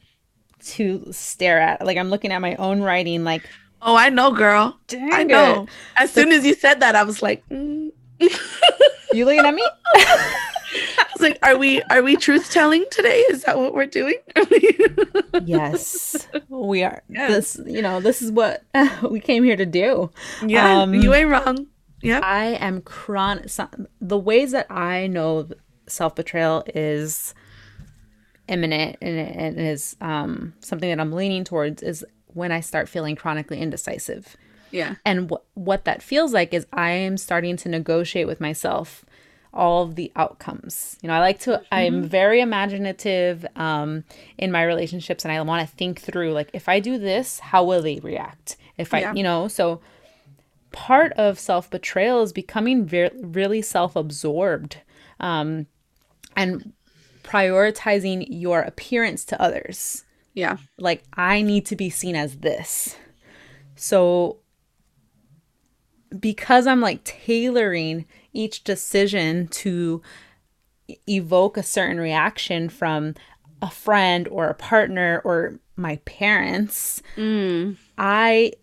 to 0.66 1.08
stare 1.12 1.60
at. 1.60 1.86
Like 1.86 1.98
I'm 1.98 2.10
looking 2.10 2.32
at 2.32 2.40
my 2.40 2.56
own 2.56 2.82
writing, 2.82 3.24
like, 3.24 3.44
Oh, 3.84 3.96
I 3.96 4.10
know, 4.10 4.32
girl. 4.32 4.80
dang 4.88 5.12
I 5.14 5.22
it. 5.22 5.28
know. 5.28 5.68
As 5.98 6.12
soon 6.12 6.32
as 6.32 6.46
you 6.46 6.54
said 6.54 6.82
that, 6.82 6.96
I 6.96 7.04
was 7.04 7.22
like, 7.24 7.48
mm. 7.50 7.92
You 9.14 9.26
looking 9.26 9.44
at 9.46 9.54
me? 9.56 9.68
I 9.96 11.06
was 11.14 11.22
like, 11.22 11.38
are 11.44 11.58
we 11.58 11.82
are 11.84 12.02
we 12.02 12.16
truth 12.16 12.50
telling 12.52 12.86
today? 12.92 13.20
Is 13.30 13.44
that 13.44 13.58
what 13.58 13.74
we're 13.74 13.88
doing? 13.88 14.16
yes, 15.44 16.28
we 16.50 16.84
are. 16.84 17.02
Yes. 17.10 17.54
This, 17.54 17.68
you 17.68 17.82
know, 17.82 18.00
this 18.00 18.22
is 18.22 18.32
what 18.32 18.64
we 19.10 19.20
came 19.20 19.44
here 19.44 19.56
to 19.58 19.66
do. 19.66 20.12
yeah, 20.46 20.82
Um, 20.82 20.94
you 20.94 21.14
ain't 21.14 21.30
wrong. 21.30 21.68
Yeah. 22.02 22.20
I 22.24 22.46
am 22.60 22.82
chronic. 22.82 23.50
The 24.00 24.18
ways 24.18 24.52
that 24.52 24.72
I 24.72 25.08
know 25.08 25.50
self 25.88 26.16
betrayal 26.16 26.64
is 26.74 27.34
imminent 28.48 28.98
and 29.02 29.18
and 29.18 29.60
is 29.60 29.96
um, 30.02 30.54
something 30.60 30.90
that 30.90 31.00
I'm 31.00 31.12
leaning 31.14 31.44
towards 31.44 31.82
is 31.82 32.04
when 32.28 32.52
I 32.52 32.60
start 32.62 32.90
feeling 32.90 33.16
chronically 33.16 33.60
indecisive. 33.60 34.36
Yeah. 34.72 34.96
And 35.06 35.30
what 35.30 35.44
what 35.54 35.86
that 35.86 36.02
feels 36.02 36.34
like 36.34 36.54
is 36.54 36.66
I 36.74 36.92
am 36.92 37.18
starting 37.18 37.58
to 37.58 37.70
negotiate 37.70 38.28
with 38.28 38.40
myself 38.42 39.06
all 39.54 39.84
of 39.84 39.96
the 39.96 40.12
outcomes. 40.16 40.98
You 41.02 41.08
know, 41.08 41.14
I 41.14 41.20
like 41.20 41.40
to 41.42 41.62
I'm 41.72 42.04
very 42.04 42.40
imaginative 42.42 43.46
um 43.56 44.06
in 44.38 44.52
my 44.52 44.64
relationships 44.64 45.26
and 45.26 45.32
I 45.32 45.42
want 45.42 45.68
to 45.70 45.76
think 45.76 46.00
through 46.00 46.32
like 46.32 46.50
if 46.54 46.70
I 46.70 46.80
do 46.80 46.98
this, 46.98 47.40
how 47.40 47.64
will 47.66 47.82
they 47.82 48.00
react? 48.00 48.56
If 48.78 48.94
I, 48.94 49.02
Yeah. 49.02 49.14
you 49.14 49.24
know, 49.24 49.48
so 49.50 49.82
part 50.72 51.12
of 51.14 51.40
self-betrayal 51.40 52.22
is 52.24 52.34
becoming 52.34 52.86
very 52.86 53.12
really 53.22 53.62
self-absorbed 53.62 54.78
um 55.20 55.66
and 56.36 56.74
prioritizing 57.24 58.26
your 58.30 58.62
appearance 58.62 59.26
to 59.26 59.42
others 59.42 60.06
Yeah. 60.34 60.58
like 60.78 61.04
I 61.14 61.42
need 61.42 61.66
to 61.68 61.76
be 61.76 61.90
seen 61.90 62.16
as 62.16 62.38
this. 62.38 62.96
So 63.76 64.38
because 66.20 66.68
I'm 66.68 66.82
like 66.82 67.04
tailoring 67.04 68.06
each 68.34 68.64
decision 68.64 69.48
to 69.50 70.02
evoke 71.08 71.58
a 71.58 71.64
certain 71.64 72.00
reaction 72.00 72.70
from 72.70 73.16
a 73.62 73.70
friend 73.70 74.28
or 74.28 74.48
a 74.48 74.54
partner 74.54 75.22
or 75.24 75.60
my 75.76 75.98
parents, 76.06 77.02
Mm. 77.16 77.78
I 77.98 78.54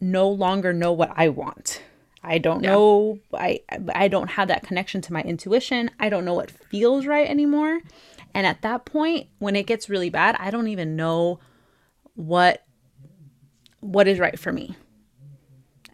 no 0.00 0.28
longer 0.28 0.72
know 0.72 0.92
what 0.92 1.12
I 1.14 1.28
want. 1.28 1.82
I 2.22 2.38
don't 2.38 2.60
know 2.60 3.18
I 3.32 3.60
I 3.94 4.08
don't 4.08 4.28
have 4.28 4.48
that 4.48 4.62
connection 4.62 5.00
to 5.02 5.12
my 5.12 5.22
intuition. 5.22 5.90
I 5.98 6.08
don't 6.08 6.24
know 6.24 6.34
what 6.34 6.50
feels 6.50 7.06
right 7.06 7.28
anymore. 7.28 7.80
And 8.34 8.46
at 8.46 8.62
that 8.62 8.84
point 8.84 9.28
when 9.38 9.56
it 9.56 9.66
gets 9.66 9.88
really 9.88 10.10
bad, 10.10 10.36
I 10.38 10.50
don't 10.50 10.68
even 10.68 10.96
know 10.96 11.40
what 12.14 12.64
what 13.80 14.06
is 14.06 14.18
right 14.18 14.38
for 14.38 14.52
me. 14.52 14.76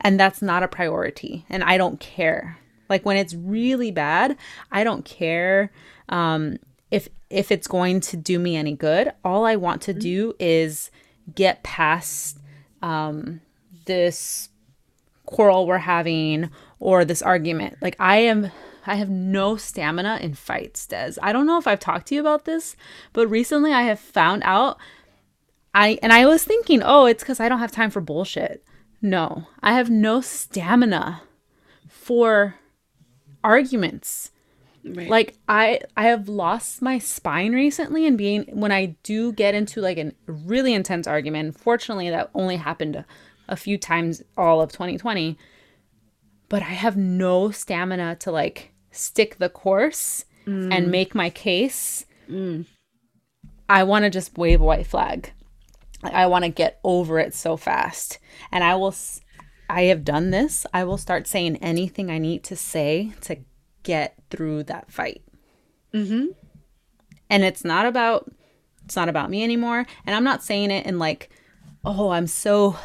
And 0.00 0.18
that's 0.18 0.42
not 0.42 0.62
a 0.62 0.68
priority 0.68 1.44
and 1.48 1.62
I 1.62 1.78
don't 1.78 2.00
care. 2.00 2.58
Like 2.88 3.04
when 3.04 3.16
it's 3.16 3.34
really 3.34 3.90
bad, 3.90 4.36
I 4.70 4.84
don't 4.84 5.04
care 5.04 5.70
um 6.08 6.58
if 6.90 7.08
if 7.30 7.50
it's 7.50 7.66
going 7.66 8.00
to 8.00 8.16
do 8.16 8.38
me 8.38 8.56
any 8.56 8.74
good. 8.74 9.12
All 9.24 9.44
I 9.44 9.56
want 9.56 9.82
to 9.82 9.94
do 9.94 10.34
is 10.40 10.90
get 11.34 11.62
past 11.62 12.38
um 12.82 13.40
this 13.86 14.50
quarrel 15.24 15.66
we're 15.66 15.78
having 15.78 16.50
or 16.78 17.04
this 17.04 17.22
argument. 17.22 17.76
Like 17.80 17.96
I 17.98 18.18
am 18.18 18.50
I 18.86 18.94
have 18.94 19.10
no 19.10 19.56
stamina 19.56 20.18
in 20.22 20.34
fights, 20.34 20.86
Des. 20.86 21.14
I 21.20 21.32
don't 21.32 21.46
know 21.46 21.58
if 21.58 21.66
I've 21.66 21.80
talked 21.80 22.06
to 22.08 22.14
you 22.14 22.20
about 22.20 22.44
this, 22.44 22.76
but 23.12 23.26
recently 23.26 23.72
I 23.72 23.82
have 23.82 23.98
found 23.98 24.42
out 24.44 24.78
I 25.74 25.98
and 26.02 26.12
I 26.12 26.26
was 26.26 26.44
thinking, 26.44 26.82
"Oh, 26.84 27.06
it's 27.06 27.24
cuz 27.24 27.40
I 27.40 27.48
don't 27.48 27.58
have 27.58 27.72
time 27.72 27.90
for 27.90 28.00
bullshit." 28.00 28.64
No, 29.02 29.48
I 29.62 29.74
have 29.74 29.90
no 29.90 30.20
stamina 30.20 31.22
for 31.88 32.56
arguments. 33.44 34.30
Right. 34.84 35.08
Like 35.08 35.34
I 35.48 35.80
I 35.96 36.04
have 36.04 36.28
lost 36.28 36.80
my 36.80 36.98
spine 36.98 37.52
recently 37.52 38.06
and 38.06 38.16
being 38.16 38.44
when 38.52 38.70
I 38.70 38.96
do 39.02 39.32
get 39.32 39.54
into 39.54 39.80
like 39.80 39.98
a 39.98 40.12
really 40.26 40.74
intense 40.74 41.06
argument. 41.06 41.58
Fortunately, 41.58 42.08
that 42.10 42.30
only 42.34 42.56
happened 42.56 43.04
a, 43.48 43.56
few 43.56 43.78
times 43.78 44.22
all 44.36 44.60
of 44.60 44.72
2020. 44.72 45.38
But 46.48 46.62
I 46.62 46.66
have 46.66 46.96
no 46.96 47.50
stamina 47.50 48.16
to 48.16 48.30
like 48.30 48.72
stick 48.90 49.38
the 49.38 49.48
course 49.48 50.24
mm. 50.46 50.72
and 50.72 50.90
make 50.90 51.14
my 51.14 51.30
case. 51.30 52.06
Mm. 52.30 52.66
I 53.68 53.82
want 53.82 54.04
to 54.04 54.10
just 54.10 54.38
wave 54.38 54.60
a 54.60 54.64
white 54.64 54.86
flag. 54.86 55.32
I 56.02 56.26
want 56.26 56.44
to 56.44 56.50
get 56.50 56.78
over 56.84 57.18
it 57.18 57.34
so 57.34 57.56
fast. 57.56 58.18
And 58.52 58.62
I 58.62 58.76
will 58.76 58.94
I 59.68 59.82
have 59.82 60.04
done 60.04 60.30
this. 60.30 60.66
I 60.72 60.84
will 60.84 60.98
start 60.98 61.26
saying 61.26 61.56
anything 61.56 62.10
I 62.10 62.18
need 62.18 62.44
to 62.44 62.56
say 62.56 63.12
to 63.22 63.38
get 63.82 64.14
through 64.30 64.64
that 64.64 64.92
fight. 64.92 65.22
Mm-hmm. 65.92 66.26
And 67.28 67.44
it's 67.44 67.64
not 67.64 67.86
about 67.86 68.30
it's 68.84 68.96
not 68.96 69.08
about 69.08 69.30
me 69.30 69.42
anymore. 69.42 69.84
And 70.06 70.14
I'm 70.14 70.24
not 70.24 70.44
saying 70.44 70.70
it 70.70 70.86
in 70.86 70.98
like, 70.98 71.28
oh, 71.84 72.10
I'm 72.10 72.28
so 72.28 72.76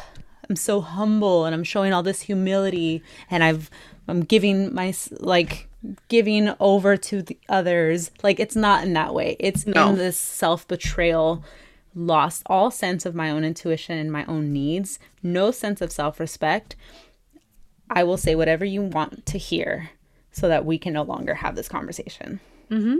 I'm 0.52 0.56
so 0.56 0.82
humble 0.82 1.46
and 1.46 1.54
I'm 1.54 1.64
showing 1.64 1.94
all 1.94 2.02
this 2.02 2.20
humility 2.20 3.02
and 3.30 3.42
I've 3.42 3.70
I'm 4.06 4.20
giving 4.20 4.74
my 4.74 4.92
like 5.18 5.66
giving 6.08 6.52
over 6.60 6.98
to 6.98 7.22
the 7.22 7.38
others. 7.48 8.10
Like 8.22 8.38
it's 8.38 8.54
not 8.54 8.84
in 8.84 8.92
that 8.92 9.14
way. 9.14 9.36
It's 9.40 9.66
no. 9.66 9.88
in 9.88 9.94
this 9.96 10.18
self-betrayal, 10.18 11.42
lost 11.94 12.42
all 12.44 12.70
sense 12.70 13.06
of 13.06 13.14
my 13.14 13.30
own 13.30 13.44
intuition 13.44 13.96
and 13.96 14.12
my 14.12 14.26
own 14.26 14.52
needs, 14.52 14.98
no 15.22 15.52
sense 15.52 15.80
of 15.80 15.90
self-respect. 15.90 16.76
I 17.88 18.04
will 18.04 18.18
say 18.18 18.34
whatever 18.34 18.66
you 18.66 18.82
want 18.82 19.24
to 19.24 19.38
hear 19.38 19.88
so 20.32 20.48
that 20.48 20.66
we 20.66 20.76
can 20.76 20.92
no 20.92 21.02
longer 21.02 21.36
have 21.36 21.56
this 21.56 21.68
conversation. 21.68 22.40
Mm-hmm. 22.70 22.96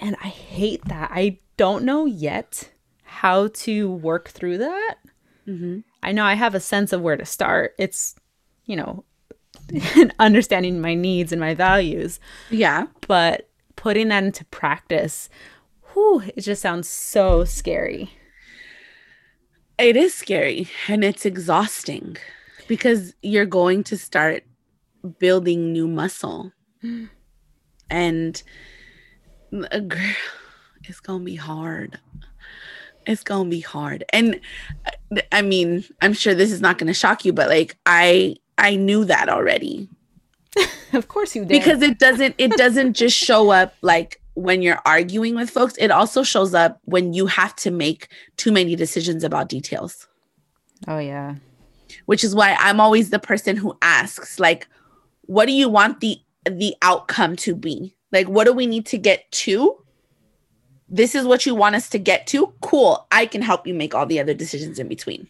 And 0.00 0.16
I 0.24 0.28
hate 0.28 0.86
that. 0.86 1.10
I 1.12 1.40
don't 1.58 1.84
know 1.84 2.06
yet 2.06 2.70
how 3.02 3.48
to 3.48 3.90
work 3.90 4.30
through 4.30 4.56
that. 4.58 4.94
Mm-hmm. 5.46 5.80
I 6.02 6.12
know 6.12 6.24
I 6.24 6.34
have 6.34 6.54
a 6.54 6.60
sense 6.60 6.92
of 6.92 7.00
where 7.00 7.16
to 7.16 7.24
start. 7.24 7.74
It's, 7.78 8.14
you 8.66 8.76
know, 8.76 9.04
understanding 10.18 10.80
my 10.80 10.94
needs 10.94 11.32
and 11.32 11.40
my 11.40 11.54
values. 11.54 12.20
Yeah. 12.50 12.86
But 13.06 13.48
putting 13.76 14.08
that 14.08 14.24
into 14.24 14.44
practice, 14.46 15.28
whew, 15.92 16.22
it 16.36 16.42
just 16.42 16.62
sounds 16.62 16.88
so 16.88 17.44
scary. 17.44 18.10
It 19.78 19.96
is 19.96 20.14
scary 20.14 20.68
and 20.88 21.04
it's 21.04 21.26
exhausting 21.26 22.16
because 22.68 23.14
you're 23.22 23.46
going 23.46 23.82
to 23.84 23.98
start 23.98 24.44
building 25.18 25.72
new 25.72 25.88
muscle. 25.88 26.52
and 27.90 28.42
a 29.70 29.80
girl, 29.80 30.14
it's 30.84 31.00
gonna 31.00 31.24
be 31.24 31.36
hard. 31.36 31.98
It's 33.06 33.22
gonna 33.22 33.48
be 33.48 33.60
hard. 33.60 34.04
And 34.12 34.40
I 35.32 35.42
mean, 35.42 35.84
I'm 36.00 36.12
sure 36.12 36.34
this 36.34 36.52
is 36.52 36.60
not 36.60 36.78
gonna 36.78 36.94
shock 36.94 37.24
you, 37.24 37.32
but 37.32 37.48
like 37.48 37.76
I 37.86 38.36
I 38.58 38.76
knew 38.76 39.04
that 39.04 39.28
already. 39.28 39.88
of 40.92 41.08
course 41.08 41.34
you 41.34 41.42
did. 41.42 41.48
Because 41.48 41.82
it 41.82 41.98
doesn't 41.98 42.34
it 42.38 42.52
doesn't 42.52 42.92
just 42.94 43.16
show 43.16 43.50
up 43.50 43.74
like 43.82 44.20
when 44.34 44.62
you're 44.62 44.80
arguing 44.84 45.36
with 45.36 45.48
folks, 45.50 45.76
it 45.78 45.90
also 45.90 46.22
shows 46.22 46.54
up 46.54 46.80
when 46.84 47.12
you 47.12 47.26
have 47.26 47.54
to 47.56 47.70
make 47.70 48.08
too 48.36 48.50
many 48.50 48.74
decisions 48.74 49.22
about 49.22 49.48
details. 49.48 50.08
Oh 50.88 50.98
yeah. 50.98 51.36
Which 52.06 52.24
is 52.24 52.34
why 52.34 52.56
I'm 52.58 52.80
always 52.80 53.10
the 53.10 53.18
person 53.18 53.56
who 53.56 53.76
asks 53.82 54.38
like 54.38 54.68
what 55.22 55.46
do 55.46 55.52
you 55.52 55.68
want 55.68 56.00
the 56.00 56.18
the 56.44 56.74
outcome 56.82 57.36
to 57.36 57.54
be? 57.54 57.94
Like 58.12 58.28
what 58.28 58.44
do 58.44 58.52
we 58.52 58.66
need 58.66 58.86
to 58.86 58.98
get 58.98 59.30
to? 59.32 59.83
This 60.88 61.14
is 61.14 61.26
what 61.26 61.46
you 61.46 61.54
want 61.54 61.74
us 61.74 61.88
to 61.90 61.98
get 61.98 62.26
to? 62.28 62.52
Cool. 62.60 63.06
I 63.10 63.26
can 63.26 63.42
help 63.42 63.66
you 63.66 63.74
make 63.74 63.94
all 63.94 64.06
the 64.06 64.20
other 64.20 64.34
decisions 64.34 64.78
in 64.78 64.88
between. 64.88 65.28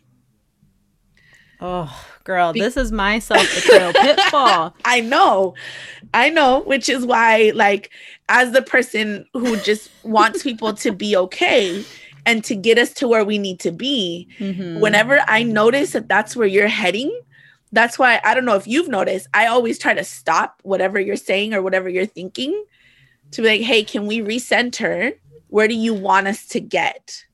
Oh, 1.60 2.06
girl, 2.24 2.52
Be- 2.52 2.60
this 2.60 2.76
is 2.76 2.92
my 2.92 3.18
self 3.20 3.42
betrayal 3.54 3.92
pitfall. 3.92 4.74
I 4.84 5.00
know. 5.00 5.54
I 6.12 6.30
know, 6.30 6.60
which 6.60 6.88
is 6.88 7.06
why, 7.06 7.52
like, 7.54 7.90
as 8.28 8.52
the 8.52 8.62
person 8.62 9.26
who 9.32 9.56
just 9.58 9.90
wants 10.02 10.42
people 10.42 10.74
to 10.74 10.92
be 10.92 11.16
okay 11.16 11.84
and 12.26 12.42
to 12.44 12.54
get 12.54 12.78
us 12.78 12.92
to 12.94 13.08
where 13.08 13.24
we 13.24 13.38
need 13.38 13.60
to 13.60 13.70
be, 13.70 14.28
mm-hmm. 14.38 14.80
whenever 14.80 15.20
I 15.26 15.42
notice 15.42 15.92
that 15.92 16.08
that's 16.08 16.34
where 16.36 16.46
you're 16.46 16.68
heading, 16.68 17.18
that's 17.72 17.98
why 17.98 18.20
I 18.24 18.34
don't 18.34 18.44
know 18.44 18.56
if 18.56 18.66
you've 18.66 18.88
noticed, 18.88 19.28
I 19.34 19.46
always 19.46 19.78
try 19.78 19.94
to 19.94 20.04
stop 20.04 20.60
whatever 20.62 21.00
you're 21.00 21.16
saying 21.16 21.54
or 21.54 21.62
whatever 21.62 21.88
you're 21.88 22.06
thinking 22.06 22.64
to 23.32 23.42
be 23.42 23.48
like, 23.48 23.60
hey, 23.62 23.82
can 23.84 24.06
we 24.06 24.20
recenter? 24.20 25.14
Where 25.54 25.68
do 25.68 25.74
you 25.74 25.94
want 25.94 26.26
us 26.26 26.46
to 26.48 26.58
get? 26.58 27.24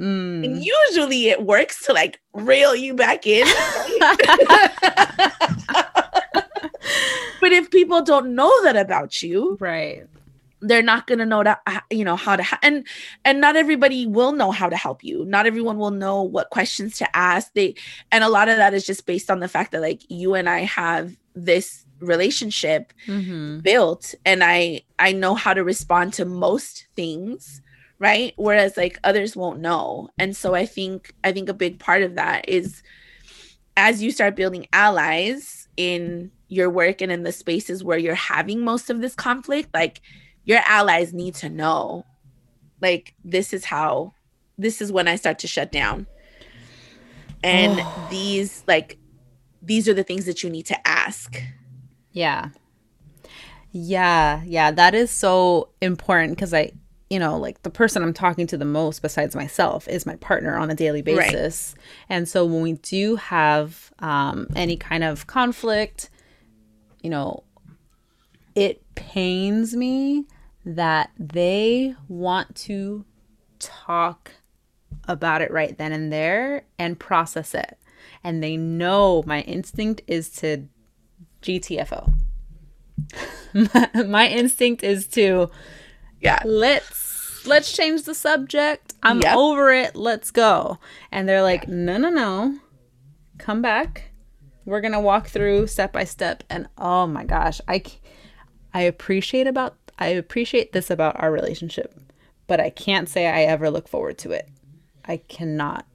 Mm. 0.00 0.44
And 0.44 0.64
usually 0.64 1.28
it 1.28 1.44
works 1.44 1.86
to 1.86 1.92
like 1.92 2.20
reel 2.32 2.74
you 2.74 2.92
back 2.92 3.24
in. 3.24 3.46
but 7.40 7.52
if 7.52 7.70
people 7.70 8.02
don't 8.02 8.34
know 8.34 8.50
that 8.64 8.76
about 8.76 9.22
you, 9.22 9.56
right 9.60 10.08
they're 10.60 10.82
not 10.82 11.06
going 11.06 11.20
to 11.20 11.24
know 11.24 11.44
that 11.44 11.60
you 11.88 12.04
know 12.04 12.16
how 12.16 12.34
to 12.34 12.42
ha- 12.42 12.58
and 12.64 12.84
and 13.24 13.40
not 13.40 13.54
everybody 13.54 14.08
will 14.08 14.32
know 14.32 14.50
how 14.50 14.68
to 14.68 14.76
help 14.76 15.04
you 15.04 15.24
not 15.24 15.46
everyone 15.46 15.78
will 15.78 15.92
know 15.92 16.20
what 16.20 16.50
questions 16.50 16.98
to 16.98 17.16
ask 17.16 17.52
they 17.52 17.72
and 18.10 18.24
a 18.24 18.28
lot 18.28 18.48
of 18.48 18.56
that 18.56 18.74
is 18.74 18.84
just 18.84 19.06
based 19.06 19.30
on 19.30 19.38
the 19.38 19.46
fact 19.46 19.70
that 19.70 19.80
like 19.80 20.02
you 20.08 20.34
and 20.34 20.48
i 20.48 20.62
have 20.62 21.16
this 21.36 21.86
relationship 22.00 22.92
mm-hmm. 23.06 23.60
built 23.60 24.16
and 24.26 24.42
i 24.42 24.80
i 24.98 25.12
know 25.12 25.36
how 25.36 25.54
to 25.54 25.62
respond 25.62 26.12
to 26.12 26.24
most 26.24 26.88
things 26.96 27.62
right 27.98 28.32
whereas 28.36 28.76
like 28.76 28.98
others 29.04 29.34
won't 29.34 29.60
know 29.60 30.08
and 30.18 30.36
so 30.36 30.54
i 30.54 30.64
think 30.64 31.12
i 31.24 31.32
think 31.32 31.48
a 31.48 31.54
big 31.54 31.78
part 31.78 32.02
of 32.02 32.14
that 32.14 32.48
is 32.48 32.82
as 33.76 34.02
you 34.02 34.10
start 34.10 34.36
building 34.36 34.66
allies 34.72 35.68
in 35.76 36.30
your 36.48 36.70
work 36.70 37.00
and 37.00 37.12
in 37.12 37.22
the 37.22 37.32
spaces 37.32 37.82
where 37.82 37.98
you're 37.98 38.14
having 38.14 38.64
most 38.64 38.88
of 38.90 39.00
this 39.00 39.14
conflict 39.14 39.68
like 39.74 40.00
your 40.44 40.60
allies 40.66 41.12
need 41.12 41.34
to 41.34 41.48
know 41.48 42.04
like 42.80 43.14
this 43.24 43.52
is 43.52 43.64
how 43.64 44.12
this 44.58 44.82
is 44.82 44.92
when 44.92 45.08
I 45.08 45.16
start 45.16 45.38
to 45.40 45.46
shut 45.46 45.72
down. 45.72 46.06
And 47.42 47.78
oh. 47.80 48.06
these 48.10 48.64
like 48.66 48.98
these 49.62 49.88
are 49.88 49.94
the 49.94 50.04
things 50.04 50.26
that 50.26 50.42
you 50.42 50.50
need 50.50 50.66
to 50.66 50.88
ask. 50.88 51.40
Yeah. 52.12 52.50
Yeah, 53.70 54.42
yeah, 54.46 54.70
that 54.70 54.94
is 54.94 55.10
so 55.10 55.68
important 55.80 56.38
cuz 56.38 56.52
I 56.52 56.72
you 57.10 57.18
know, 57.18 57.38
like 57.38 57.62
the 57.62 57.70
person 57.70 58.02
I'm 58.02 58.12
talking 58.12 58.46
to 58.48 58.58
the 58.58 58.64
most 58.64 59.00
besides 59.00 59.34
myself 59.34 59.88
is 59.88 60.04
my 60.04 60.16
partner 60.16 60.56
on 60.56 60.70
a 60.70 60.74
daily 60.74 61.02
basis. 61.02 61.74
Right. 61.76 61.84
And 62.10 62.28
so 62.28 62.44
when 62.44 62.62
we 62.62 62.74
do 62.74 63.16
have 63.16 63.92
um, 64.00 64.46
any 64.54 64.76
kind 64.76 65.02
of 65.02 65.26
conflict, 65.26 66.10
you 67.02 67.10
know, 67.10 67.44
it 68.54 68.82
pains 68.94 69.74
me 69.74 70.26
that 70.64 71.10
they 71.18 71.94
want 72.08 72.54
to 72.54 73.04
talk 73.58 74.32
about 75.06 75.40
it 75.40 75.50
right 75.50 75.76
then 75.78 75.92
and 75.92 76.12
there 76.12 76.64
and 76.78 76.98
process 76.98 77.54
it. 77.54 77.78
And 78.22 78.42
they 78.42 78.56
know 78.56 79.22
my 79.26 79.40
instinct 79.42 80.02
is 80.06 80.28
to 80.36 80.68
GTFO. 81.42 82.12
my, 84.08 84.28
instinct 84.28 84.82
is 84.82 85.06
to 85.08 85.50
yeah, 86.20 86.42
let's 86.44 87.46
let's 87.46 87.72
change 87.72 88.02
the 88.02 88.14
subject. 88.14 88.94
I'm 89.02 89.20
yep. 89.20 89.36
over 89.36 89.72
it. 89.72 89.96
Let's 89.96 90.30
go. 90.30 90.78
And 91.10 91.28
they're 91.28 91.42
like, 91.42 91.68
"No, 91.68 91.96
no, 91.96 92.10
no. 92.10 92.58
Come 93.38 93.62
back. 93.62 94.10
We're 94.64 94.80
going 94.80 94.92
to 94.92 95.00
walk 95.00 95.28
through 95.28 95.66
step 95.68 95.92
by 95.92 96.04
step." 96.04 96.44
And 96.50 96.68
oh 96.76 97.06
my 97.06 97.24
gosh, 97.24 97.60
I 97.68 97.82
I 98.74 98.82
appreciate 98.82 99.46
about 99.46 99.76
I 99.98 100.08
appreciate 100.08 100.72
this 100.72 100.90
about 100.90 101.20
our 101.20 101.32
relationship, 101.32 101.94
but 102.46 102.60
I 102.60 102.70
can't 102.70 103.08
say 103.08 103.26
I 103.26 103.42
ever 103.42 103.70
look 103.70 103.88
forward 103.88 104.18
to 104.18 104.32
it. 104.32 104.48
I 105.04 105.16
cannot 105.16 105.86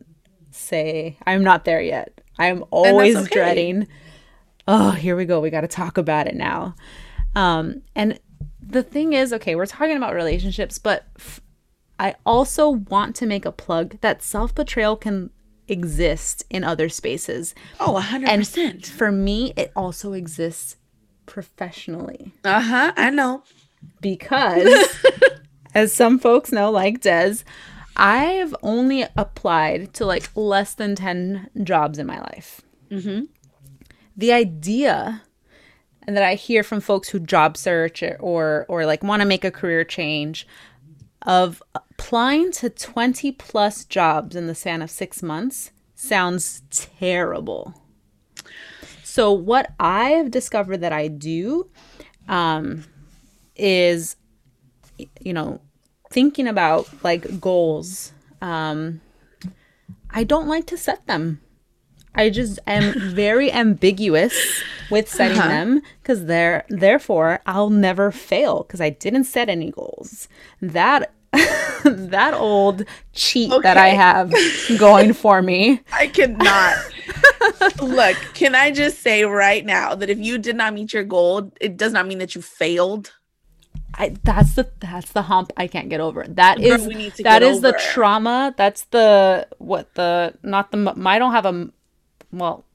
say 0.52 1.18
I'm 1.26 1.44
not 1.44 1.66
there 1.66 1.82
yet. 1.82 2.22
I'm 2.38 2.64
always 2.72 3.16
okay. 3.16 3.34
dreading. 3.34 3.88
Oh, 4.68 4.92
here 4.92 5.16
we 5.16 5.26
go. 5.26 5.40
We 5.40 5.50
got 5.50 5.62
to 5.62 5.68
talk 5.68 5.98
about 5.98 6.28
it 6.28 6.36
now. 6.36 6.76
Um, 7.36 7.82
and 7.96 8.20
the 8.68 8.84
thing 8.84 9.14
is, 9.14 9.34
okay, 9.34 9.56
we're 9.56 9.66
talking 9.66 9.98
about 9.98 10.14
relationships, 10.14 10.78
but 10.78 11.06
f- 11.18 11.42
I 12.00 12.16
also 12.26 12.70
want 12.70 13.16
to 13.18 13.26
make 13.26 13.46
a 13.46 13.52
plug 13.52 13.98
that 14.02 14.22
self 14.22 14.54
betrayal 14.54 14.96
can 14.96 15.30
exist 15.68 16.44
in 16.50 16.64
other 16.64 16.90
spaces. 16.90 17.56
Oh, 17.80 17.94
100%. 18.02 18.86
For 18.86 19.12
me, 19.12 19.54
it 19.56 19.72
also 19.76 20.14
exists 20.14 20.78
professionally. 21.26 22.34
Uh 22.44 22.62
huh. 22.62 22.94
I 22.98 23.10
know. 23.10 23.44
Because, 24.02 25.06
as 25.76 25.94
some 25.94 26.20
folks 26.20 26.52
know, 26.52 26.72
like 26.72 27.02
Des, 27.02 27.38
I've 27.96 28.56
only 28.64 29.06
applied 29.16 29.94
to 29.96 30.06
like 30.06 30.30
less 30.36 30.74
than 30.74 30.96
10 30.96 31.50
jobs 31.64 32.00
in 32.00 32.08
my 32.08 32.20
life. 32.20 32.62
Mm-hmm. 32.90 33.26
The 34.16 34.32
idea 34.32 35.22
and 36.06 36.16
that 36.16 36.24
I 36.24 36.36
hear 36.36 36.64
from 36.64 36.82
folks 36.82 37.10
who 37.10 37.20
job 37.20 37.58
search 37.58 38.04
or 38.20 38.66
or, 38.68 38.86
like 38.86 39.04
want 39.04 39.22
to 39.22 39.28
make 39.28 39.44
a 39.44 39.52
career 39.52 39.84
change 39.84 40.48
of 41.22 41.64
applying 41.74 42.52
to 42.52 42.70
20 42.70 43.32
plus 43.34 43.86
jobs 43.86 44.36
in 44.36 44.48
the 44.48 44.56
span 44.56 44.82
of 44.82 44.92
6 44.92 45.24
months 45.24 45.72
sounds 45.96 46.62
terrible. 46.70 47.74
So 49.04 49.32
what 49.32 49.72
I 49.80 50.10
have 50.12 50.32
discovered 50.32 50.78
that 50.78 50.92
I 50.92 51.08
do 51.08 51.70
um, 52.28 52.86
is 53.56 54.16
you 55.20 55.34
know 55.34 55.62
thinking 56.12 56.48
about 56.48 56.88
like 57.04 57.40
goals 57.40 58.12
um, 58.42 59.00
I 60.10 60.24
don't 60.26 60.48
like 60.48 60.68
to 60.68 60.78
set 60.78 61.08
them. 61.08 61.42
I 62.16 62.30
just 62.30 62.60
am 62.68 62.94
very 63.00 63.52
ambiguous 63.52 64.64
with 64.90 65.10
setting 65.10 65.40
uh-huh. 65.40 65.48
them 65.48 65.82
because 66.02 66.26
they're 66.26 66.66
therefore 66.70 67.42
I'll 67.46 67.70
never 67.70 68.12
fail 68.12 68.64
because 68.64 68.82
I 68.82 68.90
didn't 68.90 69.26
set 69.26 69.50
any 69.50 69.72
goals. 69.72 70.28
That 70.62 71.12
that 71.84 72.34
old 72.36 72.86
cheat 73.14 73.52
okay. 73.52 73.62
that 73.64 73.78
I 73.78 73.90
have 73.90 74.32
going 74.78 75.14
for 75.14 75.42
me. 75.42 75.82
I 75.92 76.08
cannot. 76.08 76.78
Look, 77.82 78.16
can 78.36 78.54
I 78.54 78.72
just 78.72 79.00
say 79.00 79.24
right 79.24 79.66
now 79.66 79.96
that 79.96 80.10
if 80.10 80.20
you 80.20 80.38
did 80.38 80.56
not 80.56 80.74
meet 80.74 80.94
your 80.94 81.04
goal, 81.04 81.52
it 81.60 81.76
does 81.76 81.92
not 81.92 82.08
mean 82.08 82.20
that 82.20 82.36
you 82.36 82.42
failed. 82.42 83.14
I, 83.96 84.16
that's 84.24 84.56
the 84.56 84.70
that's 84.80 85.12
the 85.12 85.24
hump 85.24 85.52
I 85.58 85.68
can't 85.68 85.90
get 85.90 86.00
over. 86.00 86.26
That 86.28 86.58
Girl, 86.58 86.74
is 86.74 87.18
that 87.18 87.44
is 87.44 87.58
over. 87.58 87.72
the 87.72 87.82
trauma. 87.94 88.54
That's 88.58 88.84
the 88.86 89.48
what 89.58 89.94
the 89.96 90.34
not 90.44 90.72
the 90.72 90.94
I 91.06 91.20
don't 91.20 91.32
have 91.32 91.46
a 91.46 91.70
well 92.34 92.66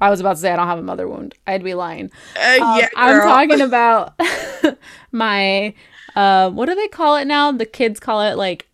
I 0.00 0.10
was 0.10 0.18
about 0.18 0.34
to 0.34 0.40
say 0.40 0.50
I 0.50 0.56
don't 0.56 0.66
have 0.66 0.80
a 0.80 0.82
mother 0.82 1.06
wound. 1.06 1.36
I'd 1.46 1.62
be 1.62 1.74
lying. 1.74 2.10
Uh, 2.36 2.58
um, 2.60 2.78
yeah, 2.78 2.88
I'm 2.96 3.20
talking 3.20 3.60
about 3.68 4.20
my 5.12 5.74
uh, 6.16 6.50
what 6.50 6.66
do 6.66 6.74
they 6.74 6.88
call 6.88 7.16
it 7.16 7.26
now? 7.26 7.52
The 7.52 7.66
kids 7.66 8.00
call 8.00 8.20
it 8.22 8.36
like 8.36 8.68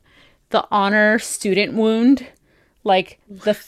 the 0.50 0.66
honor 0.70 1.18
student 1.18 1.74
wound. 1.74 2.26
Like 2.82 3.18
the 3.28 3.58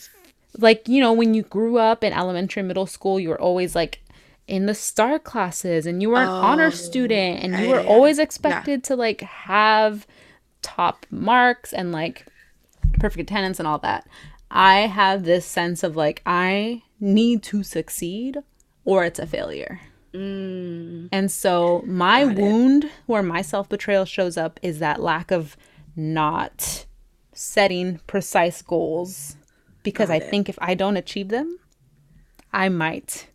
like 0.57 0.89
you 0.89 1.01
know 1.03 1.13
when 1.13 1.35
you 1.35 1.43
grew 1.43 1.77
up 1.77 2.03
in 2.03 2.15
elementary 2.15 2.63
middle 2.63 2.87
school, 2.87 3.21
you 3.21 3.29
were 3.29 3.41
always 3.41 3.75
like 3.75 4.01
in 4.49 4.67
the 4.67 4.75
star 4.75 5.19
classes 5.19 5.87
and 5.87 6.01
you 6.03 6.11
were 6.11 6.23
an 6.23 6.29
oh, 6.29 6.33
honor 6.33 6.71
student 6.71 7.45
and 7.45 7.63
you 7.63 7.69
were 7.69 7.81
always 7.83 8.19
expected 8.19 8.81
yeah. 8.81 8.89
to 8.89 8.97
like 8.97 9.21
have 9.21 10.07
top 10.63 11.07
marks 11.11 11.73
and 11.73 11.93
like 11.93 12.27
perfect 12.99 13.31
attendance 13.31 13.59
and 13.59 13.69
all 13.69 13.79
that. 13.79 14.07
I 14.51 14.81
have 14.81 15.23
this 15.25 15.47
sense 15.47 15.83
of 15.83 15.97
like 15.97 16.23
I 16.27 16.83
need 16.99 17.43
to 17.45 17.63
succeed 17.63 18.39
or 18.85 19.05
it's 19.05 19.19
a 19.19 19.27
failure. 19.27 19.81
Mm. 20.13 21.09
And 21.13 21.31
so 21.31 21.85
my 21.87 22.25
Got 22.25 22.37
wound 22.37 22.85
it. 22.85 22.91
where 23.07 23.23
my 23.23 23.43
self-betrayal 23.43 24.07
shows 24.07 24.37
up 24.37 24.59
is 24.63 24.81
that 24.81 25.01
lack 25.01 25.31
of 25.31 25.57
not 25.95 26.87
setting 27.33 28.01
precise 28.07 28.61
goals 28.63 29.37
because 29.83 30.09
Got 30.09 30.15
I 30.15 30.17
it. 30.25 30.31
think 30.31 30.49
if 30.49 30.59
I 30.61 30.75
don't 30.75 30.97
achieve 30.97 31.29
them, 31.29 31.59
I 32.53 32.69
might 32.69 33.29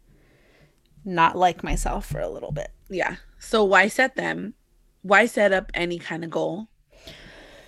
not 1.06 1.38
like 1.38 1.64
myself 1.64 2.06
for 2.06 2.20
a 2.20 2.30
little 2.30 2.52
bit. 2.52 2.72
Yeah. 2.90 3.16
So 3.40 3.64
why 3.64 3.88
set 3.88 4.16
them? 4.16 4.56
Why 5.02 5.28
set 5.28 5.54
up 5.54 5.72
any 5.74 5.98
kind 5.98 6.24
of 6.24 6.30
goal? 6.30 6.68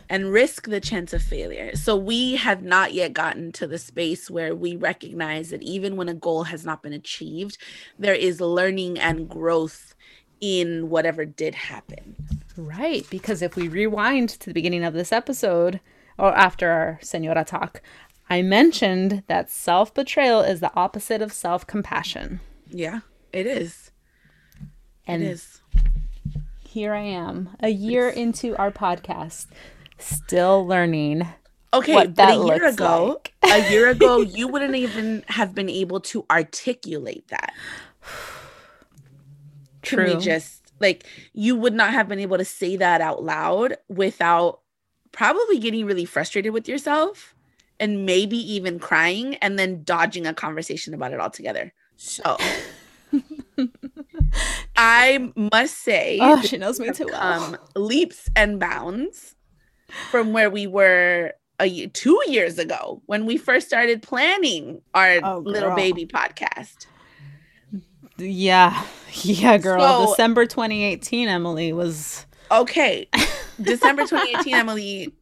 And 0.10 0.32
risk 0.32 0.68
the 0.68 0.80
chance 0.80 1.14
of 1.14 1.22
failure. 1.22 1.76
So 1.76 1.96
we 1.96 2.36
have 2.36 2.64
not 2.64 2.94
yet 2.94 3.14
gotten 3.14 3.52
to 3.54 3.68
the 3.68 3.78
space 3.78 4.30
where 4.30 4.56
we 4.56 4.76
recognize 4.76 5.50
that 5.50 5.64
even 5.64 5.96
when 5.96 6.10
a 6.10 6.14
goal 6.14 6.44
has 6.44 6.66
not 6.66 6.82
been 6.82 6.94
achieved, 6.94 7.58
there 8.00 8.14
is 8.14 8.40
learning 8.40 9.00
and 9.00 9.28
growth 9.28 9.96
in 10.40 10.90
whatever 10.90 11.26
did 11.26 11.56
happen. 11.56 12.16
Right, 12.56 13.06
because 13.10 13.42
if 13.42 13.56
we 13.56 13.68
rewind 13.68 14.30
to 14.30 14.48
the 14.48 14.54
beginning 14.54 14.84
of 14.84 14.94
this 14.94 15.12
episode 15.12 15.80
or 16.18 16.36
after 16.36 16.70
our 16.70 17.00
Senora 17.02 17.44
talk, 17.44 17.82
I 18.30 18.42
mentioned 18.42 19.24
that 19.28 19.50
self 19.50 19.94
betrayal 19.94 20.42
is 20.42 20.60
the 20.60 20.74
opposite 20.76 21.22
of 21.22 21.32
self 21.32 21.66
compassion. 21.66 22.40
Yeah, 22.68 23.02
it 23.32 23.46
is. 23.46 23.92
And 25.06 25.24
it 25.24 25.28
is. 25.28 25.62
Here 26.68 26.94
I 26.94 27.04
am, 27.04 27.56
a 27.62 27.70
year 27.70 28.10
it's... 28.10 28.18
into 28.18 28.56
our 28.58 28.72
podcast, 28.72 29.48
still 29.98 30.66
learning. 30.66 31.28
Okay, 31.74 32.08
but 32.08 32.30
a 32.30 32.46
year 32.46 32.66
ago, 32.66 33.20
like. 33.44 33.54
a 33.54 33.72
year 33.72 33.90
ago, 33.92 34.22
you 34.22 34.48
wouldn't 34.48 34.76
even 34.76 35.24
have 35.28 35.54
been 35.54 35.70
able 35.70 36.00
to 36.02 36.26
articulate 36.32 37.28
that. 37.28 37.54
True. 39.82 40.06
Can 40.06 40.18
we 40.18 40.24
just 40.24 40.72
like 40.80 41.06
you 41.34 41.56
would 41.56 41.74
not 41.74 41.92
have 41.92 42.08
been 42.08 42.20
able 42.20 42.38
to 42.38 42.46
say 42.46 42.76
that 42.78 43.02
out 43.02 43.24
loud 43.24 43.78
without 43.90 44.62
probably 45.12 45.60
getting 45.60 45.86
really 45.86 46.06
frustrated 46.06 46.54
with 46.54 46.68
yourself 46.68 47.34
and 47.80 48.06
maybe 48.06 48.38
even 48.38 48.80
crying 48.80 49.36
and 49.36 49.58
then 49.58 49.84
dodging 49.84 50.26
a 50.26 50.34
conversation 50.34 50.94
about 50.94 51.14
it 51.14 51.20
altogether. 51.20 51.74
So 51.96 52.38
I 54.76 55.32
must 55.36 55.80
say, 55.80 56.20
oh, 56.22 56.42
she 56.42 56.58
knows 56.58 56.80
me 56.80 56.92
too 56.92 57.08
well. 57.12 57.44
Um, 57.44 57.58
leaps 57.76 58.30
and 58.36 58.60
bounds 58.60 59.36
from 60.12 60.34
where 60.34 60.50
we 60.50 60.68
were 60.68 61.34
a 61.60 61.88
two 61.88 62.22
years 62.28 62.60
ago 62.60 63.02
when 63.06 63.26
we 63.26 63.38
first 63.38 63.68
started 63.68 64.02
planning 64.02 64.82
our 64.94 65.20
oh, 65.24 65.40
little 65.40 65.76
baby 65.76 66.06
podcast. 66.06 66.86
Yeah, 68.18 68.84
yeah, 69.22 69.58
girl. 69.58 70.06
So, 70.06 70.12
December 70.12 70.46
2018, 70.46 71.28
Emily 71.28 71.74
was 71.74 72.26
okay. 72.52 73.10
December 73.62 74.04
2018, 74.04 74.54
Emily 74.54 75.14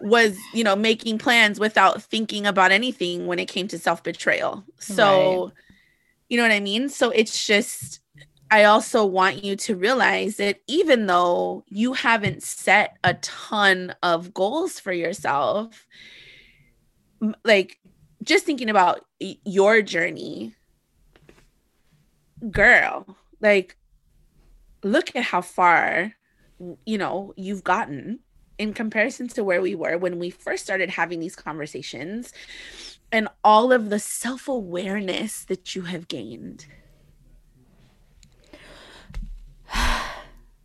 was, 0.00 0.36
you 0.52 0.64
know, 0.64 0.76
making 0.76 1.18
plans 1.18 1.58
without 1.58 2.02
thinking 2.02 2.46
about 2.46 2.72
anything 2.72 3.26
when 3.26 3.38
it 3.38 3.46
came 3.46 3.68
to 3.68 3.78
self 3.78 4.02
betrayal. 4.02 4.64
So, 4.78 5.44
right. 5.44 5.52
you 6.28 6.36
know 6.36 6.42
what 6.42 6.52
I 6.52 6.60
mean? 6.60 6.88
So 6.88 7.10
it's 7.10 7.46
just 7.46 8.01
I 8.52 8.64
also 8.64 9.06
want 9.06 9.42
you 9.42 9.56
to 9.56 9.74
realize 9.74 10.36
that 10.36 10.60
even 10.66 11.06
though 11.06 11.64
you 11.68 11.94
haven't 11.94 12.42
set 12.42 12.98
a 13.02 13.14
ton 13.14 13.94
of 14.02 14.34
goals 14.34 14.78
for 14.78 14.92
yourself, 14.92 15.86
like 17.46 17.78
just 18.22 18.44
thinking 18.44 18.68
about 18.68 19.06
your 19.18 19.80
journey, 19.80 20.54
girl, 22.50 23.16
like 23.40 23.78
look 24.82 25.16
at 25.16 25.22
how 25.22 25.40
far 25.40 26.12
you 26.84 26.98
know 26.98 27.32
you've 27.38 27.64
gotten 27.64 28.18
in 28.58 28.74
comparison 28.74 29.28
to 29.28 29.42
where 29.42 29.62
we 29.62 29.74
were 29.74 29.96
when 29.96 30.18
we 30.18 30.28
first 30.28 30.62
started 30.62 30.90
having 30.90 31.20
these 31.20 31.34
conversations 31.34 32.34
and 33.10 33.28
all 33.42 33.72
of 33.72 33.88
the 33.88 33.98
self-awareness 33.98 35.46
that 35.46 35.74
you 35.74 35.82
have 35.82 36.06
gained 36.06 36.66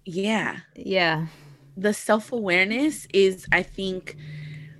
yeah. 0.07 0.59
Yeah. 0.75 1.27
The 1.75 1.93
self 1.93 2.31
awareness 2.31 3.07
is, 3.13 3.45
I 3.51 3.61
think, 3.61 4.15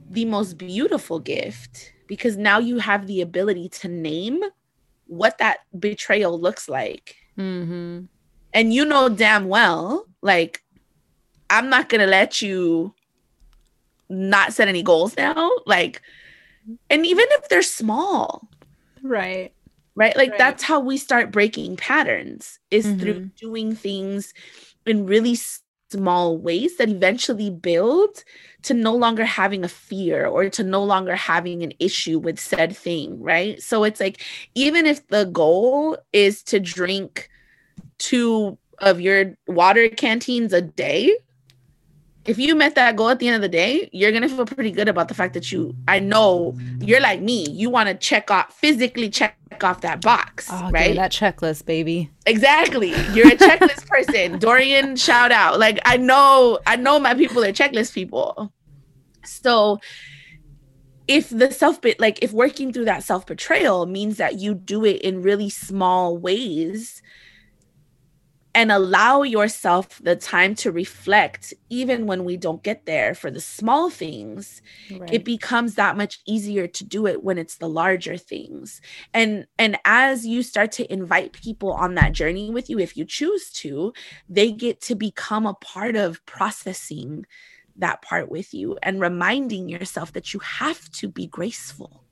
the 0.09 0.25
most 0.25 0.57
beautiful 0.57 1.19
gift 1.19 1.91
because 2.07 2.38
now 2.38 2.59
you 2.59 2.80
have 2.80 3.07
the 3.07 3.21
ability 3.21 3.67
to 3.69 3.89
name 3.89 4.41
what 5.07 5.38
that 5.39 5.59
betrayal 5.78 6.39
looks 6.39 6.69
like. 6.69 7.17
Mm-hmm. 7.38 8.05
And 8.53 8.73
you 8.73 8.86
know 8.86 9.09
damn 9.09 9.49
well, 9.49 10.05
like, 10.21 10.63
I'm 11.49 11.69
not 11.69 11.89
going 11.89 12.01
to 12.01 12.07
let 12.07 12.41
you 12.41 12.93
not 14.09 14.53
set 14.53 14.69
any 14.69 14.82
goals 14.82 15.15
now. 15.17 15.51
Like, 15.65 16.01
and 16.89 17.05
even 17.05 17.25
if 17.32 17.49
they're 17.49 17.61
small. 17.61 18.47
Right 19.03 19.51
right 19.97 20.15
like 20.15 20.30
right. 20.30 20.38
that's 20.38 20.63
how 20.63 20.80
we 20.80 20.95
start 20.95 21.32
breaking 21.32 21.75
patterns 21.75 22.59
is 22.69 22.86
mm-hmm. 22.86 22.99
through 22.99 23.25
doing 23.36 23.75
things 23.75 24.34
in 24.89 25.05
really 25.05 25.38
small 25.89 26.38
ways 26.38 26.77
that 26.77 26.89
eventually 26.89 27.49
build 27.49 28.23
to 28.61 28.73
no 28.73 28.93
longer 28.93 29.23
having 29.23 29.63
a 29.63 29.69
fear 29.69 30.25
or 30.25 30.49
to 30.49 30.63
no 30.63 30.83
longer 30.83 31.15
having 31.15 31.63
an 31.63 31.71
issue 31.79 32.19
with 32.19 32.39
said 32.39 32.75
thing 32.75 33.21
right? 33.21 33.61
So 33.61 33.83
it's 33.83 33.99
like 33.99 34.21
even 34.55 34.85
if 34.85 35.07
the 35.07 35.25
goal 35.25 35.97
is 36.11 36.43
to 36.43 36.59
drink 36.59 37.29
two 37.97 38.57
of 38.79 39.01
your 39.01 39.35
water 39.47 39.89
canteens 39.89 40.53
a 40.53 40.61
day 40.61 41.15
if 42.28 42.38
you 42.38 42.53
met 42.55 42.75
that 42.75 42.95
goal 42.95 43.09
at 43.09 43.19
the 43.19 43.28
end 43.28 43.36
of 43.38 43.41
the 43.41 43.49
day, 43.49 43.89
you're 43.93 44.11
gonna 44.11 44.30
feel 44.30 44.45
pretty 44.45 44.71
good 44.71 44.88
about 44.89 45.07
the 45.07 45.13
fact 45.13 45.34
that 45.34 45.51
you. 45.51 45.73
I 45.88 45.99
know 45.99 46.55
you're 46.80 46.99
like 47.01 47.21
me. 47.21 47.49
You 47.49 47.69
want 47.69 47.88
to 47.89 47.95
check 47.95 48.30
off 48.30 48.53
physically 48.53 49.09
check 49.09 49.36
off 49.63 49.82
that 49.82 50.01
box, 50.01 50.47
Oh, 50.51 50.69
right? 50.71 50.95
that 50.95 51.11
checklist, 51.11 51.65
baby. 51.65 52.11
Exactly. 52.25 52.89
You're 53.13 53.30
a 53.30 53.38
checklist 53.38 53.88
person. 53.89 54.38
Dorian, 54.39 54.95
shout 54.97 55.32
out. 55.32 55.57
Like 55.59 55.80
I 55.86 55.97
know, 55.97 56.59
I 56.67 56.75
know 56.75 56.99
my 56.99 57.13
people 57.15 57.43
are 57.43 57.51
checklist 57.53 57.93
people. 57.93 58.51
So 59.23 59.80
if 61.07 61.30
the 61.30 61.51
self 61.51 61.80
bit 61.82 61.99
like 61.99 62.19
if 62.21 62.34
working 62.34 62.73
through 62.73 62.86
that 62.86 63.03
self 63.03 63.25
betrayal 63.25 63.86
means 63.86 64.17
that 64.17 64.39
you 64.39 64.53
do 64.53 64.84
it 64.86 65.01
in 65.01 65.21
really 65.21 65.49
small 65.49 66.17
ways 66.17 67.01
and 68.58 68.72
allow 68.72 69.22
yourself 69.22 70.01
the 70.03 70.16
time 70.16 70.55
to 70.55 70.72
reflect 70.72 71.53
even 71.70 72.08
when 72.08 72.26
we 72.26 72.36
don't 72.36 72.64
get 72.64 72.88
there 72.88 73.14
for 73.14 73.30
the 73.30 73.39
small 73.39 73.91
things 73.91 74.64
Right. 74.89 75.14
it 75.14 75.24
becomes 75.24 75.76
that 75.76 75.95
much 75.95 76.20
easier 76.26 76.66
to 76.66 76.84
do 76.84 77.05
it 77.05 77.24
when 77.24 77.38
it's 77.38 77.58
the 77.58 77.70
larger 77.70 78.18
things 78.18 78.82
and 79.14 79.45
and 79.60 79.78
as 79.86 80.26
you 80.26 80.41
start 80.41 80.72
to 80.72 80.91
invite 80.91 81.34
people 81.34 81.72
on 81.72 81.93
that 81.95 82.14
journey 82.14 82.49
with 82.49 82.68
you 82.68 82.80
if 82.80 82.97
you 82.97 83.05
choose 83.05 83.51
to 83.51 83.93
they 84.28 84.51
get 84.51 84.82
to 84.82 84.95
become 84.95 85.45
a 85.45 85.53
part 85.53 85.95
of 85.95 86.26
processing 86.26 87.28
that 87.76 88.01
part 88.01 88.32
with 88.32 88.55
you 88.55 88.76
and 88.82 88.99
reminding 88.99 89.70
yourself 89.70 90.14
that 90.14 90.34
you 90.34 90.39
have 90.39 90.89
to 90.89 91.08
be 91.08 91.28
graceful 91.28 92.03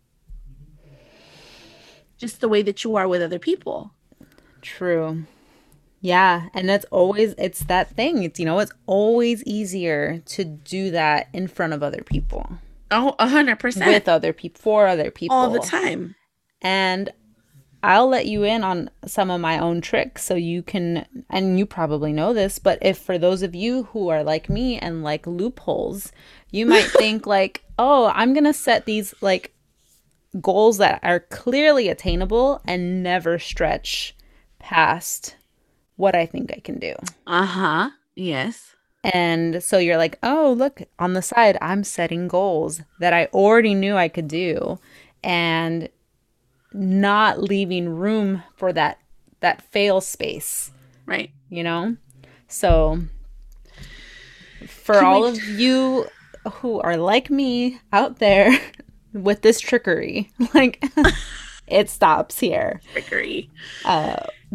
just 2.20 2.40
the 2.40 2.48
way 2.48 2.62
that 2.62 2.84
you 2.84 2.96
are 2.96 3.08
with 3.08 3.24
other 3.24 3.40
people 3.40 3.92
True. 4.62 5.26
Yeah, 6.06 6.50
and 6.54 6.70
that's 6.70 6.86
always 6.92 7.34
it's 7.40 7.64
that 7.64 7.90
thing. 7.96 8.22
It's 8.22 8.40
you 8.40 8.46
know, 8.46 8.60
it's 8.60 8.72
always 8.86 9.44
easier 9.44 10.20
to 10.28 10.46
do 10.46 10.92
that 10.92 11.30
in 11.34 11.48
front 11.48 11.74
of 11.74 11.82
other 11.82 12.04
people. 12.06 12.48
oh 12.92 13.16
a 13.18 13.28
hundred 13.28 13.58
percent 13.58 13.88
With 13.88 14.08
other 14.08 14.32
people 14.32 14.62
for 14.62 14.86
other 14.86 15.10
people. 15.10 15.36
all 15.36 15.50
the 15.50 15.60
time 15.60 16.14
And 16.62 17.12
I'll 17.82 18.08
let 18.08 18.28
you 18.28 18.44
in 18.44 18.64
on 18.64 18.92
some 19.08 19.32
of 19.32 19.42
my 19.42 19.58
own 19.58 19.82
tricks 19.82 20.24
so 20.24 20.36
you 20.36 20.62
can 20.62 21.08
and 21.28 21.58
you 21.58 21.66
probably 21.66 22.14
know 22.14 22.36
this, 22.36 22.60
but 22.60 22.78
if 22.84 23.00
for 23.00 23.18
those 23.18 23.42
of 23.42 23.56
you 23.56 23.86
who 23.86 24.10
are 24.10 24.24
like 24.24 24.48
me 24.48 24.78
and 24.78 25.04
like 25.04 25.26
loopholes, 25.26 26.12
you 26.52 26.66
might 26.74 26.92
think 26.92 27.26
like, 27.26 27.64
"Oh, 27.80 28.12
I'm 28.14 28.34
going 28.34 28.44
to 28.44 28.54
set 28.54 28.86
these 28.86 29.16
like 29.22 29.56
goals 30.40 30.78
that 30.78 31.00
are 31.02 31.20
clearly 31.20 31.90
attainable 31.90 32.62
and 32.68 33.02
never 33.02 33.40
stretch 33.40 34.16
past 34.60 35.36
what 35.96 36.16
I 36.16 36.26
think 36.26 36.52
I 36.52 36.60
can 36.60 36.80
do." 36.80 36.94
uh-huh. 37.28 37.90
Yes. 38.16 38.76
And 39.04 39.62
so 39.62 39.78
you're 39.78 39.98
like, 39.98 40.18
oh, 40.24 40.56
look, 40.58 40.82
on 40.98 41.14
the 41.14 41.22
side, 41.22 41.58
I'm 41.62 41.84
setting 41.84 42.28
goals 42.28 42.82
that 43.00 43.14
I 43.14 43.26
already 43.28 43.76
knew 43.76 43.96
I 43.96 44.08
could 44.08 44.28
do 44.28 44.80
and 45.24 45.90
not 46.74 47.40
leaving 47.40 47.88
room 47.90 48.42
for 48.56 48.74
that 48.74 48.98
that 49.42 49.62
fail 49.72 50.02
space, 50.02 50.72
right. 51.06 51.30
you 51.50 51.62
know? 51.62 51.98
So 52.48 53.02
for 54.68 54.96
Can 54.96 55.06
all 55.06 55.22
we- 55.24 55.30
of 55.30 55.44
you 55.44 56.08
who 56.54 56.80
are 56.82 56.98
like 56.98 57.30
me 57.30 57.80
out 57.94 58.18
there 58.20 58.58
with 59.14 59.42
this 59.44 59.60
trickery, 59.60 60.32
like 60.56 60.84
it 61.68 61.90
stops 61.90 62.40
here. 62.40 62.82
Trickery 62.94 63.50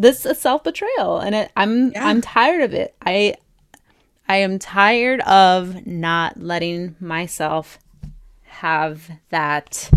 this 0.00 0.24
is 0.24 0.38
self 0.38 0.64
betrayal, 0.64 1.18
and 1.18 1.34
it, 1.34 1.52
I'm 1.56 1.92
Yeah. 1.92 2.06
I'm 2.06 2.20
tired 2.20 2.62
of 2.62 2.72
it. 2.74 2.94
I 3.02 3.34
I 4.28 4.36
am 4.36 4.58
tired 4.58 5.20
of 5.22 5.86
not 5.86 6.40
letting 6.40 6.96
myself 7.00 7.78
have 8.44 9.10
that, 9.30 9.90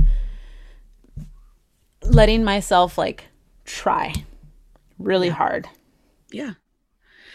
letting 2.01 2.43
myself 2.43 2.97
like 2.97 3.25
try 3.65 4.13
really 4.97 5.29
hard. 5.29 5.69
Yeah. 6.31 6.53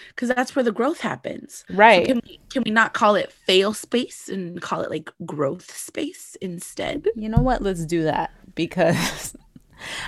Because 0.09 0.29
that's 0.31 0.57
where 0.57 0.65
the 0.65 0.73
growth 0.73 1.01
happens. 1.01 1.65
So 1.69 1.75
Right. 1.77 2.05
can, 2.07 2.21
we, 2.27 2.41
can 2.51 2.63
we 2.65 2.73
not 2.73 2.93
call 2.93 3.15
it 3.15 3.31
fail 3.31 3.73
space 3.73 4.29
and 4.29 4.61
call 4.61 4.81
it 4.81 4.91
like 4.91 5.11
growth 5.25 5.73
space 5.77 6.37
instead? 6.41 7.07
You 7.15 7.29
know 7.29 7.41
what? 7.41 7.63
Let's 7.63 7.87
do 7.87 8.03
that 8.03 8.33
because 8.57 9.37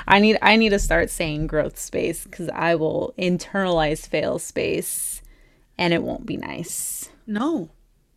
I 0.06 0.18
need 0.18 0.38
I 0.42 0.56
need 0.56 0.70
to 0.70 0.78
start 0.78 1.10
saying 1.10 1.46
growth 1.46 1.78
space 1.78 2.24
because 2.24 2.48
I 2.50 2.74
will 2.74 3.14
internalize 3.18 4.06
fail 4.08 4.38
space, 4.38 5.22
and 5.78 5.92
it 5.92 6.02
won't 6.02 6.26
be 6.26 6.36
nice. 6.36 7.10
No, 7.26 7.70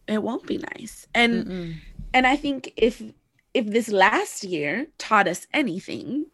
it 0.07 0.23
won't 0.23 0.45
be 0.47 0.57
nice. 0.57 1.07
And 1.13 1.81
and 2.13 2.27
I 2.27 2.35
think 2.35 2.73
if 2.77 3.01
if 3.53 3.67
this 3.67 3.89
last 3.89 4.43
year 4.43 4.87
taught 4.97 5.27
us 5.27 5.47
anything, 5.53 6.25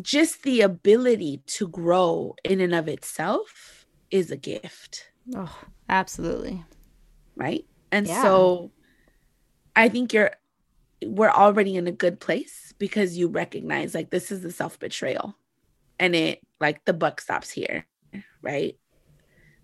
just 0.00 0.42
the 0.42 0.60
ability 0.62 1.42
to 1.46 1.68
grow 1.68 2.34
in 2.44 2.60
and 2.60 2.74
of 2.74 2.88
itself 2.88 3.86
is 4.10 4.30
a 4.30 4.36
gift. 4.36 5.10
Oh, 5.34 5.56
absolutely. 5.88 6.64
right? 7.36 7.64
And 7.90 8.06
Yeah. 8.06 8.22
so 8.22 8.72
I 9.74 9.88
think 9.88 10.12
you're 10.12 10.32
we're 11.06 11.30
already 11.30 11.76
in 11.76 11.86
a 11.86 11.92
good 11.92 12.20
place 12.20 12.74
because 12.78 13.16
you 13.16 13.28
recognize 13.28 13.94
like 13.94 14.10
this 14.10 14.30
is 14.30 14.42
the 14.42 14.50
self-betrayal. 14.50 15.36
And 15.98 16.14
it 16.16 16.40
like 16.60 16.84
the 16.84 16.92
buck 16.92 17.20
stops 17.20 17.50
here, 17.50 17.86
right? 18.40 18.76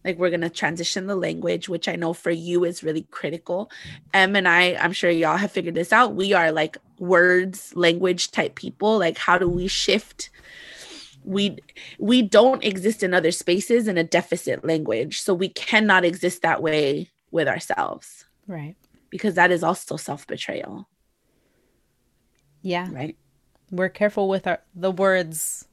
Like 0.05 0.18
we're 0.18 0.30
gonna 0.30 0.51
transition 0.51 1.07
the 1.07 1.16
language, 1.16 1.68
which 1.68 1.89
I 1.89 1.97
know 1.97 2.12
for 2.12 2.30
you 2.30 2.64
is 2.64 2.84
really 2.84 3.03
critical. 3.11 3.70
Em 4.14 4.36
and 4.36 4.47
I, 4.47 4.74
I'm 4.76 4.93
sure 4.93 5.11
y'all 5.11 5.36
have 5.36 5.51
figured 5.51 5.74
this 5.74 5.93
out. 5.93 6.14
We 6.14 6.32
are 6.32 6.53
like 6.53 6.78
words, 6.99 7.74
language 7.74 8.30
type 8.30 8.55
people. 8.55 8.99
Like, 8.99 9.18
how 9.18 9.36
do 9.39 9.49
we 9.49 9.66
shift? 9.66 10.30
We 11.24 11.59
we 11.99 12.22
don't 12.22 12.64
exist 12.64 13.03
in 13.03 13.12
other 13.12 13.32
spaces 13.32 13.89
in 13.89 13.99
a 13.99 14.05
deficit 14.05 14.64
language, 14.64 15.20
so 15.20 15.34
we 15.34 15.49
cannot 15.49 16.05
exist 16.05 16.43
that 16.43 16.62
way 16.62 17.11
with 17.30 17.49
ourselves 17.49 18.24
Right. 18.47 18.76
because 19.11 19.34
that 19.34 19.51
is 19.51 19.62
also 19.62 19.97
self-betrayal, 19.97 20.89
Yeah. 22.69 22.89
right? 22.93 23.16
we're 23.71 23.91
careful 23.91 24.29
with 24.31 24.47
our 24.47 24.61
the 24.75 24.91
words 24.91 25.66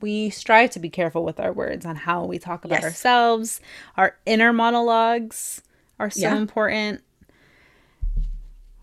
we 0.00 0.28
strive 0.30 0.70
to 0.70 0.80
be 0.80 0.90
careful 0.90 1.22
with 1.24 1.38
our 1.38 1.52
words 1.52 1.86
on 1.86 1.94
how 1.94 2.24
we 2.24 2.36
talk 2.38 2.64
about 2.64 2.76
Yes. 2.82 2.84
ourselves 2.84 3.60
our 3.96 4.16
inner 4.26 4.52
monologues 4.52 5.62
are 6.00 6.10
so 6.10 6.20
Yeah. 6.22 6.36
important 6.36 7.00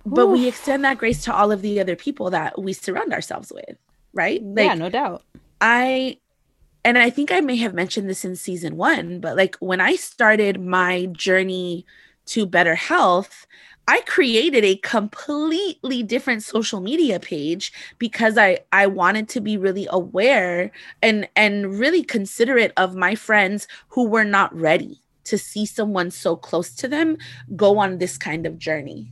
But 0.06 0.28
we 0.28 0.48
extend 0.48 0.84
that 0.86 0.98
grace 0.98 1.24
to 1.26 1.36
all 1.36 1.52
of 1.52 1.62
the 1.62 1.80
other 1.80 1.96
people 1.96 2.30
that 2.32 2.62
we 2.62 2.72
surround 2.74 3.14
ourselves 3.14 3.52
with, 3.54 3.78
right? 4.14 4.42
Like 4.42 4.66
yeah 4.66 4.74
no 4.76 4.90
doubt 4.90 5.24
I 5.62 6.18
and 6.86 6.98
I 6.98 7.10
think 7.10 7.32
I 7.34 7.42
may 7.42 7.58
have 7.58 7.74
mentioned 7.74 8.10
this 8.10 8.24
in 8.24 8.38
season 8.38 8.78
1, 8.78 9.20
but 9.20 9.36
like 9.36 9.58
when 9.60 9.82
I 9.82 9.96
started 9.98 10.62
my 10.62 11.08
journey 11.08 11.86
to 12.28 12.46
better 12.46 12.76
health, 12.76 13.46
I 13.90 14.02
created 14.06 14.64
a 14.64 14.76
completely 14.78 16.04
different 16.04 16.44
social 16.44 16.80
media 16.80 17.20
page 17.20 17.74
because 17.98 18.38
I 18.38 18.60
I 18.72 18.86
wanted 18.86 19.28
to 19.30 19.42
be 19.42 19.58
really 19.58 19.88
aware 19.90 20.72
and 21.02 21.28
and 21.36 21.80
really 21.80 22.04
considerate 22.04 22.72
of 22.78 22.96
my 22.96 23.16
friends 23.16 23.68
who 23.90 24.08
were 24.08 24.26
not 24.26 24.56
ready 24.56 25.02
to 25.24 25.38
see 25.38 25.66
someone 25.66 26.12
so 26.12 26.36
close 26.36 26.76
to 26.76 26.88
them 26.88 27.18
go 27.56 27.80
on 27.80 27.98
this 27.98 28.18
kind 28.18 28.46
of 28.46 28.60
journey 28.60 29.12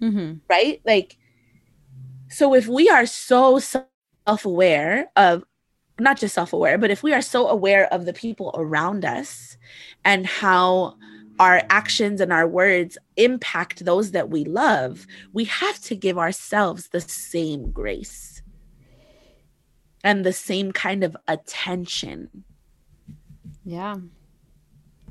mm-hmm. 0.00 0.34
right? 0.48 0.80
Like, 0.84 1.16
so 2.28 2.54
if 2.54 2.66
we 2.66 2.88
are 2.88 3.06
so 3.06 3.58
self 3.58 3.88
aware 4.44 5.10
of, 5.16 5.44
not 5.98 6.18
just 6.18 6.34
self 6.34 6.52
aware, 6.52 6.78
but 6.78 6.90
if 6.90 7.02
we 7.02 7.12
are 7.12 7.22
so 7.22 7.48
aware 7.48 7.92
of 7.92 8.04
the 8.04 8.12
people 8.12 8.54
around 8.54 9.04
us 9.04 9.56
and 10.04 10.26
how 10.26 10.96
our 11.38 11.62
actions 11.70 12.20
and 12.20 12.32
our 12.32 12.46
words 12.46 12.96
impact 13.16 13.84
those 13.84 14.12
that 14.12 14.30
we 14.30 14.44
love, 14.44 15.06
we 15.32 15.44
have 15.44 15.80
to 15.82 15.94
give 15.94 16.18
ourselves 16.18 16.88
the 16.88 17.00
same 17.00 17.70
grace 17.70 18.42
and 20.02 20.24
the 20.24 20.32
same 20.32 20.72
kind 20.72 21.04
of 21.04 21.16
attention. 21.28 22.44
Yeah. 23.64 23.96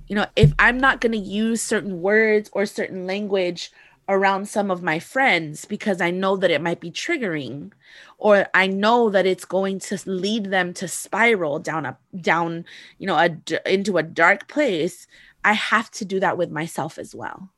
You 0.07 0.15
know, 0.15 0.25
if 0.35 0.53
I'm 0.59 0.77
not 0.77 1.01
going 1.01 1.11
to 1.11 1.17
use 1.17 1.61
certain 1.61 2.01
words 2.01 2.49
or 2.53 2.65
certain 2.65 3.05
language 3.05 3.71
around 4.07 4.47
some 4.47 4.69
of 4.69 4.83
my 4.83 4.99
friends 4.99 5.65
because 5.65 5.99
I 5.99 6.11
know 6.11 6.37
that 6.37 6.51
it 6.51 6.61
might 6.61 6.79
be 6.79 6.91
triggering 6.91 7.71
or 8.17 8.47
I 8.53 8.67
know 8.67 9.09
that 9.09 9.25
it's 9.25 9.45
going 9.45 9.79
to 9.79 9.99
lead 10.05 10.45
them 10.45 10.73
to 10.75 10.87
spiral 10.87 11.59
down 11.59 11.85
a 11.85 11.97
down, 12.21 12.65
you 12.97 13.07
know, 13.07 13.15
a 13.15 13.71
into 13.71 13.97
a 13.97 14.03
dark 14.03 14.47
place, 14.47 15.07
I 15.45 15.53
have 15.53 15.91
to 15.91 16.05
do 16.05 16.19
that 16.21 16.37
with 16.37 16.51
myself 16.51 16.97
as 16.97 17.15
well. 17.15 17.51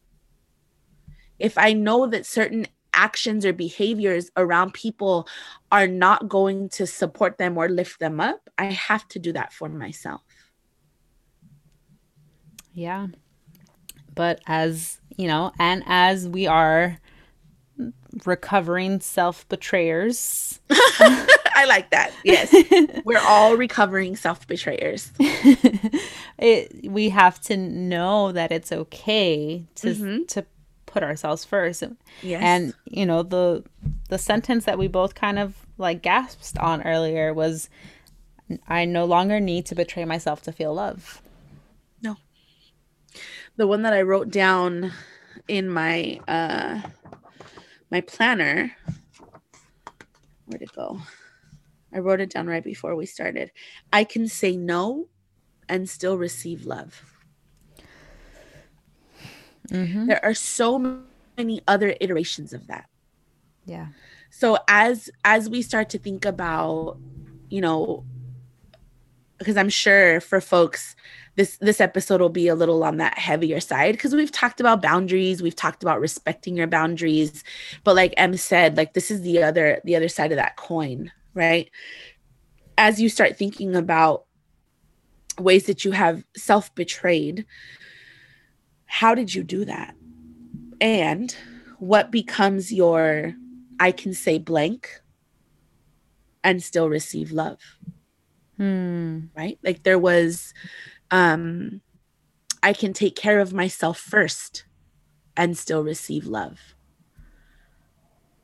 If 1.39 1.57
I 1.57 1.71
know 1.73 2.05
that 2.07 2.25
certain 2.25 2.67
actions 2.93 3.45
or 3.45 3.53
behaviors 3.53 4.29
around 4.35 4.73
people 4.73 5.27
are 5.71 5.87
not 5.87 6.27
going 6.27 6.67
to 6.69 6.85
support 6.85 7.37
them 7.37 7.57
or 7.57 7.69
lift 7.69 7.99
them 7.99 8.19
up, 8.19 8.49
I 8.57 8.65
have 8.65 9.07
to 9.09 9.19
do 9.19 9.31
that 9.33 9.53
for 9.53 9.69
myself. 9.69 10.21
yeah 12.73 13.07
But 14.13 14.41
as, 14.47 14.99
you 15.17 15.27
know, 15.27 15.53
and 15.57 15.83
as 15.87 16.27
we 16.27 16.45
are 16.45 16.99
recovering 18.25 18.99
self 18.99 19.47
betrayers. 19.49 20.59
I 21.57 21.65
like 21.65 21.89
that. 21.89 22.13
Yes. 22.23 22.55
We're 23.03 23.17
all 23.17 23.57
recovering 23.57 24.15
self 24.15 24.45
betrayers. 24.45 25.11
we 26.39 27.09
have 27.09 27.41
to 27.41 27.57
know 27.57 28.31
that 28.31 28.51
it's 28.51 28.71
okay 28.71 29.65
to 29.77 29.87
mm-hmm. 29.87 30.25
to 30.25 30.45
put 30.85 31.01
ourselves 31.01 31.43
first. 31.43 31.83
Yes. 32.21 32.43
And 32.43 32.75
you 32.85 33.07
know, 33.07 33.23
the 33.23 33.63
the 34.09 34.19
sentence 34.19 34.65
that 34.65 34.77
we 34.77 34.87
both 34.87 35.15
kind 35.15 35.39
of 35.39 35.55
like 35.79 36.03
gasped 36.03 36.59
on 36.59 36.83
earlier 36.83 37.33
was 37.33 37.71
I 38.67 38.85
no 38.85 39.05
longer 39.05 39.39
need 39.39 39.65
to 39.65 39.75
betray 39.75 40.05
myself 40.05 40.43
to 40.43 40.51
feel 40.51 40.75
love. 40.75 41.23
No. 42.03 42.17
The 43.55 43.65
one 43.65 43.81
that 43.81 43.93
I 43.93 44.03
wrote 44.03 44.29
down 44.29 44.91
in 45.47 45.71
my 45.71 46.19
uh 46.27 46.81
my 47.89 48.01
planner. 48.01 48.73
Where'd 50.45 50.61
it 50.61 50.71
go? 50.75 51.01
I 51.93 51.99
wrote 51.99 52.19
it 52.19 52.29
down 52.29 52.47
right 52.47 52.63
before 52.63 52.95
we 52.95 53.05
started. 53.05 53.51
I 53.93 54.03
can 54.03 54.27
say 54.27 54.55
no 54.55 55.07
and 55.69 55.89
still 55.89 56.17
receive 56.17 56.65
love. 56.65 57.01
Mm-hmm. 59.69 60.07
There 60.07 60.23
are 60.23 60.33
so 60.33 61.01
many 61.37 61.61
other 61.67 61.95
iterations 61.99 62.53
of 62.53 62.67
that. 62.67 62.89
Yeah. 63.65 63.87
So 64.29 64.57
as 64.67 65.09
as 65.25 65.49
we 65.49 65.61
start 65.61 65.89
to 65.89 65.97
think 65.97 66.25
about, 66.25 66.97
you 67.49 67.61
know, 67.61 68.05
because 69.37 69.57
I'm 69.57 69.69
sure 69.69 70.21
for 70.21 70.41
folks 70.41 70.95
this 71.35 71.57
this 71.57 71.79
episode 71.79 72.19
will 72.19 72.29
be 72.29 72.47
a 72.47 72.55
little 72.55 72.83
on 72.83 72.97
that 72.97 73.17
heavier 73.17 73.59
side 73.59 73.93
because 73.93 74.13
we've 74.13 74.31
talked 74.31 74.59
about 74.59 74.81
boundaries 74.81 75.41
we've 75.41 75.55
talked 75.55 75.83
about 75.83 76.01
respecting 76.01 76.57
your 76.57 76.67
boundaries 76.67 77.43
but 77.83 77.95
like 77.95 78.13
em 78.17 78.35
said 78.35 78.75
like 78.75 78.93
this 78.93 79.11
is 79.11 79.21
the 79.21 79.41
other 79.41 79.79
the 79.85 79.95
other 79.95 80.09
side 80.09 80.31
of 80.31 80.35
that 80.35 80.57
coin 80.57 81.11
right 81.37 81.69
as 82.77 82.99
you 82.99 83.09
start 83.09 83.37
thinking 83.37 83.75
about 83.75 84.25
ways 85.39 85.65
that 85.65 85.85
you 85.85 85.91
have 85.91 86.23
self 86.35 86.73
betrayed 86.75 87.45
how 88.85 89.13
did 89.13 89.33
you 89.33 89.43
do 89.43 89.65
that 89.65 89.95
and 90.81 91.35
what 91.79 92.11
becomes 92.11 92.73
your 92.73 93.33
i 93.79 93.91
can 93.91 94.13
say 94.13 94.37
blank 94.37 95.01
and 96.43 96.63
still 96.63 96.89
receive 96.89 97.31
love 97.31 97.59
hmm. 98.57 99.19
right 99.35 99.59
like 99.63 99.83
there 99.83 99.99
was 99.99 100.53
um, 101.11 101.81
I 102.63 102.73
can 102.73 102.93
take 102.93 103.15
care 103.15 103.39
of 103.39 103.53
myself 103.53 103.97
first 103.97 104.65
and 105.35 105.57
still 105.57 105.83
receive 105.83 106.25
love. 106.25 106.59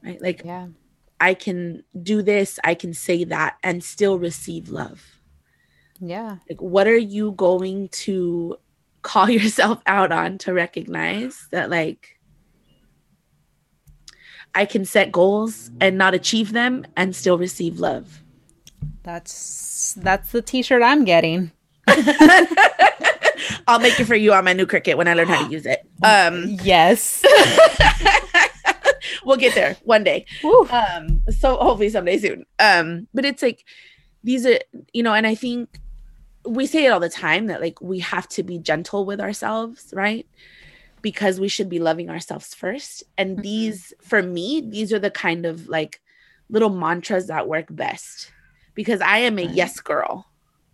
Right? 0.04 0.22
Like, 0.22 0.44
yeah. 0.46 0.68
I 1.24 1.34
can 1.34 1.86
do 2.02 2.22
this, 2.22 2.60
I 2.66 2.76
can 2.76 2.94
say 2.94 3.24
that 3.24 3.56
and 3.64 3.82
still 3.82 4.20
receive 4.20 4.68
love. 4.68 5.22
Yeah. 6.02 6.40
Like, 6.50 6.62
what 6.62 6.86
are 6.86 6.98
you 6.98 7.32
going 7.32 7.88
to 8.04 8.58
call 9.04 9.30
yourself 9.38 9.82
out 9.86 10.12
on 10.12 10.38
to 10.40 10.52
recognize 10.52 11.48
that, 11.52 11.70
like, 11.70 12.20
I 14.54 14.66
can 14.66 14.84
set 14.84 15.14
goals 15.14 15.72
and 15.80 15.98
not 15.98 16.14
achieve 16.14 16.52
them 16.52 16.86
and 16.98 17.16
still 17.16 17.38
receive 17.38 17.80
love? 17.80 18.22
That's 19.04 19.94
that's 19.94 20.34
the 20.34 20.42
t-shirt 20.42 20.84
I'm 20.84 21.06
getting. 21.06 21.54
I'll 23.66 23.80
make 23.80 23.98
it 23.98 24.06
for 24.06 24.16
you 24.16 24.34
on 24.34 24.44
my 24.44 24.52
new 24.52 24.66
Cricut 24.66 24.98
when 24.98 25.08
I 25.08 25.14
learn 25.14 25.30
how 25.30 25.46
to 25.46 25.52
use 25.52 25.66
it. 25.66 25.88
Um, 26.04 26.58
yes. 26.62 27.24
we'll 29.24 29.38
get 29.38 29.56
there 29.56 29.78
one 29.84 30.04
day. 30.04 30.26
Um, 30.74 31.22
so 31.30 31.58
hopefully 31.58 31.90
someday 31.90 32.18
soon. 32.18 32.46
Um, 32.60 33.08
but 33.14 33.26
it's 33.26 33.42
like 33.42 33.66
these 34.24 34.46
are, 34.46 34.60
you 34.92 35.04
know, 35.04 35.14
and 35.14 35.28
I 35.28 35.36
think 35.36 35.80
we 36.46 36.66
say 36.66 36.86
it 36.86 36.90
all 36.90 37.00
the 37.00 37.10
time 37.10 37.48
that 37.48 37.62
like 37.62 37.82
we 37.82 38.00
have 38.00 38.28
to 38.30 38.44
be 38.44 38.58
gentle 38.58 39.06
with 39.06 39.20
ourselves, 39.20 39.94
right? 39.96 40.28
Because 41.02 41.40
we 41.40 41.48
should 41.48 41.70
be 41.70 41.80
loving 41.80 42.10
ourselves 42.10 42.54
first. 42.54 43.04
And 43.18 43.32
mm-hmm. 43.32 43.42
these, 43.42 43.94
for 44.02 44.22
me, 44.24 44.62
these 44.62 44.92
are 44.94 45.00
the 45.00 45.12
kind 45.12 45.46
of 45.46 45.68
like 45.68 46.02
little 46.50 46.70
mantras 46.70 47.28
that 47.28 47.48
work 47.48 47.68
best 47.70 48.32
because 48.74 49.02
I 49.02 49.20
am 49.20 49.38
a 49.40 49.44
yes 49.44 49.80
girl 49.80 50.28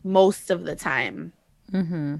most 0.03 0.49
of 0.49 0.63
the 0.65 0.75
time. 0.75 1.33
Mm-hmm. 1.71 2.15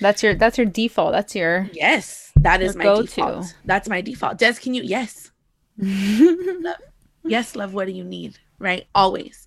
That's 0.00 0.22
your 0.22 0.34
that's 0.34 0.58
your 0.58 0.66
default. 0.66 1.12
That's 1.12 1.34
your 1.34 1.68
yes. 1.72 2.32
That 2.36 2.62
is 2.62 2.76
my 2.76 2.84
go-to. 2.84 3.06
default. 3.06 3.54
That's 3.64 3.88
my 3.88 4.00
default. 4.00 4.38
Des, 4.38 4.54
can 4.54 4.74
you 4.74 4.82
yes? 4.82 5.30
Love. 5.78 6.76
Yes, 7.24 7.56
love. 7.56 7.74
What 7.74 7.86
do 7.86 7.92
you 7.92 8.04
need? 8.04 8.38
Right, 8.58 8.86
always. 8.94 9.46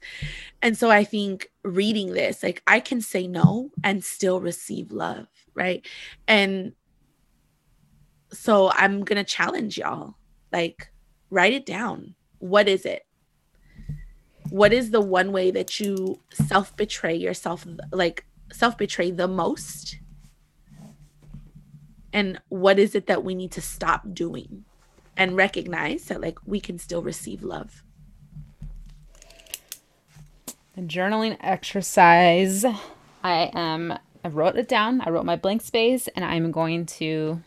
And 0.61 0.78
so 0.78 0.89
I 0.89 1.03
think 1.03 1.49
reading 1.63 2.13
this, 2.13 2.43
like 2.43 2.61
I 2.67 2.80
can 2.80 3.01
say 3.01 3.28
no 3.28 3.71
and 3.84 4.03
still 4.03 4.41
receive 4.41 4.91
love. 4.91 5.28
Right, 5.53 5.86
and 6.28 6.73
so 8.32 8.71
I'm 8.71 9.03
gonna 9.03 9.23
challenge 9.23 9.78
y'all. 9.78 10.15
Like, 10.51 10.89
write 11.30 11.53
it 11.53 11.65
down. 11.65 12.15
What 12.39 12.67
is 12.67 12.86
it? 12.86 13.07
what 14.49 14.73
is 14.73 14.91
the 14.91 15.01
one 15.01 15.32
way 15.32 15.51
that 15.51 15.80
you 15.80 16.19
self 16.32 16.75
betray 16.75 17.15
yourself 17.15 17.65
like 17.91 18.25
self 18.51 18.78
betray 18.78 19.11
the 19.11 19.28
most 19.28 19.99
and 22.13 22.39
what 22.49 22.80
is 22.80 22.95
it 22.95 23.07
that 23.07 23.23
we 23.23 23.36
need 23.36 23.51
to 23.51 23.61
stop 23.61 24.01
doing 24.13 24.63
and 25.18 25.36
recognize 25.36 26.05
that 26.05 26.22
like 26.22 26.38
we 26.45 26.59
can 26.59 26.78
still 26.78 27.01
receive 27.01 27.43
love 27.43 27.84
the 30.76 30.82
journaling 30.82 31.36
exercise 31.41 32.63
i 33.24 33.49
am 33.53 33.97
i 34.24 34.28
wrote 34.28 34.55
it 34.55 34.68
down 34.68 35.01
i 35.01 35.09
wrote 35.09 35.26
my 35.26 35.36
blank 35.36 35.61
space 35.61 36.07
and 36.09 36.24
i'm 36.24 36.51
going 36.51 36.86
to 36.86 37.41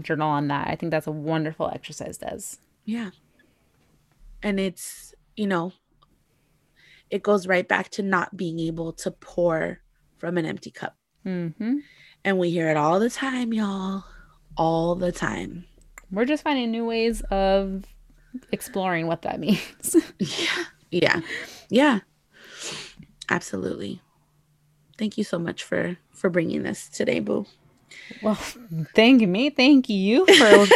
journal 0.00 0.28
on 0.28 0.48
that 0.48 0.68
i 0.68 0.74
think 0.74 0.90
that's 0.90 1.06
a 1.06 1.12
wonderful 1.12 1.70
exercise 1.72 2.18
does 2.18 2.58
yeah 2.84 3.10
and 4.42 4.60
it's 4.60 5.14
you 5.36 5.46
know 5.46 5.72
it 7.10 7.22
goes 7.22 7.46
right 7.46 7.68
back 7.68 7.90
to 7.90 8.02
not 8.02 8.36
being 8.36 8.58
able 8.58 8.92
to 8.92 9.10
pour 9.10 9.80
from 10.18 10.36
an 10.36 10.46
empty 10.46 10.70
cup. 10.70 10.96
Mm-hmm. 11.24 11.78
And 12.24 12.38
we 12.38 12.50
hear 12.50 12.68
it 12.70 12.76
all 12.76 12.98
the 12.98 13.08
time, 13.10 13.52
y'all. 13.52 14.04
All 14.56 14.94
the 14.94 15.12
time. 15.12 15.66
We're 16.10 16.24
just 16.24 16.42
finding 16.42 16.70
new 16.70 16.84
ways 16.84 17.20
of 17.30 17.84
exploring 18.52 19.06
what 19.06 19.22
that 19.22 19.40
means. 19.44 19.96
yeah. 20.18 20.64
Yeah. 20.90 21.20
Yeah. 21.70 22.00
Absolutely. 23.30 24.00
Thank 24.98 25.18
you 25.18 25.24
so 25.24 25.38
much 25.38 25.64
for 25.64 25.96
for 26.12 26.30
bringing 26.30 26.62
this 26.62 26.88
today, 26.88 27.18
Boo. 27.20 27.46
Well, 28.22 28.34
thank 28.94 29.22
me. 29.22 29.50
Thank 29.50 29.88
you 29.88 30.26
for 30.26 30.66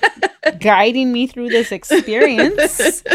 guiding 0.60 1.12
me 1.12 1.26
through 1.26 1.48
this 1.50 1.72
experience. 1.72 3.02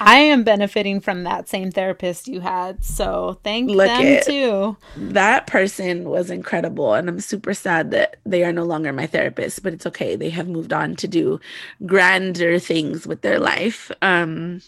I 0.00 0.16
am 0.16 0.44
benefiting 0.44 1.00
from 1.00 1.24
that 1.24 1.48
same 1.48 1.70
therapist 1.70 2.26
you 2.26 2.40
had. 2.40 2.84
So 2.84 3.38
thank 3.44 3.70
Look 3.70 3.86
them 3.86 4.06
it. 4.06 4.24
too. 4.24 4.76
That 4.96 5.46
person 5.46 6.08
was 6.08 6.30
incredible. 6.30 6.94
And 6.94 7.08
I'm 7.08 7.20
super 7.20 7.54
sad 7.54 7.90
that 7.92 8.16
they 8.24 8.44
are 8.44 8.52
no 8.52 8.64
longer 8.64 8.92
my 8.92 9.06
therapist, 9.06 9.62
but 9.62 9.72
it's 9.72 9.86
okay. 9.86 10.16
They 10.16 10.30
have 10.30 10.48
moved 10.48 10.72
on 10.72 10.96
to 10.96 11.08
do 11.08 11.38
grander 11.86 12.58
things 12.58 13.06
with 13.06 13.20
their 13.22 13.38
life. 13.38 13.90
Um, 14.02 14.62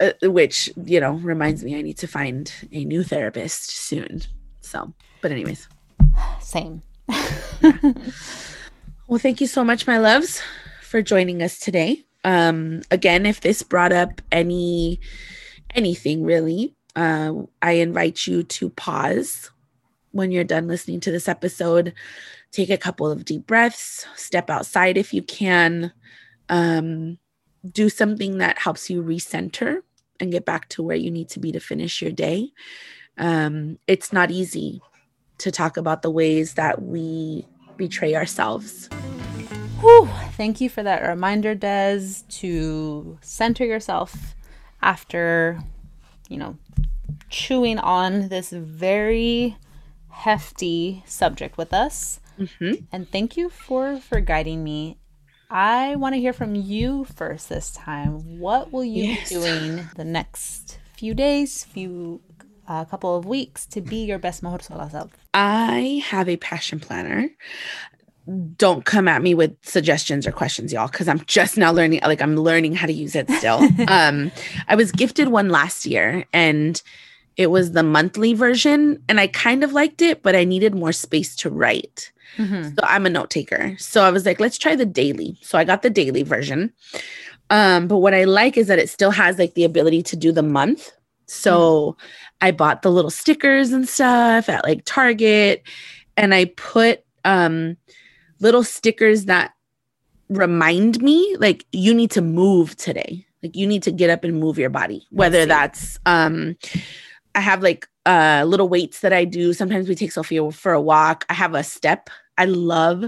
uh, 0.00 0.12
which, 0.22 0.70
you 0.84 0.98
know, 0.98 1.12
reminds 1.12 1.62
me 1.62 1.76
I 1.76 1.82
need 1.82 1.98
to 1.98 2.06
find 2.06 2.50
a 2.72 2.84
new 2.84 3.02
therapist 3.02 3.70
soon. 3.70 4.22
So, 4.62 4.94
but, 5.20 5.30
anyways, 5.30 5.68
same. 6.40 6.82
Well, 9.10 9.18
thank 9.18 9.40
you 9.40 9.48
so 9.48 9.64
much, 9.64 9.88
my 9.88 9.98
loves, 9.98 10.40
for 10.82 11.02
joining 11.02 11.42
us 11.42 11.58
today 11.58 12.04
um 12.24 12.82
again 12.90 13.26
if 13.26 13.40
this 13.40 13.62
brought 13.62 13.92
up 13.92 14.20
any 14.30 15.00
anything 15.74 16.22
really 16.22 16.74
uh, 16.96 17.32
i 17.62 17.72
invite 17.72 18.26
you 18.26 18.42
to 18.42 18.68
pause 18.70 19.50
when 20.12 20.30
you're 20.30 20.44
done 20.44 20.68
listening 20.68 21.00
to 21.00 21.10
this 21.10 21.28
episode. 21.28 21.94
Take 22.52 22.70
a 22.70 22.78
couple 22.78 23.10
of 23.10 23.24
deep 23.24 23.46
breaths. 23.46 24.06
Step 24.16 24.50
outside 24.50 24.96
if 24.96 25.14
you 25.14 25.22
can. 25.22 25.92
Um, 26.48 27.18
do 27.70 27.88
something 27.88 28.38
that 28.38 28.58
helps 28.58 28.90
you 28.90 29.02
recenter 29.02 29.82
and 30.18 30.32
get 30.32 30.44
back 30.44 30.68
to 30.70 30.82
where 30.82 30.96
you 30.96 31.10
need 31.10 31.28
to 31.28 31.38
be 31.38 31.52
to 31.52 31.60
finish 31.60 32.02
your 32.02 32.10
day. 32.10 32.50
Um, 33.18 33.78
it's 33.86 34.12
not 34.12 34.30
easy 34.30 34.80
to 35.38 35.50
talk 35.50 35.76
about 35.76 36.02
the 36.02 36.10
ways 36.10 36.54
that 36.54 36.82
we 36.82 37.46
betray 37.76 38.14
ourselves 38.14 38.88
Whew, 39.80 40.08
thank 40.32 40.60
you 40.60 40.68
for 40.68 40.82
that 40.82 41.02
reminder, 41.06 41.54
Des, 41.54 42.22
to 42.40 43.18
center 43.22 43.64
yourself 43.64 44.34
after, 44.82 45.60
you 46.28 46.36
know, 46.36 46.56
chewing 47.30 47.78
on 47.78 48.28
this 48.28 48.50
very 48.50 49.56
hefty 50.10 51.02
subject 51.06 51.56
with 51.56 51.72
us. 51.72 52.20
Mm-hmm. 52.38 52.84
And 52.92 53.10
thank 53.10 53.36
you 53.36 53.48
for 53.48 53.98
for 53.98 54.20
guiding 54.20 54.62
me. 54.64 54.98
I 55.50 55.96
want 55.96 56.14
to 56.14 56.20
hear 56.20 56.32
from 56.32 56.54
you 56.54 57.04
first 57.04 57.48
this 57.48 57.70
time. 57.72 58.38
What 58.38 58.72
will 58.72 58.84
you 58.84 59.04
Yes. 59.04 59.28
be 59.30 59.34
doing 59.34 59.88
the 59.96 60.04
next 60.04 60.78
few 60.96 61.12
days, 61.14 61.64
few 61.64 62.20
a 62.68 62.86
couple 62.86 63.16
of 63.16 63.24
weeks 63.26 63.66
to 63.66 63.80
be 63.80 64.04
your 64.04 64.18
best 64.18 64.42
mejor 64.42 64.60
sola 64.60 64.88
self? 64.90 65.10
I 65.34 66.02
have 66.06 66.28
a 66.28 66.36
passion 66.36 66.78
planner. 66.80 67.28
Don't 68.56 68.84
come 68.84 69.08
at 69.08 69.22
me 69.22 69.34
with 69.34 69.56
suggestions 69.62 70.26
or 70.26 70.32
questions, 70.32 70.72
y'all, 70.72 70.88
because 70.88 71.08
I'm 71.08 71.20
just 71.26 71.56
now 71.56 71.72
learning. 71.72 72.00
Like 72.02 72.22
I'm 72.22 72.36
learning 72.36 72.74
how 72.74 72.86
to 72.86 72.92
use 72.92 73.16
it 73.16 73.30
still. 73.30 73.60
um, 73.88 74.30
I 74.68 74.76
was 74.76 74.92
gifted 74.92 75.28
one 75.28 75.48
last 75.48 75.86
year, 75.86 76.24
and 76.32 76.80
it 77.36 77.48
was 77.48 77.72
the 77.72 77.82
monthly 77.82 78.34
version, 78.34 79.02
and 79.08 79.18
I 79.18 79.26
kind 79.26 79.64
of 79.64 79.72
liked 79.72 80.02
it, 80.02 80.22
but 80.22 80.36
I 80.36 80.44
needed 80.44 80.74
more 80.74 80.92
space 80.92 81.34
to 81.36 81.50
write. 81.50 82.12
Mhm. 82.36 82.74
So 82.76 82.82
I'm 82.84 83.06
a 83.06 83.10
note 83.10 83.30
taker. 83.30 83.74
So 83.78 84.04
I 84.04 84.10
was 84.10 84.24
like, 84.24 84.38
let's 84.38 84.58
try 84.58 84.76
the 84.76 84.86
daily. 84.86 85.36
So 85.42 85.58
I 85.58 85.64
got 85.64 85.82
the 85.82 85.90
daily 85.90 86.22
version. 86.22 86.72
Um, 87.48 87.88
but 87.88 87.98
what 87.98 88.14
I 88.14 88.24
like 88.24 88.56
is 88.56 88.68
that 88.68 88.78
it 88.78 88.88
still 88.88 89.10
has 89.10 89.38
like 89.38 89.54
the 89.54 89.64
ability 89.64 90.02
to 90.04 90.16
do 90.16 90.30
the 90.30 90.42
month. 90.42 90.92
So 91.26 91.96
I 92.40 92.52
bought 92.52 92.82
the 92.82 92.92
little 92.92 93.10
stickers 93.10 93.72
and 93.72 93.88
stuff 93.88 94.48
at 94.48 94.64
like 94.64 94.82
Target 94.84 95.62
and 96.16 96.34
I 96.34 96.46
put 96.56 97.04
um 97.24 97.76
little 98.40 98.64
stickers 98.64 99.26
that 99.26 99.52
remind 100.28 101.02
me 101.02 101.36
like 101.38 101.64
you 101.72 101.92
need 101.94 102.10
to 102.12 102.22
move 102.22 102.76
today. 102.76 103.26
Like 103.42 103.56
you 103.56 103.66
need 103.66 103.82
to 103.84 103.92
get 103.92 104.10
up 104.10 104.24
and 104.24 104.38
move 104.38 104.58
your 104.58 104.70
body. 104.70 105.06
Whether 105.10 105.46
that's 105.46 105.98
um 106.06 106.56
I 107.34 107.40
have 107.40 107.62
like 107.62 107.88
uh 108.06 108.44
little 108.46 108.68
weights 108.68 109.00
that 109.00 109.12
I 109.12 109.24
do. 109.24 109.52
Sometimes 109.52 109.88
we 109.88 109.94
take 109.94 110.12
Sophia 110.12 110.50
for 110.50 110.72
a 110.72 110.80
walk. 110.80 111.24
I 111.28 111.34
have 111.34 111.54
a 111.54 111.62
step. 111.62 112.10
I 112.38 112.44
love 112.46 113.04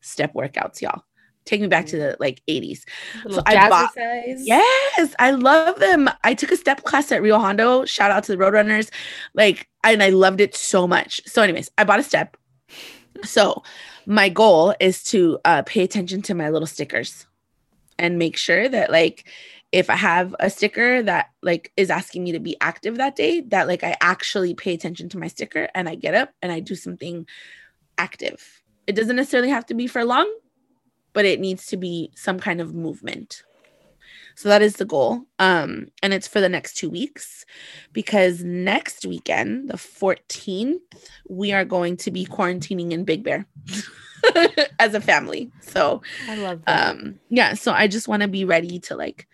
step 0.00 0.34
workouts, 0.34 0.80
y'all. 0.80 1.02
Take 1.44 1.60
me 1.60 1.68
back 1.68 1.86
to 1.86 1.96
the 1.96 2.16
like 2.18 2.42
80s. 2.48 2.80
Little 3.24 3.42
I 3.46 3.68
bought- 3.68 3.94
jazzercise. 3.94 4.40
Yes, 4.40 5.14
I 5.20 5.30
love 5.30 5.78
them. 5.78 6.10
I 6.24 6.34
took 6.34 6.50
a 6.50 6.56
step 6.56 6.82
class 6.82 7.12
at 7.12 7.22
Rio 7.22 7.38
Hondo. 7.38 7.84
Shout 7.84 8.10
out 8.10 8.24
to 8.24 8.32
the 8.32 8.38
Roadrunners. 8.38 8.90
Like, 9.32 9.68
and 9.84 10.02
I 10.02 10.08
loved 10.10 10.40
it 10.40 10.56
so 10.56 10.88
much. 10.88 11.20
So, 11.24 11.42
anyways, 11.42 11.70
I 11.78 11.84
bought 11.84 12.00
a 12.00 12.02
step. 12.02 12.36
So, 13.24 13.62
my 14.06 14.28
goal 14.28 14.74
is 14.80 15.02
to 15.04 15.38
uh, 15.44 15.62
pay 15.62 15.82
attention 15.82 16.22
to 16.22 16.34
my 16.34 16.50
little 16.50 16.66
stickers 16.66 17.26
and 17.98 18.18
make 18.18 18.36
sure 18.36 18.68
that, 18.68 18.90
like, 18.90 19.28
if 19.72 19.90
I 19.90 19.96
have 19.96 20.34
a 20.38 20.48
sticker 20.48 21.02
that 21.02 21.30
like 21.42 21.72
is 21.76 21.90
asking 21.90 22.24
me 22.24 22.32
to 22.32 22.38
be 22.38 22.56
active 22.60 22.96
that 22.96 23.16
day, 23.16 23.40
that 23.48 23.66
like 23.66 23.84
I 23.84 23.96
actually 24.00 24.54
pay 24.54 24.74
attention 24.74 25.08
to 25.10 25.18
my 25.18 25.26
sticker 25.26 25.68
and 25.74 25.88
I 25.88 25.96
get 25.96 26.14
up 26.14 26.32
and 26.40 26.52
I 26.52 26.60
do 26.60 26.74
something 26.74 27.26
active. 27.98 28.62
It 28.86 28.94
doesn't 28.94 29.16
necessarily 29.16 29.50
have 29.50 29.66
to 29.66 29.74
be 29.74 29.86
for 29.86 30.04
long, 30.04 30.32
but 31.12 31.24
it 31.24 31.40
needs 31.40 31.66
to 31.66 31.76
be 31.76 32.10
some 32.14 32.38
kind 32.38 32.60
of 32.60 32.74
movement. 32.74 33.42
So 34.36 34.50
that 34.50 34.62
is 34.62 34.74
the 34.74 34.84
goal. 34.84 35.22
Um, 35.38 35.88
and 36.02 36.12
it's 36.12 36.28
for 36.28 36.40
the 36.40 36.48
next 36.48 36.74
two 36.74 36.90
weeks 36.90 37.46
because 37.92 38.44
next 38.44 39.06
weekend, 39.06 39.70
the 39.70 39.78
14th, 39.78 40.76
we 41.28 41.52
are 41.52 41.64
going 41.64 41.96
to 41.98 42.10
be 42.10 42.26
quarantining 42.26 42.92
in 42.92 43.04
Big 43.04 43.24
Bear 43.24 43.46
as 44.78 44.94
a 44.94 45.00
family. 45.00 45.50
So 45.60 46.02
I 46.28 46.36
love 46.36 46.62
that. 46.66 46.96
um 46.96 47.18
yeah, 47.30 47.54
so 47.54 47.72
I 47.72 47.88
just 47.88 48.08
want 48.08 48.22
to 48.22 48.28
be 48.28 48.44
ready 48.44 48.78
to 48.80 48.94
like 48.94 49.26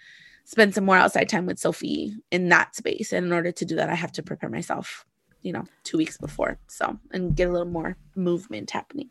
spend 0.44 0.74
some 0.74 0.84
more 0.84 0.96
outside 0.96 1.28
time 1.28 1.46
with 1.46 1.58
Sophie 1.58 2.14
in 2.30 2.48
that 2.50 2.76
space. 2.76 3.12
And 3.12 3.26
in 3.26 3.32
order 3.32 3.50
to 3.50 3.64
do 3.64 3.74
that, 3.76 3.88
I 3.88 3.94
have 3.96 4.12
to 4.12 4.22
prepare 4.22 4.50
myself, 4.50 5.04
you 5.42 5.52
know, 5.52 5.64
two 5.82 5.98
weeks 5.98 6.16
before. 6.16 6.58
So 6.68 6.98
and 7.10 7.34
get 7.34 7.48
a 7.48 7.52
little 7.52 7.66
more 7.66 7.96
movement 8.14 8.70
happening. 8.70 9.10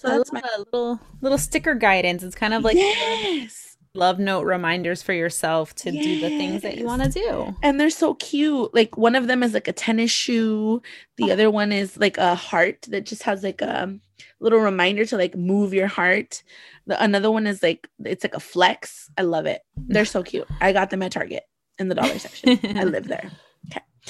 So 0.00 0.08
I 0.08 0.16
that's 0.18 0.32
my 0.32 0.42
a 0.56 0.58
little 0.58 1.00
little 1.20 1.38
sticker 1.38 1.76
guidance. 1.76 2.24
It's 2.24 2.34
kind 2.34 2.54
of 2.54 2.64
like 2.64 2.76
yes. 2.76 3.71
Love 3.94 4.18
note 4.18 4.44
reminders 4.44 5.02
for 5.02 5.12
yourself 5.12 5.74
to 5.74 5.90
do 5.90 6.20
the 6.20 6.28
things 6.28 6.62
that 6.62 6.78
you 6.78 6.86
want 6.86 7.02
to 7.02 7.10
do. 7.10 7.54
And 7.62 7.78
they're 7.78 7.90
so 7.90 8.14
cute. 8.14 8.72
Like 8.72 8.96
one 8.96 9.14
of 9.14 9.26
them 9.26 9.42
is 9.42 9.52
like 9.52 9.68
a 9.68 9.72
tennis 9.72 10.10
shoe. 10.10 10.80
The 11.18 11.30
other 11.30 11.50
one 11.50 11.72
is 11.72 11.98
like 11.98 12.16
a 12.16 12.34
heart 12.34 12.86
that 12.88 13.04
just 13.04 13.24
has 13.24 13.42
like 13.42 13.60
a 13.60 13.94
little 14.40 14.60
reminder 14.60 15.04
to 15.06 15.16
like 15.16 15.36
move 15.36 15.74
your 15.74 15.88
heart. 15.88 16.42
The 16.86 17.02
another 17.02 17.30
one 17.30 17.46
is 17.46 17.62
like 17.62 17.88
it's 18.04 18.24
like 18.24 18.34
a 18.34 18.40
flex. 18.40 19.10
I 19.18 19.22
love 19.22 19.46
it. 19.46 19.62
They're 19.76 20.04
so 20.06 20.22
cute. 20.22 20.48
I 20.60 20.72
got 20.72 20.90
them 20.90 21.02
at 21.02 21.12
Target 21.12 21.44
in 21.78 21.88
the 21.88 21.94
dollar 21.94 22.18
section. 22.18 22.58
I 22.76 22.84
live 22.84 23.08
there. 23.08 23.30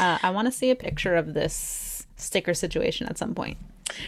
Uh, 0.00 0.16
I 0.22 0.30
want 0.30 0.46
to 0.46 0.52
see 0.52 0.70
a 0.70 0.74
picture 0.74 1.16
of 1.16 1.34
this 1.34 2.06
sticker 2.16 2.54
situation 2.54 3.06
at 3.08 3.18
some 3.18 3.34
point. 3.34 3.58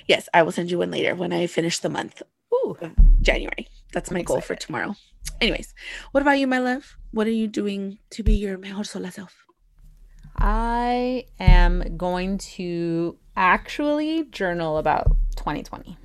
Yes, 0.07 0.31
I 0.33 0.43
will 0.43 0.51
send 0.51 0.71
you 0.71 0.79
one 0.79 0.91
later 0.91 1.15
when 1.15 1.31
I 1.31 1.47
finish 1.47 1.79
the 1.79 1.91
month, 1.91 2.23
Ooh, 2.55 2.75
January. 3.21 3.69
That's 3.93 4.11
my 4.11 4.21
I'm 4.21 4.25
goal 4.25 4.41
for 4.41 4.55
tomorrow. 4.55 4.97
Anyways, 5.41 5.75
what 6.13 6.21
about 6.23 6.39
you, 6.39 6.47
my 6.47 6.59
love? 6.59 6.97
What 7.11 7.27
are 7.27 7.31
you 7.33 7.47
doing 7.49 7.99
to 8.11 8.23
be 8.23 8.35
your 8.35 8.57
mejor 8.59 8.85
sola 8.85 9.11
self? 9.11 9.45
I 10.37 11.25
am 11.39 11.97
going 11.97 12.39
to 12.39 13.17
actually 13.37 14.25
journal 14.31 14.79
about 14.79 15.07
2020. 15.37 15.97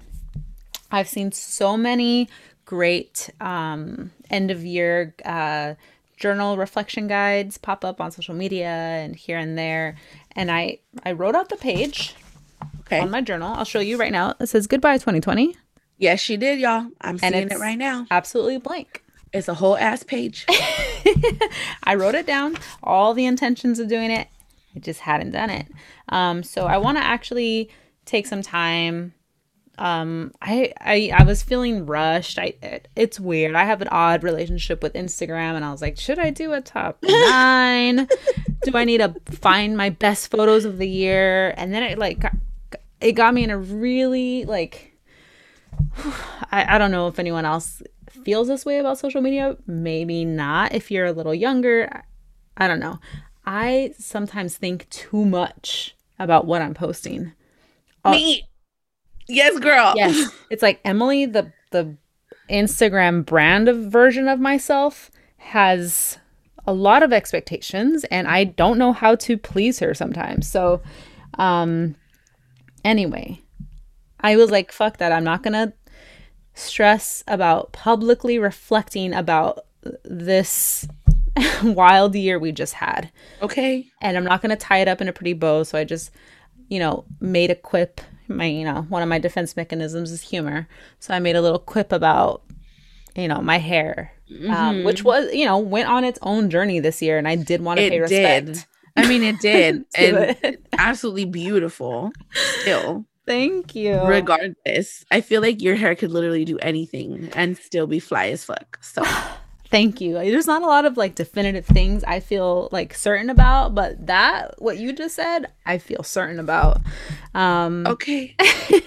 I've 0.92 1.08
seen 1.08 1.32
so 1.32 1.78
many 1.78 2.30
great 2.66 3.30
um, 3.40 4.12
end 4.30 4.52
of 4.52 4.64
year 4.64 5.16
uh, 5.26 5.76
journal 6.18 6.58
reflection 6.58 7.08
guides 7.08 7.58
pop 7.58 7.86
up 7.86 8.02
on 8.02 8.12
social 8.12 8.36
media 8.36 8.68
and 8.70 9.16
here 9.16 9.38
and 9.38 9.58
there. 9.58 9.96
And 10.36 10.52
I, 10.52 10.80
I 11.04 11.14
wrote 11.14 11.36
out 11.36 11.50
the 11.50 11.56
page 11.58 12.16
Okay. 12.82 13.00
on 13.00 13.10
my 13.12 13.22
journal. 13.22 13.54
I'll 13.54 13.66
show 13.66 13.80
you 13.80 13.98
right 13.98 14.12
now. 14.12 14.36
It 14.40 14.48
says 14.48 14.68
goodbye 14.68 14.98
2020. 14.98 15.56
yes, 15.98 16.20
she 16.20 16.38
did, 16.38 16.60
y'all. 16.60 16.88
I'm 17.02 17.18
And 17.22 17.34
seeing 17.34 17.50
it 17.50 17.60
right 17.60 17.78
now. 17.78 18.06
Absolutely 18.12 18.58
blank. 18.58 19.04
It's 19.32 19.48
a 19.48 19.54
whole 19.54 19.78
ass 19.78 20.04
page. 20.04 20.46
I 21.84 21.96
wrote 21.96 22.16
it 22.16 22.26
down, 22.26 22.58
all 22.82 23.14
the 23.14 23.26
intentions 23.26 23.80
of 23.80 23.88
doing 23.88 24.12
it. 24.12 24.28
I 24.76 24.80
just 24.80 25.02
hadn't 25.02 25.32
done 25.32 25.50
it. 25.50 25.68
Um, 26.10 26.44
so 26.44 26.66
I 26.66 26.78
want 26.78 26.98
to 26.98 27.04
actually 27.04 27.70
take 28.06 28.28
some 28.28 28.42
time. 28.42 29.14
Um, 29.78 30.34
I, 30.42 30.74
I 30.82 31.12
I 31.18 31.24
was 31.24 31.42
feeling 31.42 31.86
rushed. 31.86 32.38
I 32.38 32.54
it, 32.62 32.88
it's 32.96 33.20
weird. 33.20 33.56
I 33.56 33.64
have 33.64 33.82
an 33.82 33.88
odd 33.90 34.24
relationship 34.24 34.84
with 34.84 34.94
Instagram, 34.94 35.56
and 35.56 35.64
I 35.64 35.72
was 35.72 35.82
like, 35.82 35.98
should 35.98 36.20
I 36.20 36.32
do 36.32 36.54
a 36.54 36.62
top 36.62 36.98
nine? 37.04 38.08
do 38.64 38.72
I 38.76 38.84
need 38.84 38.98
to 38.98 39.16
find 39.26 39.78
my 39.78 39.90
best 39.90 40.30
photos 40.32 40.66
of 40.66 40.80
the 40.80 40.88
year? 40.88 41.54
And 41.56 41.74
then 41.74 41.84
it 41.84 41.98
like 41.98 42.20
got, 42.20 42.36
it 43.00 43.14
got 43.14 43.34
me 43.34 43.44
in 43.44 43.52
a 43.52 43.58
really 43.58 44.44
like 44.46 44.98
I, 46.52 46.76
I 46.76 46.78
don't 46.78 46.92
know 46.92 47.08
if 47.08 47.20
anyone 47.20 47.46
else 47.46 47.82
feels 48.24 48.48
this 48.48 48.66
way 48.66 48.80
about 48.80 48.98
social 48.98 49.22
media. 49.22 49.58
Maybe 49.68 50.26
not. 50.26 50.74
If 50.74 50.92
you're 50.92 51.06
a 51.06 51.12
little 51.12 51.34
younger, 51.34 52.04
I, 52.58 52.68
don't 52.68 52.80
know. 52.80 53.00
I 53.46 53.94
sometimes 53.98 54.58
think 54.58 54.90
too 54.90 55.26
much 55.26 55.96
about 56.18 56.46
what 56.46 56.62
I'm 56.62 56.74
posting. 56.74 57.34
Oh. 58.06 58.12
Me. 58.12 58.48
Yes, 59.28 59.60
girl. 59.60 59.94
Yes, 59.96 60.32
it's 60.50 60.64
like 60.64 60.80
Emily, 60.84 61.26
the 61.26 61.52
the 61.72 61.96
Instagram 62.50 63.26
brand 63.26 63.70
of 63.70 63.78
version 63.78 64.28
of 64.28 64.40
myself 64.40 65.12
has 65.38 66.18
a 66.66 66.74
lot 66.74 67.04
of 67.04 67.14
expectations, 67.14 68.04
and 68.06 68.28
I 68.28 68.44
don't 68.44 68.78
know 68.78 68.92
how 68.92 69.16
to 69.16 69.38
please 69.38 69.80
her 69.80 69.94
sometimes. 69.94 70.48
So, 70.48 70.82
um, 71.38 71.96
anyway, 72.84 73.40
I 74.20 74.36
was 74.36 74.52
like, 74.52 74.72
"Fuck 74.72 74.98
that! 74.98 75.12
I'm 75.12 75.24
not 75.24 75.44
gonna 75.44 75.74
stress 76.60 77.24
about 77.28 77.72
publicly 77.72 78.38
reflecting 78.38 79.14
about 79.14 79.66
this 80.04 80.88
wild 81.64 82.16
year 82.16 82.38
we 82.40 82.52
just 82.52 82.74
had." 82.74 83.12
Okay. 83.42 83.88
and 84.02 84.18
I'm 84.18 84.24
not 84.24 84.42
going 84.42 84.52
to 84.52 84.56
tie 84.56 84.80
it 84.80 84.88
up 84.88 85.02
in 85.02 85.08
a 85.08 85.14
pretty 85.14 85.34
bow. 85.34 85.64
So 85.64 85.78
I 85.78 85.84
just, 85.84 86.12
you 86.68 86.80
know, 86.80 87.06
made 87.20 87.52
a 87.52 87.56
quip. 87.56 88.02
My, 88.28 88.46
you 88.46 88.64
know, 88.64 88.84
one 88.90 89.02
of 89.02 89.10
my 89.10 89.18
defense 89.18 89.56
mechanisms 89.58 90.12
is 90.12 90.22
humor. 90.22 90.68
So 91.00 91.14
I 91.14 91.20
made 91.20 91.36
a 91.36 91.42
little 91.42 91.60
quip 91.60 91.92
about, 91.92 92.44
you 93.16 93.28
know, 93.28 93.42
my 93.42 93.58
hair, 93.58 94.14
um, 94.50 94.84
which 94.84 95.04
was, 95.04 95.34
you 95.34 95.46
know, 95.46 95.58
went 95.58 95.90
on 95.90 96.04
its 96.04 96.20
own 96.22 96.52
journey 96.52 96.80
this 96.80 97.02
year, 97.02 97.18
and 97.18 97.28
I 97.28 97.36
did 97.36 97.62
want 97.62 97.80
to 97.80 97.90
pay 97.90 98.00
respect. 98.00 98.46
did. 98.46 98.66
I 98.96 99.08
mean, 99.08 99.24
it 99.24 99.40
did. 99.40 99.86
and 99.96 100.18
it. 100.44 100.66
absolutely 100.78 101.26
beautiful 101.26 102.12
still. 102.62 103.06
Thank 103.30 103.76
you. 103.76 104.02
Regardless, 104.02 105.06
I 105.12 105.22
feel 105.22 105.44
like 105.44 105.62
your 105.62 105.76
hair 105.76 105.94
could 105.94 106.10
literally 106.10 106.46
do 106.46 106.58
anything 106.64 107.30
and 107.36 107.56
still 107.56 107.86
be 107.86 108.00
fly 108.00 108.30
as 108.30 108.44
fuck. 108.44 108.80
So, 108.82 109.04
Thank 109.70 110.02
you. 110.02 110.14
There's 110.14 110.48
not 110.48 110.64
a 110.64 110.66
lot 110.66 110.86
of 110.86 110.98
like 110.98 111.14
definitive 111.14 111.64
things 111.64 112.04
I 112.06 112.22
feel 112.22 112.70
like 112.72 112.96
certain 112.96 113.30
about, 113.30 113.76
but 113.76 114.08
that 114.08 114.60
what 114.60 114.80
you 114.80 114.94
just 114.94 115.16
said, 115.16 115.46
I 115.64 115.78
feel 115.78 116.02
certain 116.02 116.40
about. 116.40 116.82
Um 117.36 117.86
okay. 117.86 118.36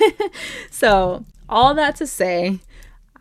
so, 0.73 1.24
all 1.48 1.73
that 1.74 1.94
to 1.97 2.06
say, 2.09 2.59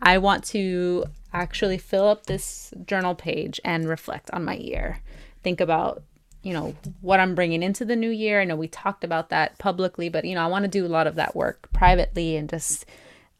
I 0.02 0.18
want 0.18 0.42
to 0.46 1.04
actually 1.32 1.78
fill 1.78 2.08
up 2.08 2.26
this 2.26 2.74
journal 2.84 3.14
page 3.14 3.60
and 3.64 3.88
reflect 3.88 4.28
on 4.32 4.44
my 4.44 4.56
year. 4.56 4.98
Think 5.44 5.60
about 5.60 6.02
you 6.42 6.52
know, 6.52 6.74
what 7.00 7.20
I'm 7.20 7.34
bringing 7.34 7.62
into 7.62 7.84
the 7.84 7.96
new 7.96 8.10
year. 8.10 8.40
I 8.40 8.44
know 8.44 8.56
we 8.56 8.68
talked 8.68 9.04
about 9.04 9.30
that 9.30 9.58
publicly, 9.58 10.08
but, 10.08 10.24
you 10.24 10.34
know, 10.34 10.42
I 10.42 10.48
want 10.48 10.64
to 10.64 10.68
do 10.68 10.84
a 10.84 10.88
lot 10.88 11.06
of 11.06 11.14
that 11.14 11.36
work 11.36 11.70
privately 11.72 12.36
and 12.36 12.48
just, 12.48 12.84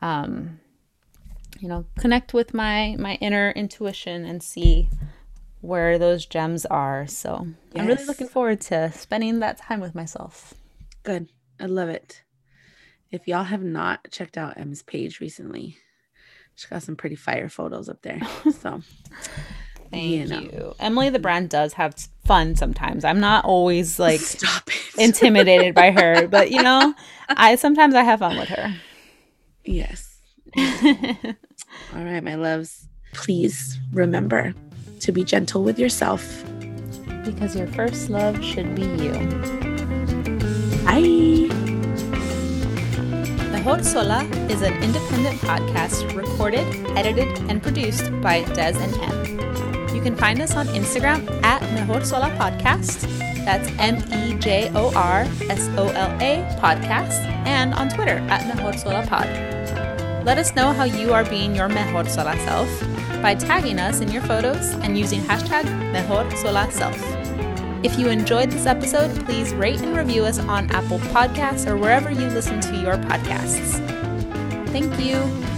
um, 0.01 0.61
you 1.59 1.69
know, 1.69 1.85
connect 1.99 2.35
with 2.35 2.55
my 2.55 2.97
my 2.99 3.15
inner 3.20 3.51
intuition 3.51 4.24
and 4.24 4.43
see 4.43 4.89
where 5.61 5.99
those 5.99 6.27
gems 6.27 6.66
are. 6.66 7.07
So 7.07 7.47
yes. 7.73 7.81
I'm 7.81 7.87
really 7.87 8.05
looking 8.05 8.29
forward 8.29 8.61
to 8.62 8.93
spending 8.93 9.41
that 9.41 9.59
time 9.59 9.81
with 9.81 9.95
myself. 9.95 10.55
Good. 11.03 11.31
I 11.61 11.66
love 11.66 11.89
it. 11.89 12.23
If 13.11 13.29
y'all 13.29 13.45
have 13.45 13.62
not 13.62 14.11
checked 14.11 14.37
out 14.37 14.59
M's 14.59 14.83
page 14.83 15.20
recently, 15.20 15.77
she's 16.55 16.66
got 16.66 16.83
some 16.83 16.97
pretty 16.97 17.16
fire 17.16 17.49
photos 17.49 17.89
up 17.89 18.03
there. 18.03 18.20
So 18.53 18.83
Thank 19.93 20.05
you, 20.05 20.27
know. 20.27 20.40
you. 20.40 20.74
Emily 20.81 21.10
the 21.10 21.19
brand 21.19 21.51
does 21.51 21.74
have 21.74 21.94
fun 22.24 22.56
sometimes. 22.56 23.05
I'm 23.05 23.20
not 23.20 23.44
always 23.44 23.98
like 23.98 24.20
intimidated 24.98 25.74
by 25.74 25.90
her, 25.90 26.27
but 26.27 26.51
you 26.51 26.62
know, 26.62 26.94
I 27.28 27.56
sometimes 27.56 27.94
I 27.94 28.02
have 28.02 28.20
fun 28.20 28.39
with 28.39 28.48
her. 28.48 28.74
Yes. 29.64 30.19
All 30.56 32.05
right, 32.05 32.24
my 32.24 32.35
loves. 32.35 32.89
Please 33.12 33.78
remember 33.93 34.55
to 35.01 35.12
be 35.12 35.24
gentle 35.24 35.62
with 35.62 35.78
yourself. 35.78 36.43
Because 37.24 37.55
your 37.55 37.66
first 37.69 38.09
love 38.09 38.43
should 38.43 38.74
be 38.74 38.82
you. 38.82 39.12
Bye. 40.85 41.48
Mejor 43.52 43.82
Sola 43.82 44.24
is 44.48 44.62
an 44.62 44.73
independent 44.82 45.39
podcast 45.43 46.16
recorded, 46.16 46.66
edited, 46.97 47.39
and 47.51 47.62
produced 47.62 48.10
by 48.20 48.43
Des 48.55 48.74
and 48.77 48.94
M. 48.97 49.52
You 49.94 50.01
can 50.01 50.16
find 50.16 50.40
us 50.40 50.56
on 50.56 50.66
Instagram 50.69 51.28
at 51.43 51.60
Mejor 51.74 52.05
Sola 52.05 52.31
Podcast. 52.39 53.02
That's 53.44 53.69
M 53.78 53.97
E 54.12 54.39
J 54.39 54.70
O 54.74 54.93
R 54.94 55.27
S 55.51 55.69
O 55.77 55.89
L 55.89 56.10
A 56.20 56.47
Podcast. 56.60 57.20
And 57.44 57.74
on 57.74 57.89
Twitter 57.89 58.19
at 58.31 58.47
Mejor 58.47 58.77
Sola 58.78 59.06
Pod. 59.06 59.27
Let 60.24 60.39
us 60.39 60.55
know 60.55 60.73
how 60.73 60.85
you 60.85 61.12
are 61.12 61.24
being 61.24 61.55
your 61.55 61.69
Mejor 61.69 62.09
Sola 62.09 62.36
self 62.39 62.69
by 63.20 63.35
tagging 63.35 63.78
us 63.78 64.01
in 64.01 64.10
your 64.10 64.23
photos 64.23 64.70
and 64.82 64.98
using 64.98 65.20
hashtag 65.20 65.64
Mejor 65.93 66.28
Sola 66.36 66.70
Self. 66.70 66.97
If 67.85 67.98
you 67.98 68.09
enjoyed 68.09 68.51
this 68.51 68.66
episode, 68.66 69.24
please 69.27 69.52
rate 69.55 69.81
and 69.81 69.97
review 69.97 70.24
us 70.24 70.39
on 70.39 70.70
Apple 70.70 71.01
Podcasts 71.01 71.66
or 71.66 71.77
wherever 71.77 72.10
you 72.10 72.28
listen 72.28 72.60
to 72.60 72.77
your 72.77 72.94
podcasts. 72.94 73.81
Thank 74.69 74.98
you. 75.01 75.52